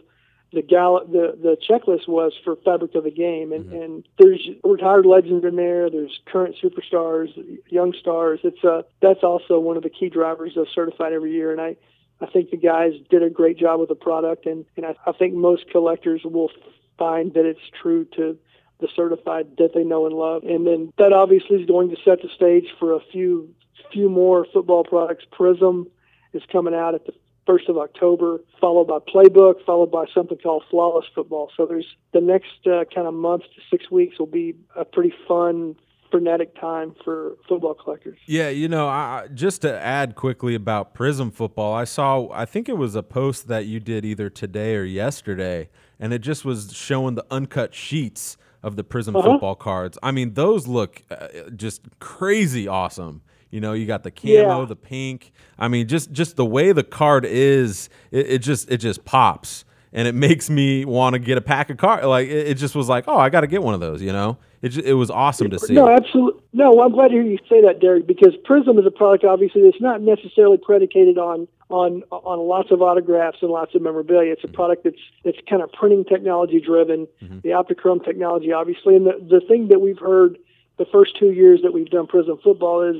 the 0.52 0.62
gal 0.62 1.00
the 1.06 1.36
the 1.40 1.56
checklist 1.68 2.08
was 2.08 2.32
for 2.44 2.56
fabric 2.56 2.94
of 2.94 3.04
the 3.04 3.10
game. 3.10 3.52
And 3.52 3.66
mm-hmm. 3.66 3.82
and 3.82 4.08
there's 4.18 4.48
retired 4.64 5.06
legends 5.06 5.44
in 5.44 5.56
there. 5.56 5.90
There's 5.90 6.20
current 6.26 6.56
superstars 6.62 7.28
young 7.68 7.92
stars. 7.98 8.40
It's 8.42 8.62
uh 8.64 8.82
that's 9.00 9.22
also 9.22 9.58
one 9.58 9.76
of 9.76 9.82
the 9.82 9.90
key 9.90 10.08
drivers 10.08 10.56
of 10.56 10.66
certified 10.74 11.12
every 11.12 11.32
year. 11.32 11.52
And 11.52 11.60
i 11.60 11.76
i 12.20 12.26
think 12.26 12.50
the 12.50 12.56
guys 12.56 12.92
did 13.08 13.22
a 13.22 13.30
great 13.30 13.58
job 13.58 13.80
with 13.80 13.88
the 13.88 13.94
product. 13.94 14.46
And 14.46 14.64
and 14.76 14.86
i, 14.86 14.94
I 15.06 15.12
think 15.12 15.34
most 15.34 15.70
collectors 15.70 16.22
will 16.24 16.50
find 16.98 17.32
that 17.34 17.44
it's 17.44 17.60
true 17.80 18.04
to 18.16 18.36
the 18.80 18.88
certified 18.96 19.56
that 19.58 19.72
they 19.74 19.84
know 19.84 20.06
and 20.06 20.14
love. 20.14 20.42
And 20.44 20.66
then 20.66 20.92
that 20.98 21.12
obviously 21.12 21.60
is 21.60 21.66
going 21.66 21.90
to 21.90 21.96
set 22.04 22.22
the 22.22 22.28
stage 22.34 22.66
for 22.78 22.94
a 22.94 23.00
few 23.12 23.54
few 23.92 24.08
more 24.08 24.46
football 24.52 24.84
products. 24.84 25.24
Prism 25.30 25.88
is 26.32 26.42
coming 26.50 26.74
out 26.74 26.94
at 26.94 27.06
the 27.06 27.12
1st 27.46 27.68
of 27.68 27.78
October, 27.78 28.40
followed 28.60 28.86
by 28.86 28.98
Playbook, 28.98 29.64
followed 29.64 29.90
by 29.90 30.04
something 30.14 30.38
called 30.38 30.62
Flawless 30.70 31.06
Football. 31.14 31.50
So 31.56 31.66
there's 31.66 31.96
the 32.12 32.20
next 32.20 32.66
uh, 32.66 32.84
kind 32.94 33.06
of 33.06 33.14
month 33.14 33.42
to 33.42 33.60
six 33.70 33.90
weeks 33.90 34.18
will 34.18 34.26
be 34.26 34.54
a 34.76 34.84
pretty 34.84 35.12
fun, 35.26 35.76
frenetic 36.10 36.58
time 36.60 36.94
for 37.04 37.36
football 37.48 37.74
collectors. 37.74 38.18
Yeah, 38.26 38.48
you 38.48 38.68
know, 38.68 38.88
I, 38.88 39.28
just 39.32 39.62
to 39.62 39.80
add 39.80 40.14
quickly 40.14 40.54
about 40.54 40.94
Prism 40.94 41.30
Football, 41.30 41.72
I 41.72 41.84
saw, 41.84 42.28
I 42.32 42.44
think 42.44 42.68
it 42.68 42.76
was 42.76 42.94
a 42.94 43.02
post 43.02 43.48
that 43.48 43.66
you 43.66 43.80
did 43.80 44.04
either 44.04 44.28
today 44.28 44.76
or 44.76 44.84
yesterday, 44.84 45.70
and 45.98 46.12
it 46.12 46.20
just 46.20 46.44
was 46.44 46.72
showing 46.72 47.14
the 47.14 47.24
uncut 47.30 47.74
sheets 47.74 48.36
of 48.62 48.76
the 48.76 48.84
Prism 48.84 49.16
uh-huh. 49.16 49.32
football 49.32 49.54
cards. 49.54 49.98
I 50.02 50.10
mean, 50.10 50.34
those 50.34 50.66
look 50.66 51.02
uh, 51.10 51.28
just 51.56 51.82
crazy 51.98 52.68
awesome. 52.68 53.22
You 53.50 53.60
know, 53.60 53.72
you 53.72 53.86
got 53.86 54.04
the 54.04 54.10
camo, 54.10 54.60
yeah. 54.60 54.64
the 54.64 54.76
pink. 54.76 55.32
I 55.58 55.68
mean, 55.68 55.88
just 55.88 56.12
just 56.12 56.36
the 56.36 56.46
way 56.46 56.72
the 56.72 56.84
card 56.84 57.24
is, 57.24 57.88
it, 58.10 58.30
it 58.30 58.38
just 58.38 58.70
it 58.70 58.78
just 58.78 59.04
pops, 59.04 59.64
and 59.92 60.06
it 60.06 60.14
makes 60.26 60.48
me 60.48 60.84
want 60.84 61.14
to 61.14 61.18
get 61.18 61.36
a 61.36 61.40
pack 61.40 61.68
of 61.70 61.76
cards. 61.76 62.06
Like 62.06 62.28
it, 62.28 62.48
it, 62.48 62.54
just 62.54 62.74
was 62.74 62.88
like, 62.88 63.04
oh, 63.08 63.18
I 63.18 63.28
got 63.28 63.40
to 63.40 63.48
get 63.48 63.62
one 63.62 63.74
of 63.74 63.80
those. 63.80 64.02
You 64.02 64.12
know, 64.12 64.38
it 64.62 64.68
just, 64.68 64.86
it 64.86 64.94
was 64.94 65.10
awesome 65.10 65.50
to 65.50 65.58
see. 65.58 65.74
No, 65.74 65.88
absolutely. 65.88 66.40
No, 66.52 66.80
I'm 66.80 66.92
glad 66.92 67.08
to 67.08 67.14
hear 67.14 67.22
you 67.22 67.38
say 67.48 67.60
that, 67.62 67.80
Derek, 67.80 68.06
because 68.06 68.36
Prism 68.44 68.78
is 68.78 68.86
a 68.86 68.90
product 68.90 69.24
obviously 69.24 69.62
that's 69.62 69.80
not 69.80 70.00
necessarily 70.00 70.56
predicated 70.56 71.18
on 71.18 71.48
on 71.70 72.02
on 72.10 72.38
lots 72.38 72.70
of 72.70 72.82
autographs 72.82 73.38
and 73.42 73.50
lots 73.50 73.74
of 73.74 73.82
memorabilia. 73.82 74.32
It's 74.32 74.44
a 74.44 74.46
mm-hmm. 74.46 74.54
product 74.54 74.84
that's 74.84 75.00
that's 75.24 75.38
kind 75.48 75.62
of 75.62 75.72
printing 75.72 76.04
technology 76.04 76.60
driven, 76.60 77.08
mm-hmm. 77.20 77.40
the 77.40 77.50
optichrome 77.50 78.04
technology, 78.04 78.52
obviously, 78.52 78.94
and 78.94 79.06
the 79.06 79.18
the 79.28 79.40
thing 79.48 79.68
that 79.68 79.80
we've 79.80 79.98
heard 79.98 80.38
the 80.78 80.86
first 80.86 81.16
two 81.18 81.30
years 81.32 81.60
that 81.62 81.72
we've 81.72 81.90
done 81.90 82.06
Prism 82.06 82.38
football 82.42 82.82
is 82.82 82.96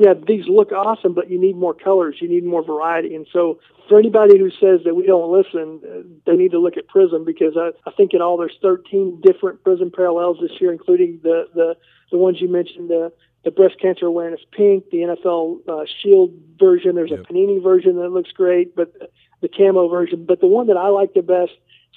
yeah, 0.00 0.14
these 0.14 0.46
look 0.48 0.72
awesome, 0.72 1.12
but 1.12 1.30
you 1.30 1.38
need 1.38 1.56
more 1.56 1.74
colors, 1.74 2.16
you 2.22 2.28
need 2.28 2.42
more 2.42 2.64
variety. 2.64 3.14
And 3.14 3.26
so, 3.30 3.60
for 3.86 3.98
anybody 3.98 4.38
who 4.38 4.50
says 4.50 4.80
that 4.86 4.94
we 4.94 5.04
don't 5.04 5.30
listen, 5.30 5.80
uh, 5.84 6.02
they 6.24 6.36
need 6.36 6.52
to 6.52 6.58
look 6.58 6.78
at 6.78 6.88
Prism 6.88 7.22
because 7.22 7.52
I, 7.54 7.72
I 7.86 7.92
think 7.92 8.14
in 8.14 8.22
all 8.22 8.38
there's 8.38 8.56
13 8.62 9.20
different 9.22 9.62
Prism 9.62 9.90
parallels 9.94 10.38
this 10.40 10.58
year, 10.58 10.72
including 10.72 11.20
the 11.22 11.48
the, 11.54 11.76
the 12.10 12.16
ones 12.16 12.40
you 12.40 12.48
mentioned, 12.48 12.88
the 12.88 13.12
the 13.44 13.50
breast 13.50 13.74
cancer 13.78 14.06
awareness 14.06 14.40
pink, 14.52 14.88
the 14.90 14.98
NFL 14.98 15.68
uh, 15.68 15.84
Shield 16.02 16.30
version. 16.58 16.94
There's 16.94 17.10
yep. 17.10 17.20
a 17.20 17.22
Panini 17.24 17.62
version 17.62 17.96
that 17.96 18.08
looks 18.08 18.32
great, 18.32 18.74
but 18.74 18.94
the, 18.98 19.08
the 19.42 19.48
camo 19.48 19.86
version. 19.88 20.24
But 20.24 20.40
the 20.40 20.46
one 20.46 20.68
that 20.68 20.78
I 20.78 20.88
like 20.88 21.12
the 21.12 21.22
best 21.22 21.52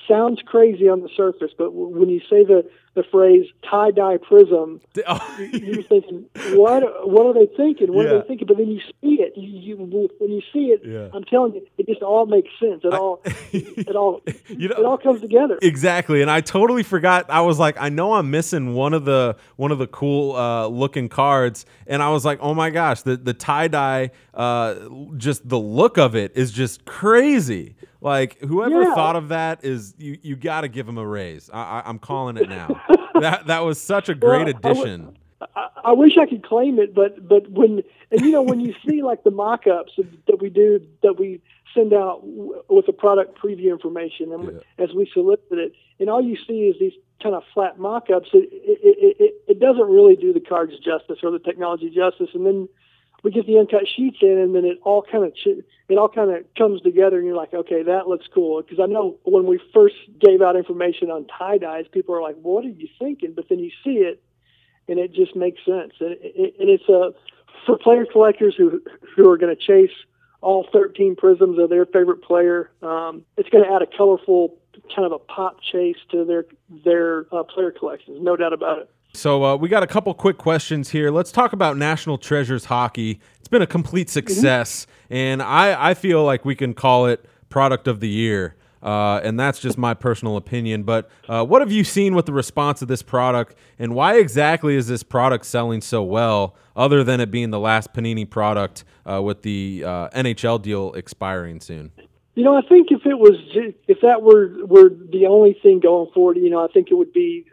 sounds 0.07 0.41
crazy 0.45 0.87
on 0.89 1.01
the 1.01 1.09
surface, 1.15 1.51
but 1.57 1.71
when 1.73 2.09
you 2.09 2.19
say 2.29 2.43
the 2.43 2.69
the 2.95 3.03
phrase 3.11 3.47
tie 3.67 3.89
dye 3.89 4.17
prism, 4.17 4.79
Oh, 5.07 5.37
you're 5.51 5.81
thinking, 5.81 6.25
what? 6.51 6.83
What 7.09 7.25
are 7.25 7.33
they 7.33 7.47
thinking? 7.57 7.91
What 7.91 8.05
Yeah. 8.05 8.11
are 8.11 8.21
they 8.21 8.27
thinking? 8.27 8.45
But 8.47 8.57
then 8.57 8.67
you 8.69 8.81
see 9.01 9.15
it. 9.19 9.33
You, 9.35 9.49
you 9.49 10.09
when 10.19 10.29
you 10.31 10.41
see 10.53 10.65
it, 10.67 10.81
Yeah. 10.85 11.09
I'm 11.11 11.23
telling 11.23 11.55
you, 11.55 11.65
it 11.79 11.87
just 11.87 12.03
all 12.03 12.27
makes 12.27 12.49
sense. 12.59 12.81
It 12.83 12.93
all, 12.93 13.21
it 13.51 13.95
all, 13.95 14.21
You 14.47 14.67
know- 14.69 14.75
it 14.75 14.85
all 14.85 14.99
comes 14.99 15.21
together. 15.21 15.57
Exactly, 15.63 16.21
and 16.21 16.29
I 16.29 16.41
totally 16.41 16.83
forgot. 16.83 17.25
I 17.31 17.41
was 17.41 17.57
like, 17.57 17.77
I 17.79 17.89
know 17.89 18.13
I'm 18.13 18.29
missing 18.29 18.75
one 18.75 18.93
of 18.93 19.05
the 19.05 19.37
one 19.55 19.71
of 19.71 19.79
the 19.79 19.87
cool 19.87 20.35
uh, 20.35 20.67
looking 20.67 21.09
cards, 21.09 21.65
and 21.87 22.03
I 22.03 22.09
was 22.11 22.25
like, 22.25 22.37
oh 22.41 22.53
my 22.53 22.69
gosh, 22.69 23.01
the 23.01 23.17
the 23.17 23.33
tie 23.33 23.69
dye, 23.69 24.11
uh, 24.35 24.75
just 25.17 25.49
the 25.49 25.57
look 25.59 25.97
of 25.97 26.15
it 26.15 26.31
is 26.35 26.51
just 26.51 26.85
crazy. 26.85 27.75
Like 28.03 28.37
whoever 28.39 28.81
Yeah. 28.83 28.93
thought 28.93 29.15
of 29.15 29.29
that 29.29 29.63
is 29.63 29.95
you 29.97 30.17
you 30.21 30.35
got 30.35 30.61
to 30.61 30.67
give 30.67 30.87
him 30.87 30.97
a 30.97 31.07
raise. 31.07 31.49
I, 31.51 31.61
I, 31.79 31.83
I'm 31.85 31.99
calling 31.99 32.35
it 32.37 32.49
now. 32.49 32.81
that 33.19 33.47
that 33.47 33.63
was 33.63 33.79
such 33.81 34.09
a 34.09 34.13
great 34.15 34.45
Well, 34.47 34.55
addition. 34.57 35.17
I, 35.55 35.69
I 35.85 35.91
wish 35.93 36.17
I 36.17 36.25
could 36.25 36.43
claim 36.43 36.79
it, 36.79 36.93
but 36.93 37.27
but 37.27 37.49
when 37.49 37.81
and 38.11 38.21
you 38.21 38.31
know 38.31 38.41
when 38.41 38.59
you 38.59 38.73
see 38.85 39.01
like 39.01 39.23
the 39.23 39.31
mock-ups 39.31 39.93
that 40.27 40.41
we 40.41 40.49
do 40.49 40.85
that 41.01 41.17
we 41.17 41.41
send 41.73 41.93
out 41.93 42.21
w- 42.21 42.61
with 42.69 42.85
the 42.85 42.93
product 42.93 43.39
preview 43.41 43.71
information 43.71 44.31
and 44.33 44.61
as 44.77 44.93
we 44.93 45.09
solicit 45.13 45.53
it, 45.53 45.73
and 45.99 46.09
all 46.09 46.21
you 46.21 46.35
see 46.45 46.67
is 46.67 46.75
these 46.79 46.93
kind 47.21 47.35
of 47.35 47.43
flat 47.53 47.79
mock-ups. 47.79 48.29
It 48.33 48.49
it, 48.51 48.79
it, 48.83 49.17
it 49.19 49.33
it 49.47 49.59
doesn't 49.61 49.89
really 49.89 50.17
do 50.17 50.33
the 50.33 50.41
cards 50.41 50.73
justice 50.79 51.19
or 51.23 51.31
the 51.31 51.39
technology 51.39 51.89
justice, 51.89 52.29
and 52.33 52.45
then 52.45 52.67
we 53.23 53.31
get 53.31 53.47
the 53.47 53.57
uncut 53.57 53.87
sheets 53.87 54.17
in, 54.21 54.37
and 54.37 54.53
then 54.53 54.65
it 54.65 54.79
all 54.83 55.01
kind 55.01 55.23
of 55.23 55.33
it 55.45 55.97
all 55.97 56.09
kind 56.09 56.29
of 56.29 56.43
comes 56.57 56.81
together, 56.81 57.17
and 57.17 57.25
you're 57.25 57.35
like, 57.35 57.53
okay, 57.53 57.83
that 57.83 58.07
looks 58.07 58.25
cool. 58.33 58.61
Because 58.61 58.79
I 58.81 58.85
know 58.85 59.17
when 59.23 59.45
we 59.45 59.59
first 59.73 59.95
gave 60.19 60.41
out 60.41 60.55
information 60.55 61.09
on 61.09 61.25
tie 61.27 61.57
dyes, 61.57 61.85
people 61.91 62.13
are 62.15 62.21
like, 62.21 62.35
what 62.41 62.65
are 62.65 62.69
you 62.69 62.87
thinking? 62.99 63.33
But 63.33 63.47
then 63.49 63.59
you 63.59 63.71
see 63.83 63.97
it, 63.99 64.21
and 64.89 64.99
it 64.99 65.13
just 65.13 65.35
makes 65.35 65.63
sense. 65.65 65.93
And, 66.01 66.17
it, 66.21 66.55
and 66.59 66.69
it's 66.69 66.87
a 66.89 67.11
for 67.65 67.77
player 67.77 68.05
collectors 68.05 68.55
who 68.57 68.81
who 69.15 69.29
are 69.29 69.37
going 69.37 69.55
to 69.55 69.61
chase 69.61 69.95
all 70.41 70.67
13 70.73 71.15
prisms 71.15 71.57
of 71.57 71.69
their 71.69 71.85
favorite 71.85 72.21
player. 72.21 72.69
Um, 72.81 73.23
it's 73.37 73.47
going 73.49 73.63
to 73.63 73.73
add 73.73 73.81
a 73.81 73.97
colorful 73.97 74.57
kind 74.93 75.05
of 75.05 75.13
a 75.13 75.19
pop 75.19 75.61
chase 75.61 75.95
to 76.11 76.25
their 76.25 76.45
their 76.83 77.25
uh, 77.33 77.43
player 77.43 77.71
collections, 77.71 78.17
no 78.21 78.35
doubt 78.35 78.51
about 78.51 78.79
it. 78.79 78.89
So 79.15 79.45
uh, 79.45 79.55
we 79.55 79.69
got 79.69 79.83
a 79.83 79.87
couple 79.87 80.11
quick 80.15 80.39
questions 80.39 80.89
here. 80.89 81.11
Let's 81.11 81.31
talk 81.31 81.53
about 81.53 81.77
National 81.77 82.17
Treasures 82.17 82.65
hockey. 82.65 83.19
It's 83.37 83.47
been 83.47 83.61
a 83.61 83.67
complete 83.67 84.09
success, 84.09 84.87
and 85.09 85.39
I, 85.41 85.91
I 85.91 85.93
feel 85.93 86.23
like 86.23 86.45
we 86.45 86.55
can 86.55 86.73
call 86.73 87.05
it 87.05 87.23
product 87.47 87.87
of 87.87 87.99
the 87.99 88.09
year. 88.09 88.55
Uh, 88.81 89.21
and 89.23 89.39
that's 89.39 89.59
just 89.59 89.77
my 89.77 89.93
personal 89.93 90.35
opinion. 90.35 90.83
But 90.83 91.09
uh, 91.29 91.45
what 91.45 91.61
have 91.61 91.71
you 91.71 91.83
seen 91.83 92.15
with 92.15 92.25
the 92.25 92.33
response 92.33 92.81
of 92.81 92.87
this 92.87 93.03
product, 93.03 93.55
and 93.77 93.93
why 93.93 94.17
exactly 94.17 94.75
is 94.75 94.87
this 94.87 95.03
product 95.03 95.45
selling 95.45 95.79
so 95.81 96.01
well, 96.01 96.55
other 96.75 97.03
than 97.03 97.21
it 97.21 97.29
being 97.29 97.51
the 97.51 97.59
last 97.59 97.93
Panini 97.93 98.27
product 98.27 98.83
uh, 99.09 99.21
with 99.21 99.43
the 99.43 99.83
uh, 99.85 100.09
NHL 100.09 100.59
deal 100.59 100.91
expiring 100.93 101.61
soon? 101.61 101.91
You 102.33 102.43
know, 102.43 102.57
I 102.57 102.61
think 102.67 102.87
if 102.89 103.05
it 103.05 103.19
was 103.19 103.35
if 103.87 104.01
that 104.01 104.23
were 104.23 104.65
were 104.65 104.89
the 104.89 105.27
only 105.27 105.55
thing 105.61 105.79
going 105.79 106.09
forward, 106.13 106.37
you 106.37 106.49
know, 106.49 106.65
I 106.65 106.67
think 106.67 106.89
it 106.89 106.95
would 106.95 107.13
be. 107.13 107.45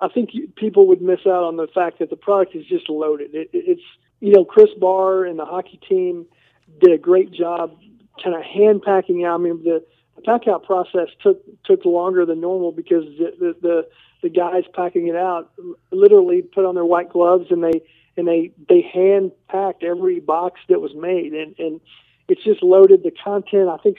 I 0.00 0.08
think 0.08 0.30
people 0.56 0.86
would 0.88 1.02
miss 1.02 1.20
out 1.26 1.44
on 1.44 1.56
the 1.56 1.66
fact 1.66 1.98
that 1.98 2.10
the 2.10 2.16
product 2.16 2.54
is 2.54 2.64
just 2.66 2.88
loaded. 2.88 3.34
It- 3.34 3.50
it's 3.52 3.82
you 4.20 4.32
know, 4.32 4.44
Chris 4.44 4.70
Barr 4.80 5.24
and 5.24 5.38
the 5.38 5.44
hockey 5.44 5.78
team 5.88 6.26
did 6.80 6.92
a 6.92 6.98
great 6.98 7.30
job, 7.30 7.78
kind 8.22 8.34
of 8.34 8.42
hand 8.42 8.82
packing 8.82 9.24
out. 9.24 9.38
I 9.40 9.42
mean, 9.42 9.62
the, 9.62 9.84
the 10.16 10.22
pack 10.22 10.48
out 10.48 10.64
process 10.64 11.08
took 11.22 11.40
took 11.64 11.84
longer 11.84 12.26
than 12.26 12.40
normal 12.40 12.72
because 12.72 13.04
the, 13.18 13.32
the 13.38 13.56
the 13.62 13.88
the 14.22 14.28
guys 14.28 14.64
packing 14.74 15.06
it 15.06 15.14
out 15.16 15.52
literally 15.92 16.42
put 16.42 16.64
on 16.64 16.74
their 16.74 16.84
white 16.84 17.10
gloves 17.10 17.46
and 17.50 17.62
they 17.62 17.80
and 18.16 18.26
they 18.26 18.50
they 18.68 18.80
hand 18.82 19.30
packed 19.48 19.84
every 19.84 20.18
box 20.18 20.60
that 20.68 20.80
was 20.80 20.94
made 20.96 21.32
and 21.32 21.54
and 21.58 21.80
it's 22.28 22.42
just 22.42 22.62
loaded 22.62 23.04
the 23.04 23.12
content. 23.12 23.68
I 23.68 23.76
think 23.78 23.98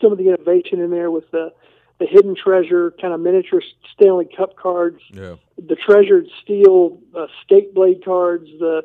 some 0.00 0.12
of 0.12 0.18
the 0.18 0.28
innovation 0.28 0.80
in 0.80 0.90
there 0.90 1.10
with 1.10 1.30
the 1.30 1.52
the 2.00 2.06
hidden 2.06 2.34
treasure 2.34 2.92
kind 3.00 3.12
of 3.14 3.20
miniature 3.20 3.62
Stanley 3.94 4.26
Cup 4.36 4.56
cards, 4.56 5.00
Yeah. 5.12 5.36
the 5.56 5.76
treasured 5.76 6.26
steel 6.42 6.98
uh, 7.14 7.26
skate 7.44 7.72
blade 7.74 8.04
cards, 8.04 8.46
the 8.58 8.82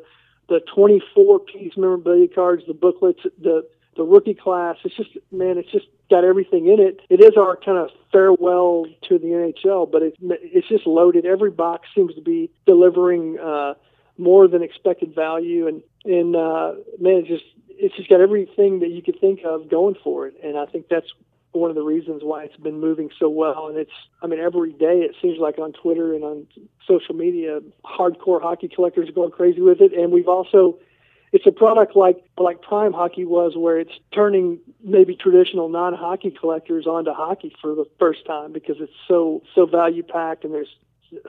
the 0.48 0.60
24 0.72 1.40
piece 1.40 1.76
memorabilia 1.76 2.28
cards, 2.28 2.62
the 2.68 2.74
booklets, 2.74 3.20
the 3.40 3.66
the 3.96 4.04
rookie 4.04 4.34
class. 4.34 4.76
It's 4.84 4.94
just 4.94 5.10
man, 5.32 5.56
it's 5.58 5.72
just 5.72 5.86
got 6.10 6.22
everything 6.24 6.66
in 6.68 6.78
it. 6.78 7.00
It 7.08 7.20
is 7.24 7.36
our 7.36 7.56
kind 7.56 7.78
of 7.78 7.88
farewell 8.12 8.84
to 9.08 9.18
the 9.18 9.28
NHL, 9.28 9.90
but 9.90 10.02
it's 10.02 10.18
it's 10.20 10.68
just 10.68 10.86
loaded. 10.86 11.24
Every 11.24 11.50
box 11.50 11.88
seems 11.94 12.14
to 12.14 12.20
be 12.20 12.50
delivering 12.66 13.38
uh, 13.38 13.74
more 14.18 14.46
than 14.46 14.62
expected 14.62 15.14
value, 15.14 15.66
and 15.66 15.82
and 16.04 16.36
uh, 16.36 16.74
man, 17.00 17.24
it's 17.24 17.28
just 17.28 17.44
it's 17.70 17.96
just 17.96 18.08
got 18.10 18.20
everything 18.20 18.80
that 18.80 18.90
you 18.90 19.02
could 19.02 19.18
think 19.20 19.40
of 19.44 19.68
going 19.70 19.96
for 20.04 20.26
it. 20.26 20.34
And 20.44 20.56
I 20.58 20.66
think 20.66 20.88
that's 20.88 21.10
one 21.52 21.70
of 21.70 21.76
the 21.76 21.82
reasons 21.82 22.22
why 22.22 22.44
it's 22.44 22.56
been 22.56 22.80
moving 22.80 23.10
so 23.18 23.28
well. 23.28 23.68
And 23.68 23.78
it's, 23.78 23.92
I 24.22 24.26
mean, 24.26 24.40
every 24.40 24.72
day 24.72 25.00
it 25.00 25.16
seems 25.20 25.38
like 25.38 25.58
on 25.58 25.72
Twitter 25.72 26.14
and 26.14 26.24
on 26.24 26.46
social 26.86 27.14
media, 27.14 27.60
hardcore 27.84 28.40
hockey 28.40 28.68
collectors 28.68 29.08
are 29.08 29.12
going 29.12 29.30
crazy 29.30 29.60
with 29.60 29.80
it. 29.80 29.92
And 29.92 30.12
we've 30.12 30.28
also, 30.28 30.78
it's 31.32 31.46
a 31.46 31.52
product 31.52 31.96
like 31.96 32.22
like 32.38 32.62
Prime 32.62 32.92
Hockey 32.92 33.24
was, 33.24 33.56
where 33.56 33.78
it's 33.78 33.92
turning 34.12 34.58
maybe 34.82 35.16
traditional 35.16 35.68
non-hockey 35.68 36.30
collectors 36.30 36.86
onto 36.86 37.12
hockey 37.12 37.54
for 37.60 37.74
the 37.74 37.84
first 37.98 38.24
time 38.26 38.52
because 38.52 38.76
it's 38.80 38.92
so 39.08 39.42
so 39.54 39.66
value 39.66 40.02
packed 40.02 40.44
and 40.44 40.54
there's 40.54 40.74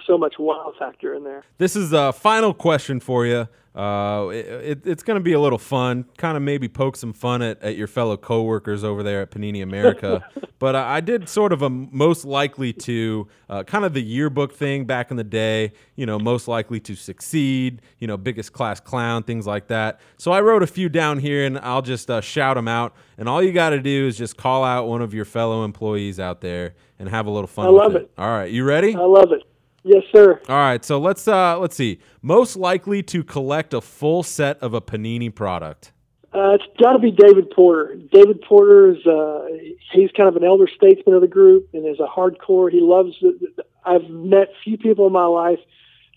so 0.05 0.17
much 0.17 0.35
wow 0.39 0.73
factor 0.77 1.13
in 1.13 1.23
there. 1.23 1.43
This 1.57 1.75
is 1.75 1.93
a 1.93 2.13
final 2.13 2.53
question 2.53 2.99
for 2.99 3.25
you. 3.25 3.47
Uh, 3.77 4.29
it, 4.29 4.45
it, 4.47 4.87
it's 4.87 5.03
going 5.03 5.19
to 5.19 5.23
be 5.23 5.33
a 5.33 5.39
little 5.39 5.59
fun, 5.59 6.03
kind 6.17 6.35
of 6.35 6.41
maybe 6.41 6.67
poke 6.67 6.95
some 6.95 7.13
fun 7.13 7.43
at, 7.43 7.61
at 7.61 7.77
your 7.77 7.85
fellow 7.85 8.17
coworkers 8.17 8.83
over 8.83 9.03
there 9.03 9.21
at 9.21 9.29
Panini 9.29 9.61
America. 9.61 10.27
but 10.59 10.73
uh, 10.73 10.79
I 10.79 10.99
did 10.99 11.29
sort 11.29 11.53
of 11.53 11.61
a 11.61 11.69
most 11.69 12.25
likely 12.25 12.73
to, 12.73 13.27
uh, 13.49 13.63
kind 13.65 13.85
of 13.85 13.93
the 13.93 14.01
yearbook 14.01 14.51
thing 14.51 14.85
back 14.85 15.11
in 15.11 15.17
the 15.17 15.23
day, 15.23 15.73
you 15.95 16.07
know, 16.07 16.17
most 16.17 16.47
likely 16.47 16.79
to 16.79 16.95
succeed, 16.95 17.83
you 17.99 18.07
know, 18.07 18.17
biggest 18.17 18.51
class 18.51 18.79
clown, 18.79 19.21
things 19.21 19.45
like 19.45 19.67
that. 19.67 19.99
So 20.17 20.31
I 20.31 20.41
wrote 20.41 20.63
a 20.63 20.67
few 20.67 20.89
down 20.89 21.19
here 21.19 21.45
and 21.45 21.59
I'll 21.59 21.83
just 21.83 22.09
uh, 22.09 22.19
shout 22.19 22.55
them 22.55 22.67
out. 22.67 22.95
And 23.19 23.29
all 23.29 23.43
you 23.43 23.51
got 23.51 23.69
to 23.71 23.79
do 23.79 24.07
is 24.07 24.17
just 24.17 24.37
call 24.37 24.63
out 24.63 24.87
one 24.87 25.03
of 25.03 25.13
your 25.13 25.25
fellow 25.25 25.63
employees 25.63 26.19
out 26.19 26.41
there 26.41 26.73
and 26.97 27.07
have 27.09 27.27
a 27.27 27.29
little 27.29 27.45
fun 27.45 27.67
I 27.67 27.69
love 27.69 27.95
it. 27.95 28.03
it. 28.03 28.11
All 28.17 28.29
right, 28.29 28.51
you 28.51 28.63
ready? 28.63 28.95
I 28.95 29.01
love 29.01 29.31
it. 29.31 29.43
Yes, 29.83 30.03
sir. 30.11 30.41
All 30.49 30.55
right, 30.55 30.83
so 30.83 30.99
let's 30.99 31.27
uh 31.27 31.57
let's 31.59 31.75
see. 31.75 31.99
Most 32.21 32.55
likely 32.55 33.01
to 33.03 33.23
collect 33.23 33.73
a 33.73 33.81
full 33.81 34.23
set 34.23 34.57
of 34.59 34.73
a 34.73 34.81
Panini 34.81 35.33
product. 35.33 35.91
Uh, 36.33 36.55
it's 36.55 36.63
got 36.81 36.93
to 36.93 36.99
be 36.99 37.09
David 37.09 37.49
Porter. 37.51 37.95
David 38.11 38.41
Porter 38.41 38.91
is 38.91 39.05
uh, 39.07 39.47
he's 39.93 40.11
kind 40.11 40.27
of 40.27 40.35
an 40.35 40.43
elder 40.43 40.67
statesman 40.67 41.15
of 41.15 41.21
the 41.21 41.27
group 41.27 41.69
and 41.73 41.87
is 41.87 41.99
a 41.99 42.07
hardcore. 42.07 42.69
He 42.69 42.81
loves. 42.81 43.15
The, 43.21 43.63
I've 43.85 44.09
met 44.09 44.49
few 44.63 44.77
people 44.77 45.07
in 45.07 45.13
my 45.13 45.25
life 45.25 45.59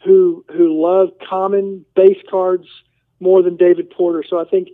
who 0.05 0.45
who 0.49 0.83
love 0.83 1.11
common 1.29 1.85
base 1.95 2.19
cards 2.29 2.67
more 3.21 3.43
than 3.43 3.57
David 3.57 3.91
Porter. 3.91 4.25
So 4.29 4.41
I 4.41 4.45
think 4.45 4.69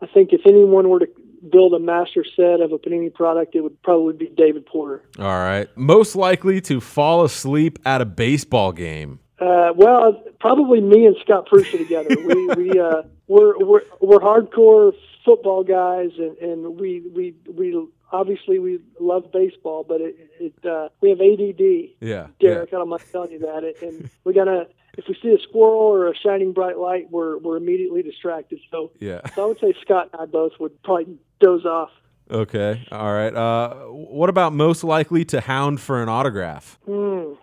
I 0.00 0.06
think 0.06 0.32
if 0.32 0.42
anyone 0.46 0.88
were 0.88 1.00
to 1.00 1.08
build 1.50 1.72
a 1.74 1.78
master 1.78 2.24
set 2.24 2.60
of 2.60 2.72
a 2.72 2.78
Panini 2.78 3.12
product, 3.12 3.54
it 3.54 3.60
would 3.62 3.80
probably 3.82 4.14
be 4.14 4.28
David 4.36 4.66
Porter. 4.66 5.02
All 5.18 5.24
right. 5.24 5.68
Most 5.76 6.16
likely 6.16 6.60
to 6.62 6.80
fall 6.80 7.24
asleep 7.24 7.78
at 7.84 8.00
a 8.00 8.04
baseball 8.04 8.72
game. 8.72 9.20
Uh, 9.38 9.70
well, 9.76 10.22
probably 10.40 10.80
me 10.80 11.06
and 11.06 11.16
Scott 11.22 11.46
Prusha 11.50 11.76
together. 11.78 12.16
We 12.24 12.46
we 12.54 12.80
uh, 12.80 13.02
we're 13.28 13.58
we're 13.58 13.82
we're 14.00 14.18
hardcore 14.18 14.92
football 15.24 15.62
guys, 15.64 16.10
and, 16.18 16.36
and 16.38 16.80
we 16.80 17.02
we 17.14 17.34
we 17.52 17.86
obviously 18.12 18.58
we 18.58 18.78
love 18.98 19.30
baseball, 19.32 19.84
but 19.86 20.00
it, 20.00 20.16
it 20.40 20.66
uh, 20.66 20.88
we 21.02 21.10
have 21.10 21.20
ADD. 21.20 21.90
Yeah. 22.00 22.28
Derek, 22.40 22.72
I 22.72 22.76
don't 22.78 22.88
mind 22.88 23.02
telling 23.12 23.32
you 23.32 23.40
that, 23.40 23.62
It- 23.64 23.82
and 23.82 24.08
we 24.24 24.32
gotta. 24.32 24.68
If 24.96 25.04
we 25.08 25.16
see 25.22 25.28
a 25.34 25.38
squirrel 25.48 25.78
or 25.80 26.08
a 26.08 26.16
shining 26.16 26.52
bright 26.52 26.78
light, 26.78 27.10
we're 27.10 27.38
we're 27.38 27.56
immediately 27.56 28.02
distracted. 28.02 28.60
So, 28.70 28.90
Yeah. 29.00 29.20
so 29.34 29.42
I 29.44 29.46
would 29.46 29.60
say 29.60 29.74
Scott 29.82 30.10
and 30.12 30.22
I 30.22 30.24
both 30.26 30.52
would 30.58 30.82
probably 30.82 31.18
doze 31.40 31.64
off. 31.66 31.90
Okay. 32.30 32.86
All 32.90 33.12
right. 33.12 33.34
Uh 33.34 33.74
what 33.86 34.28
about 34.30 34.52
most 34.52 34.82
likely 34.84 35.24
to 35.26 35.40
hound 35.40 35.80
for 35.80 36.02
an 36.02 36.08
autograph? 36.08 36.78
Hmm. 36.86 37.34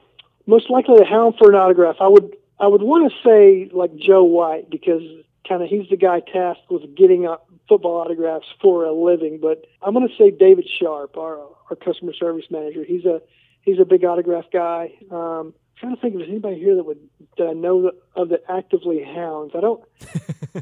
Most 0.46 0.70
likely 0.70 0.98
to 0.98 1.06
hound 1.06 1.36
for 1.38 1.50
an 1.50 1.56
autograph. 1.56 1.98
I 2.02 2.08
would 2.08 2.36
I 2.60 2.68
would 2.68 2.82
want 2.82 3.12
to 3.12 3.18
say 3.28 3.70
like 3.74 3.96
Joe 3.96 4.24
White 4.24 4.70
because 4.70 5.02
kind 5.48 5.62
of 5.62 5.70
he's 5.70 5.88
the 5.90 5.98
guy 5.98 6.20
tasked 6.22 6.70
with 6.70 6.96
getting 6.96 7.28
uh, 7.28 7.36
football 7.70 7.96
autographs 8.02 8.46
for 8.62 8.86
a 8.86 8.94
living. 8.94 9.40
But 9.42 9.66
I'm 9.82 9.94
going 9.94 10.08
to 10.08 10.16
say 10.18 10.32
David 10.32 10.68
Sharp, 10.80 11.18
our 11.18 11.40
our 11.70 11.76
customer 11.76 12.14
service 12.14 12.46
manager. 12.50 12.84
He's 12.84 13.06
a 13.06 13.22
he's 13.62 13.80
a 13.80 13.86
big 13.86 14.04
autograph 14.04 14.46
guy. 14.52 14.92
Um, 15.12 15.54
trying 15.80 15.96
to 15.96 16.02
think 16.02 16.14
if 16.14 16.20
there's 16.20 16.30
anybody 16.30 16.60
here 16.60 16.76
that 16.76 16.86
would 16.86 17.00
that 17.38 17.48
I 17.48 17.54
know 17.54 17.92
of 18.16 18.30
that 18.30 18.44
actively 18.50 19.04
hounds. 19.04 19.54
I 19.56 19.62
don't. 19.62 19.84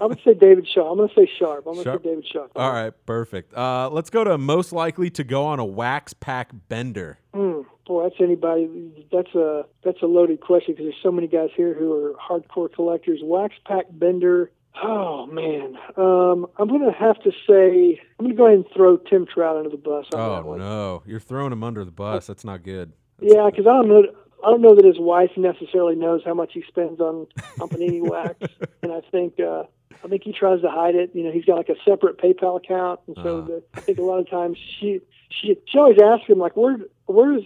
I 0.02 0.06
would 0.06 0.20
say 0.24 0.34
David 0.34 0.68
Sharp. 0.68 0.88
I'm 0.88 0.98
going 0.98 1.10
to 1.10 1.16
say 1.16 1.30
Sharp. 1.38 1.66
I'm 1.68 1.74
going 1.74 1.86
to 1.86 1.92
say 1.92 2.04
David 2.04 2.26
Sharp. 2.32 2.52
All 2.56 2.72
right, 2.72 2.94
perfect. 3.06 3.54
Uh 3.54 3.90
let's 3.90 4.10
go 4.10 4.24
to 4.24 4.38
most 4.38 4.72
likely 4.72 5.10
to 5.12 5.24
go 5.24 5.46
on 5.46 5.60
a 5.60 5.66
wax 5.66 6.14
pack 6.14 6.52
bender. 6.70 7.20
Hmm. 7.34 7.62
boy, 7.86 8.04
that's 8.04 8.16
anybody. 8.20 9.08
That's 9.12 9.34
a 9.36 9.66
that's 9.84 10.02
a 10.02 10.06
loaded 10.06 10.42
question 10.42 10.74
because 10.74 10.86
there's 10.86 11.04
so 11.04 11.12
many 11.12 11.28
guys 11.28 11.50
here 11.56 11.74
who 11.74 11.94
are 11.94 12.14
hardcore 12.14 12.72
collectors. 12.74 13.20
Wax 13.24 13.56
pack 13.66 13.86
bender. 13.92 14.52
Oh 14.82 15.26
man, 15.26 15.78
um, 15.98 16.48
I'm 16.58 16.70
gonna 16.70 16.94
have 16.94 17.22
to 17.24 17.32
say 17.46 18.00
I'm 18.18 18.26
gonna 18.26 18.36
go 18.36 18.46
ahead 18.46 18.60
and 18.60 18.66
throw 18.74 18.96
Tim 18.98 19.26
Trout 19.26 19.58
under 19.58 19.70
the 19.70 19.76
bus. 19.78 20.06
Oh 20.14 20.56
no, 20.58 21.04
you're 21.06 21.20
throwing 21.20 21.52
him 21.52 21.64
under 21.64 21.84
the 21.84 21.92
bus. 21.92 22.28
That's 22.28 22.46
not 22.46 22.64
good. 22.64 22.94
Yeah, 23.20 23.50
because 23.50 23.68
I 23.68 23.74
don't 23.74 23.90
know. 23.90 24.04
I 24.44 24.50
don't 24.52 24.62
know 24.62 24.76
that 24.76 24.86
his 24.86 25.00
wife 25.00 25.32
necessarily 25.38 25.96
knows 25.96 26.22
how 26.26 26.34
much 26.34 26.52
he 26.54 26.64
spends 26.68 27.00
on 27.00 27.28
on 27.60 27.70
panini 27.70 28.02
wax, 28.10 28.36
and 28.82 28.92
I 28.92 29.02
think 29.12 29.40
uh, 29.40 29.64
I 30.04 30.08
think 30.08 30.24
he 30.24 30.34
tries 30.34 30.62
to 30.62 30.70
hide 30.70 30.96
it. 30.96 31.12
You 31.14 31.24
know, 31.24 31.32
he's 31.32 31.46
got 31.46 31.58
like 31.58 31.70
a 31.70 31.76
separate 31.86 32.18
PayPal 32.18 32.58
account, 32.58 33.00
and 33.08 33.16
so 33.24 33.38
Uh-huh. 33.40 33.48
the, 33.48 33.64
I 33.76 33.82
think 33.82 33.98
a 34.00 34.04
lot 34.04 34.20
of 34.20 34.30
times 34.30 34.58
she 34.80 35.02
she 35.30 35.58
she 35.68 35.78
always 35.78 35.98
asks 36.04 36.28
him 36.28 36.40
like, 36.40 36.56
where 36.58 36.78
where's 37.06 37.44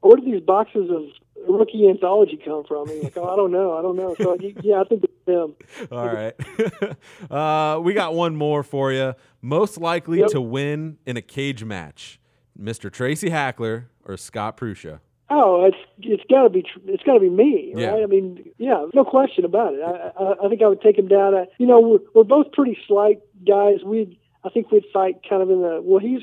where 0.00 0.16
do 0.16 0.24
these 0.24 0.42
boxes 0.42 0.90
of 0.90 1.02
rookie 1.48 1.88
anthology 1.88 2.38
come 2.44 2.64
from? 2.64 2.82
And 2.88 2.96
he's 2.96 3.04
like, 3.04 3.16
oh, 3.16 3.28
I 3.32 3.36
don't 3.36 3.50
know, 3.50 3.76
I 3.78 3.82
don't 3.82 3.96
know. 3.96 4.14
So 4.18 4.36
yeah, 4.62 4.80
I 4.80 4.84
think 4.84 5.04
it's 5.04 5.12
him. 5.26 5.54
All 5.92 6.06
right. 6.06 6.34
uh, 7.30 7.80
we 7.80 7.94
got 7.94 8.14
one 8.14 8.36
more 8.36 8.62
for 8.62 8.92
you. 8.92 9.14
Most 9.42 9.78
likely 9.78 10.18
Yep. 10.20 10.28
to 10.30 10.40
win 10.40 10.98
in 11.06 11.16
a 11.16 11.22
cage 11.22 11.64
match, 11.64 12.20
Mr. 12.60 12.90
Tracy 12.92 13.30
Hackler 13.30 13.88
or 14.04 14.16
Scott 14.16 14.56
Prusha. 14.56 15.00
Oh, 15.32 15.64
it's 15.64 15.76
it's 16.00 16.24
got 16.28 16.42
to 16.42 16.50
be 16.50 16.62
tr- 16.62 16.80
it's 16.86 17.02
got 17.04 17.14
to 17.14 17.20
be 17.20 17.30
me, 17.30 17.72
Yeah. 17.76 17.90
right? 17.92 18.02
I 18.02 18.06
mean, 18.06 18.50
yeah, 18.58 18.86
no 18.94 19.04
question 19.04 19.44
about 19.44 19.74
it. 19.74 19.80
I 19.80 20.10
I, 20.22 20.46
I 20.46 20.48
think 20.48 20.60
I 20.62 20.66
would 20.66 20.80
take 20.82 20.98
him 20.98 21.06
down. 21.08 21.34
At, 21.36 21.50
you 21.58 21.66
know, 21.66 21.80
we're, 21.80 21.98
we're 22.14 22.24
both 22.24 22.50
pretty 22.52 22.76
slight 22.88 23.20
guys. 23.46 23.84
We 23.84 24.18
I 24.42 24.48
think 24.48 24.70
we'd 24.72 24.84
fight 24.92 25.20
kind 25.28 25.42
of 25.42 25.50
in 25.50 25.62
the 25.62 25.80
well. 25.82 26.00
He's 26.00 26.22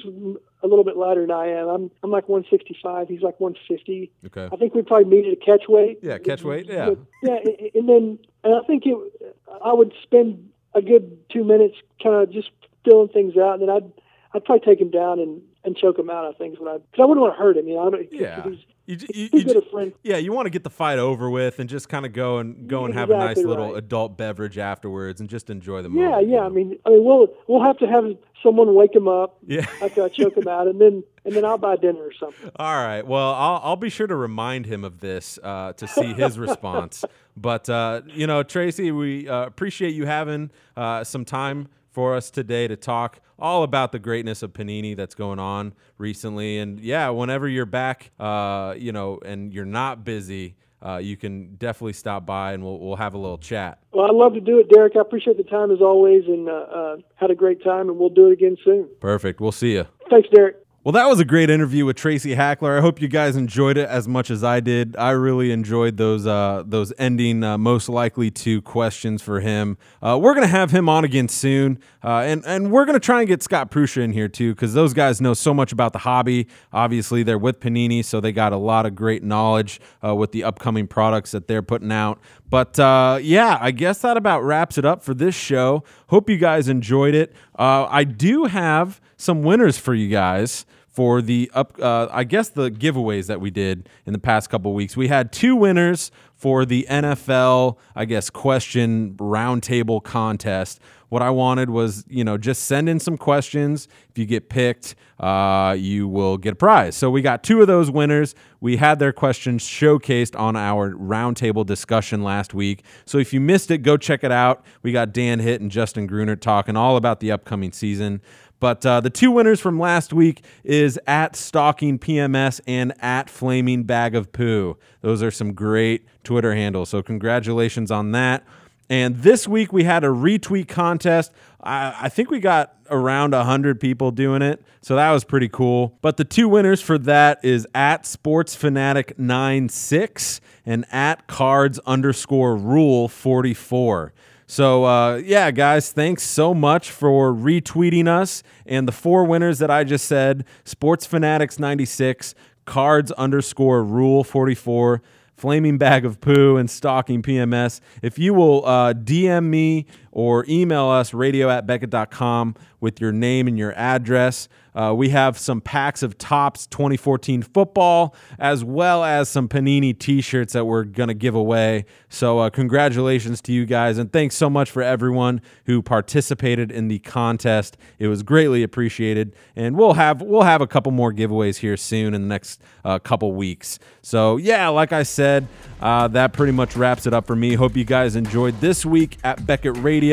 a 0.64 0.68
little 0.68 0.84
bit 0.84 0.98
lighter 0.98 1.22
than 1.22 1.32
I 1.32 1.48
am. 1.48 1.68
I'm 1.70 1.92
I'm 2.04 2.12
like 2.12 2.28
165. 2.28 3.08
He's 3.08 3.22
like 3.22 3.40
150. 3.40 4.12
Okay. 4.26 4.50
I 4.52 4.58
think 4.58 4.74
we'd 4.76 4.88
probably 4.88 5.06
meet 5.06 5.26
at 5.28 5.34
a 5.34 5.36
catch 5.38 5.70
weight. 5.70 6.00
Yeah, 6.02 6.18
catch 6.18 6.44
weight, 6.44 6.66
yeah. 6.68 6.92
yeah, 7.24 7.38
and 7.76 7.88
then 7.88 8.20
and 8.44 8.56
I 8.56 8.60
think 8.68 8.84
it. 8.86 9.36
I 9.64 9.72
would 9.72 9.94
spend 10.04 10.50
a 10.76 10.82
good 10.82 11.18
two 11.32 11.44
minutes 11.46 11.76
kind 12.04 12.16
of 12.16 12.32
just 12.32 12.50
filling 12.84 13.08
things 13.10 13.38
out, 13.38 13.60
and 13.60 13.62
then 13.62 13.70
I'd 13.70 13.92
I'd 14.34 14.44
probably 14.44 14.66
take 14.66 14.82
him 14.82 14.92
down 14.92 15.20
and 15.20 15.42
and 15.64 15.78
choke 15.78 15.98
him 15.98 16.10
out. 16.10 16.26
I 16.26 16.34
think 16.38 16.56
is 16.56 16.60
what 16.60 16.70
I 16.74 16.78
because 16.80 17.04
I 17.04 17.06
wouldn't 17.06 17.22
want 17.22 17.36
to 17.36 17.40
hurt 17.42 17.56
him. 17.56 17.68
You 17.68 17.76
know, 17.76 17.88
I 17.88 17.90
don't, 17.92 18.08
Yeah. 18.14 18.44
He's, 18.50 18.60
You, 18.88 18.98
you, 19.14 19.30
you 19.34 19.44
good 19.44 19.48
j- 19.48 19.58
a 19.58 19.62
friend. 19.70 19.94
yeah, 20.02 20.16
you 20.18 20.32
want 20.32 20.46
to 20.46 20.50
get 20.50 20.64
the 20.64 20.70
fight 20.70 20.98
over 20.98 21.30
with 21.30 21.60
and 21.60 21.70
just 21.70 21.90
kind 21.90 22.06
of 22.06 22.14
go 22.14 22.38
and 22.38 22.68
go 22.68 22.86
and 22.86 22.94
have 22.94 23.10
a 23.12 23.18
nice 23.18 23.38
little 23.38 23.74
right. 23.74 23.78
adult 23.78 24.18
beverage 24.18 24.58
afterwards 24.58 25.20
and 25.20 25.30
just 25.30 25.50
enjoy 25.50 25.82
the 25.82 25.90
Yeah, 25.90 26.10
moment. 26.10 26.28
you 26.30 26.36
yeah. 26.36 26.42
I 26.42 26.50
mean, 26.50 26.80
I 26.86 26.92
mean, 26.92 27.04
we'll 27.04 27.28
we'll 27.48 27.64
have 27.64 27.78
to 27.80 27.86
have 27.88 28.06
someone 28.42 28.74
wake 28.76 28.96
him 28.96 29.10
up 29.10 29.38
yeah. 29.46 29.66
after 29.82 30.04
I 30.04 30.10
choke 30.10 30.38
him 30.38 30.48
out, 30.48 30.68
and 30.68 30.80
then 30.80 31.04
and 31.26 31.36
then 31.36 31.44
I'll 31.44 31.58
buy 31.58 31.76
dinner 31.76 32.00
or 32.00 32.14
something. 32.18 32.50
All 32.56 32.76
right. 32.82 33.06
Well, 33.06 33.34
I'll, 33.34 33.60
I'll 33.62 33.76
be 33.76 33.90
sure 33.90 34.08
to 34.08 34.16
remind 34.16 34.66
him 34.66 34.86
of 34.86 35.02
this 35.02 35.38
uh, 35.44 35.74
to 35.74 35.86
see 35.86 36.14
his 36.14 36.40
response. 36.48 37.04
But, 37.36 37.70
uh, 37.70 38.02
you 38.08 38.26
know, 38.26 38.42
Tracy, 38.44 38.92
we 38.94 39.28
uh, 39.28 39.46
appreciate 39.46 39.94
you 39.94 40.06
having 40.06 40.50
uh, 40.78 41.04
some 41.04 41.26
time 41.26 41.68
for 41.98 42.14
us 42.14 42.30
today 42.30 42.68
to 42.68 42.76
talk 42.76 43.20
all 43.40 43.64
about 43.64 43.92
the 43.92 43.98
greatness 43.98 44.44
of 44.44 44.54
Panini 44.54 44.96
that's 44.96 45.16
going 45.16 45.40
on 45.40 45.74
recently. 45.98 46.60
And 46.60 46.80
yeah, 46.80 47.10
whenever 47.10 47.48
you're 47.48 47.66
back, 47.66 48.12
uh, 48.20 48.76
you 48.78 48.92
know, 48.92 49.20
and 49.26 49.52
you're 49.52 49.66
not 49.66 50.04
busy, 50.04 50.58
uh, 50.80 50.98
you 50.98 51.18
can 51.18 51.56
definitely 51.56 51.94
stop 51.94 52.24
by 52.24 52.54
and 52.54 52.64
we'll, 52.64 52.78
we'll 52.78 52.98
have 52.98 53.16
a 53.16 53.18
little 53.18 53.40
chat. 53.40 53.80
Well, 53.94 54.06
I'd 54.06 54.14
love 54.14 54.36
to 54.36 54.40
do 54.40 54.60
it, 54.60 54.70
Derek. 54.72 54.96
I 54.96 55.00
appreciate 55.00 55.38
the 55.38 55.44
time 55.44 55.72
as 55.72 55.82
always, 55.82 56.26
and 56.28 56.48
uh, 56.48 56.52
uh, 56.52 56.98
had 57.16 57.32
a 57.32 57.36
great 57.36 57.64
time, 57.64 57.90
and 57.90 57.98
we'll 57.98 58.10
do 58.10 58.28
it 58.28 58.34
again 58.34 58.58
soon. 58.64 58.88
Perfect. 59.00 59.42
We'll 59.42 59.52
see 59.52 59.74
you. 59.74 59.88
Thanks, 60.08 60.30
Derek. 60.30 60.67
Well, 60.88 60.94
that 60.94 61.10
was 61.10 61.20
a 61.20 61.26
great 61.26 61.50
interview 61.50 61.86
with 61.86 61.98
Tracy 61.98 62.34
Hackler. 62.34 62.78
I 62.78 62.80
hope 62.80 63.02
you 63.02 63.10
guys 63.10 63.36
enjoyed 63.36 63.76
it 63.76 63.90
as 63.90 64.08
much 64.08 64.32
as 64.32 64.42
I 64.42 64.62
did. 64.62 64.96
I 64.96 65.10
really 65.10 65.52
enjoyed 65.52 65.98
those 65.98 66.26
uh, 66.26 66.64
those 66.66 66.94
ending 66.98 67.44
uh, 67.44 67.58
most 67.58 67.90
likely 67.90 68.32
to 68.32 68.62
questions 68.62 69.22
for 69.22 69.42
him. 69.42 69.78
Uh, 70.02 70.18
we're 70.18 70.34
gonna 70.34 70.48
have 70.48 70.72
him 70.72 70.88
on 70.88 71.04
again 71.04 71.28
soon, 71.28 71.80
uh, 72.06 72.20
and 72.20 72.42
and 72.46 72.72
we're 72.72 72.86
gonna 72.86 73.02
try 73.02 73.20
and 73.20 73.28
get 73.28 73.44
Scott 73.44 73.70
Prusha 73.70 74.02
in 74.02 74.14
here 74.14 74.30
too 74.30 74.56
because 74.56 74.74
those 74.74 74.94
guys 74.94 75.20
know 75.20 75.34
so 75.34 75.54
much 75.54 75.74
about 75.74 75.92
the 75.92 76.00
hobby. 76.00 76.48
Obviously, 76.72 77.22
they're 77.22 77.38
with 77.38 77.60
Panini, 77.60 78.02
so 78.02 78.22
they 78.22 78.32
got 78.32 78.54
a 78.54 78.58
lot 78.58 78.86
of 78.86 78.96
great 78.96 79.24
knowledge 79.24 79.82
uh, 80.02 80.16
with 80.16 80.32
the 80.32 80.46
upcoming 80.46 80.88
products 80.88 81.32
that 81.32 81.50
they're 81.50 81.62
putting 81.62 81.92
out. 81.92 82.18
But 82.50 82.80
uh, 82.80 83.20
yeah, 83.22 83.58
I 83.60 83.72
guess 83.72 84.00
that 84.00 84.18
about 84.18 84.44
wraps 84.44 84.78
it 84.78 84.86
up 84.86 85.04
for 85.04 85.14
this 85.14 85.36
show. 85.36 85.84
Hope 86.08 86.30
you 86.30 86.38
guys 86.38 86.70
enjoyed 86.70 87.14
it. 87.14 87.34
Uh, 87.58 87.88
I 87.90 88.04
do 88.04 88.46
have 88.46 89.02
some 89.18 89.44
winners 89.44 89.78
for 89.78 89.94
you 89.94 90.10
guys 90.10 90.66
for 90.88 91.22
the 91.22 91.52
up 91.54 91.78
uh, 91.80 92.08
I 92.10 92.24
guess 92.24 92.50
the 92.50 92.72
giveaways 92.72 93.28
that 93.28 93.40
we 93.40 93.52
did 93.52 93.88
in 94.08 94.14
the 94.14 94.20
past 94.20 94.50
couple 94.50 94.74
weeks. 94.74 94.98
We 94.98 95.10
had 95.10 95.32
two 95.32 95.56
winners 95.56 96.10
for 96.34 96.66
the 96.66 96.88
NFL, 96.90 97.78
I 97.96 98.06
guess 98.06 98.30
question 98.30 99.14
roundtable 99.18 100.02
contest. 100.02 100.80
What 101.10 101.22
I 101.22 101.30
wanted 101.30 101.70
was, 101.70 102.04
you 102.10 102.24
know, 102.24 102.38
just 102.38 102.64
send 102.64 102.90
in 102.90 103.00
some 103.00 103.18
questions. 103.18 103.88
If 104.10 104.18
you 104.18 104.26
get 104.26 104.50
picked, 104.50 104.96
uh, 105.20 105.76
you 105.78 106.08
will 106.08 106.38
get 106.38 106.54
a 106.54 106.56
prize. 106.56 106.98
So 106.98 107.10
we 107.10 107.22
got 107.22 107.44
two 107.44 107.62
of 107.62 107.68
those 107.68 107.90
winners. 107.90 108.36
We 108.60 108.76
had 108.78 109.00
their 109.00 109.14
questions 109.14 109.64
showcased 109.64 110.38
on 110.38 110.56
our 110.56 110.92
roundtable 110.92 111.66
discussion 111.66 112.24
last 112.24 112.54
week. 112.54 112.84
So 113.06 113.18
if 113.18 113.32
you 113.34 113.40
missed 113.40 113.72
it, 113.72 113.80
go 113.80 113.96
check 113.96 114.24
it 114.24 114.32
out. 114.32 114.66
We 114.84 114.92
got 114.92 115.14
Dan 115.14 115.40
Hitt 115.40 115.62
and 115.62 115.72
Justin 115.72 116.08
Gruner 116.08 116.36
talking 116.36 116.76
all 116.76 116.98
about 116.98 117.22
the 117.22 117.32
upcoming 117.32 117.72
season. 117.72 118.22
But 118.60 118.86
uh, 118.86 119.02
the 119.02 119.10
two 119.10 119.32
winners 119.32 119.60
from 119.60 119.80
last 119.80 120.14
week 120.14 120.44
is 120.64 121.00
at 121.06 121.36
Stalking 121.36 122.00
PMS 122.00 122.60
and 122.68 122.94
at 123.00 123.30
Flaming 123.30 123.84
Bag 123.84 124.16
of 124.16 124.32
Poo. 124.32 124.78
Those 125.02 125.22
are 125.22 125.32
some 125.32 125.54
great 125.54 126.06
Twitter 126.24 126.56
handles. 126.56 126.90
So 126.90 127.04
congratulations 127.04 127.92
on 127.92 128.12
that. 128.14 128.46
And 128.90 129.18
this 129.18 129.48
week 129.48 129.74
we 129.74 129.84
had 129.84 130.04
a 130.04 130.08
retweet 130.08 130.68
contest. 130.68 131.32
I, 131.62 131.94
I 132.04 132.10
think 132.10 132.30
we 132.30 132.40
got 132.40 132.76
around 132.90 133.34
100 133.34 133.80
people 133.80 134.12
doing 134.12 134.42
it. 134.42 134.64
So 134.82 134.96
that 134.96 135.12
was 135.12 135.24
pretty 135.24 135.50
cool. 135.50 135.98
But 136.02 136.18
the 136.18 136.24
two 136.24 136.48
winners 136.48 136.82
for 136.82 136.98
that 137.00 137.44
is 137.44 137.68
at 137.76 138.06
Sports 138.06 138.56
Fanatic 138.56 139.20
96 139.20 140.40
and 140.66 140.86
at 140.92 141.28
cards 141.28 141.80
underscore 141.86 142.56
rule 142.56 143.08
44. 143.08 144.14
So, 144.50 144.86
uh, 144.86 145.18
yeah, 145.18 145.52
guys, 145.52 145.92
thanks 145.92 146.24
so 146.24 146.54
much 146.54 146.90
for 146.90 147.34
retweeting 147.34 148.08
us. 148.08 148.44
And 148.66 148.88
the 148.88 148.94
four 148.94 149.26
winners 149.26 149.60
that 149.60 149.70
I 149.70 149.84
just 149.84 150.06
said 150.06 150.46
Sports 150.64 151.06
Fanatics 151.06 151.60
96, 151.60 152.34
cards 152.64 153.12
underscore 153.14 153.84
rule 153.84 154.24
44, 154.24 155.02
Flaming 155.38 155.78
Bag 155.78 156.04
of 156.04 156.20
Poo, 156.20 156.58
and 156.58 156.68
Stalking 156.68 157.22
PMS. 157.22 157.80
If 158.02 158.18
you 158.18 158.34
will 158.34 158.66
uh, 158.66 158.94
DM 158.94 159.46
me 159.46 159.86
or 160.18 160.44
email 160.50 160.88
us, 160.88 161.14
radio 161.14 161.48
at 161.48 161.68
Beckett.com, 161.68 162.56
with 162.80 163.00
your 163.00 163.12
name 163.12 163.48
and 163.48 163.56
your 163.56 163.72
address. 163.78 164.50
Uh, 164.74 164.94
we 164.94 165.10
have 165.10 165.40
some 165.40 165.60
packs 165.60 166.04
of 166.04 166.20
Topps 166.20 166.68
2014 166.68 167.42
football, 167.42 168.16
as 168.38 168.64
well 168.64 169.04
as 169.04 169.28
some 169.28 169.48
Panini 169.48 169.98
t 169.98 170.22
shirts 170.22 170.54
that 170.54 170.66
we're 170.66 170.84
going 170.84 171.08
to 171.08 171.16
give 171.16 171.34
away. 171.34 171.86
So, 172.10 172.38
uh, 172.38 172.52
congratulations 172.52 173.42
to 173.42 173.52
you 173.52 173.66
guys, 173.66 173.98
and 173.98 174.14
thanks 174.14 174.36
so 174.36 174.52
much 174.52 174.70
for 174.70 174.84
everyone 174.84 175.42
who 175.66 175.82
participated 175.82 176.72
in 176.72 176.88
the 176.90 177.00
contest. 177.00 177.76
It 177.98 178.08
was 178.08 178.22
greatly 178.22 178.62
appreciated, 178.62 179.36
and 179.56 179.76
we'll 179.76 179.94
have 179.94 180.22
we'll 180.22 180.44
have 180.44 180.62
a 180.62 180.68
couple 180.68 180.92
more 180.92 181.12
giveaways 181.12 181.58
here 181.58 181.78
soon 181.78 182.14
in 182.14 182.22
the 182.22 182.28
next 182.28 182.62
uh, 182.86 183.00
couple 183.00 183.34
weeks. 183.34 183.80
So, 184.04 184.38
yeah, 184.38 184.68
like 184.70 184.94
I 184.94 185.02
said, 185.02 185.48
uh, 185.82 186.08
that 186.10 186.34
pretty 186.34 186.54
much 186.54 186.76
wraps 186.76 187.08
it 187.08 187.14
up 187.16 187.26
for 187.26 187.36
me. 187.36 187.56
Hope 187.56 187.76
you 187.76 187.84
guys 187.84 188.16
enjoyed 188.16 188.62
this 188.62 188.86
week 188.86 189.18
at 189.24 189.46
Beckett 189.46 189.78
Radio. 189.78 190.07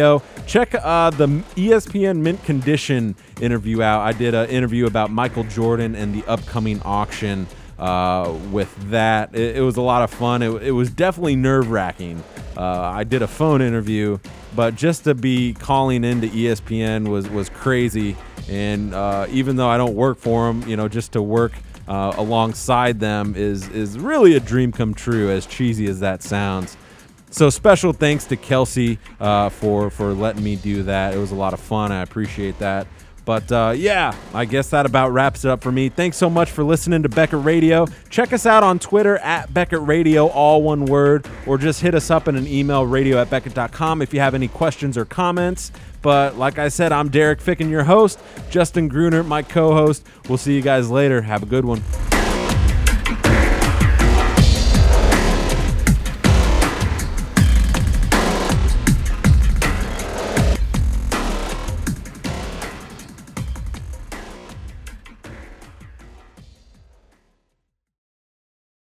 Check 0.47 0.75
uh, 0.75 1.11
the 1.11 1.27
ESPN 1.57 2.19
Mint 2.19 2.43
Condition 2.45 3.15
interview 3.41 3.83
out. 3.83 4.03
I 4.03 4.13
did 4.13 4.35
an 4.35 4.49
interview 4.51 4.87
about 4.87 5.11
Michael 5.11 5.45
Jordan 5.45 5.95
and 5.95 6.15
the 6.15 6.25
upcoming 6.29 6.81
auction. 6.83 7.47
Uh, 7.79 8.37
with 8.53 8.73
that, 8.91 9.35
it, 9.35 9.57
it 9.57 9.61
was 9.61 9.77
a 9.77 9.83
lot 9.83 10.03
of 10.03 10.11
fun. 10.11 10.43
It, 10.43 10.51
it 10.63 10.71
was 10.71 10.91
definitely 10.91 11.37
nerve 11.37 11.71
wracking. 11.71 12.23
Uh, 12.57 12.81
I 12.95 13.05
did 13.05 13.23
a 13.23 13.27
phone 13.27 13.61
interview, 13.61 14.19
but 14.55 14.77
just 14.77 15.05
to 15.05 15.15
be 15.15 15.55
calling 15.55 16.05
into 16.05 16.29
ESPN 16.29 17.09
was 17.09 17.29
was 17.29 17.49
crazy. 17.49 18.17
And 18.49 18.95
uh, 18.95 19.27
even 19.31 19.57
though 19.57 19.69
I 19.69 19.77
don't 19.77 19.95
work 19.95 20.19
for 20.19 20.47
them, 20.47 20.69
you 20.69 20.77
know, 20.77 20.89
just 20.89 21.13
to 21.13 21.23
work 21.23 21.53
uh, 21.89 22.15
alongside 22.17 23.01
them 23.01 23.35
is 23.37 23.69
is 23.71 23.99
really 23.99 24.37
a 24.37 24.41
dream 24.41 24.71
come 24.71 24.95
true. 24.95 25.31
As 25.31 25.47
cheesy 25.47 25.87
as 25.87 26.01
that 26.01 26.23
sounds. 26.23 26.77
So 27.35 27.51
special 27.51 27.93
thanks 27.93 28.27
to 28.27 28.37
Kelsey 28.37 28.97
uh, 29.19 29.49
for 29.49 29.91
for 29.91 30.13
letting 30.13 30.45
me 30.45 30.55
do 30.55 30.85
that. 30.85 31.15
It 31.15 31.19
was 31.19 31.33
a 31.33 31.35
lot 31.35 31.53
of 31.53 31.59
fun. 31.59 31.91
I 31.91 32.03
appreciate 32.03 32.61
that. 32.61 32.87
But 33.25 33.51
uh, 33.51 33.75
yeah, 33.77 34.15
I 34.33 34.45
guess 34.45 34.71
that 34.71 34.87
about 34.87 35.11
wraps 35.11 35.45
it 35.45 35.51
up 35.51 35.61
for 35.61 35.73
me. 35.73 35.89
Thanks 35.89 36.17
so 36.17 36.31
much 36.31 36.53
for 36.53 36.63
listening 36.63 37.03
to 37.03 37.09
Beckett 37.09 37.45
Radio. 37.45 37.87
Check 38.09 38.33
us 38.33 38.47
out 38.47 38.63
on 38.63 38.79
Twitter 38.79 39.17
at 39.19 39.53
Beckett 39.53 39.81
Radio, 39.81 40.29
all 40.29 40.63
one 40.63 40.85
word, 40.85 41.27
or 41.45 41.59
just 41.59 41.81
hit 41.81 41.97
us 41.97 42.09
up 42.09 42.29
in 42.29 42.37
an 42.37 42.47
email, 42.47 42.87
radio 42.87 43.21
at 43.21 43.31
Beckett.com, 43.31 44.01
if 44.01 44.15
you 44.15 44.21
have 44.21 44.37
any 44.37 44.47
questions 44.47 44.97
or 44.97 45.05
comments. 45.05 45.73
But 46.03 46.39
like 46.39 46.61
I 46.61 46.69
said, 46.69 46.93
I'm 46.93 47.09
Derek 47.09 47.41
Ficken, 47.41 47.69
your 47.69 47.83
host. 47.83 48.21
Justin 48.49 48.87
Gruner, 48.87 49.25
my 49.25 49.43
co 49.43 49.73
host. 49.73 50.07
We'll 50.29 50.39
see 50.39 50.55
you 50.55 50.63
guys 50.63 50.89
later. 50.89 51.21
Have 51.21 51.43
a 51.43 51.47
good 51.47 51.65
one. 51.65 51.83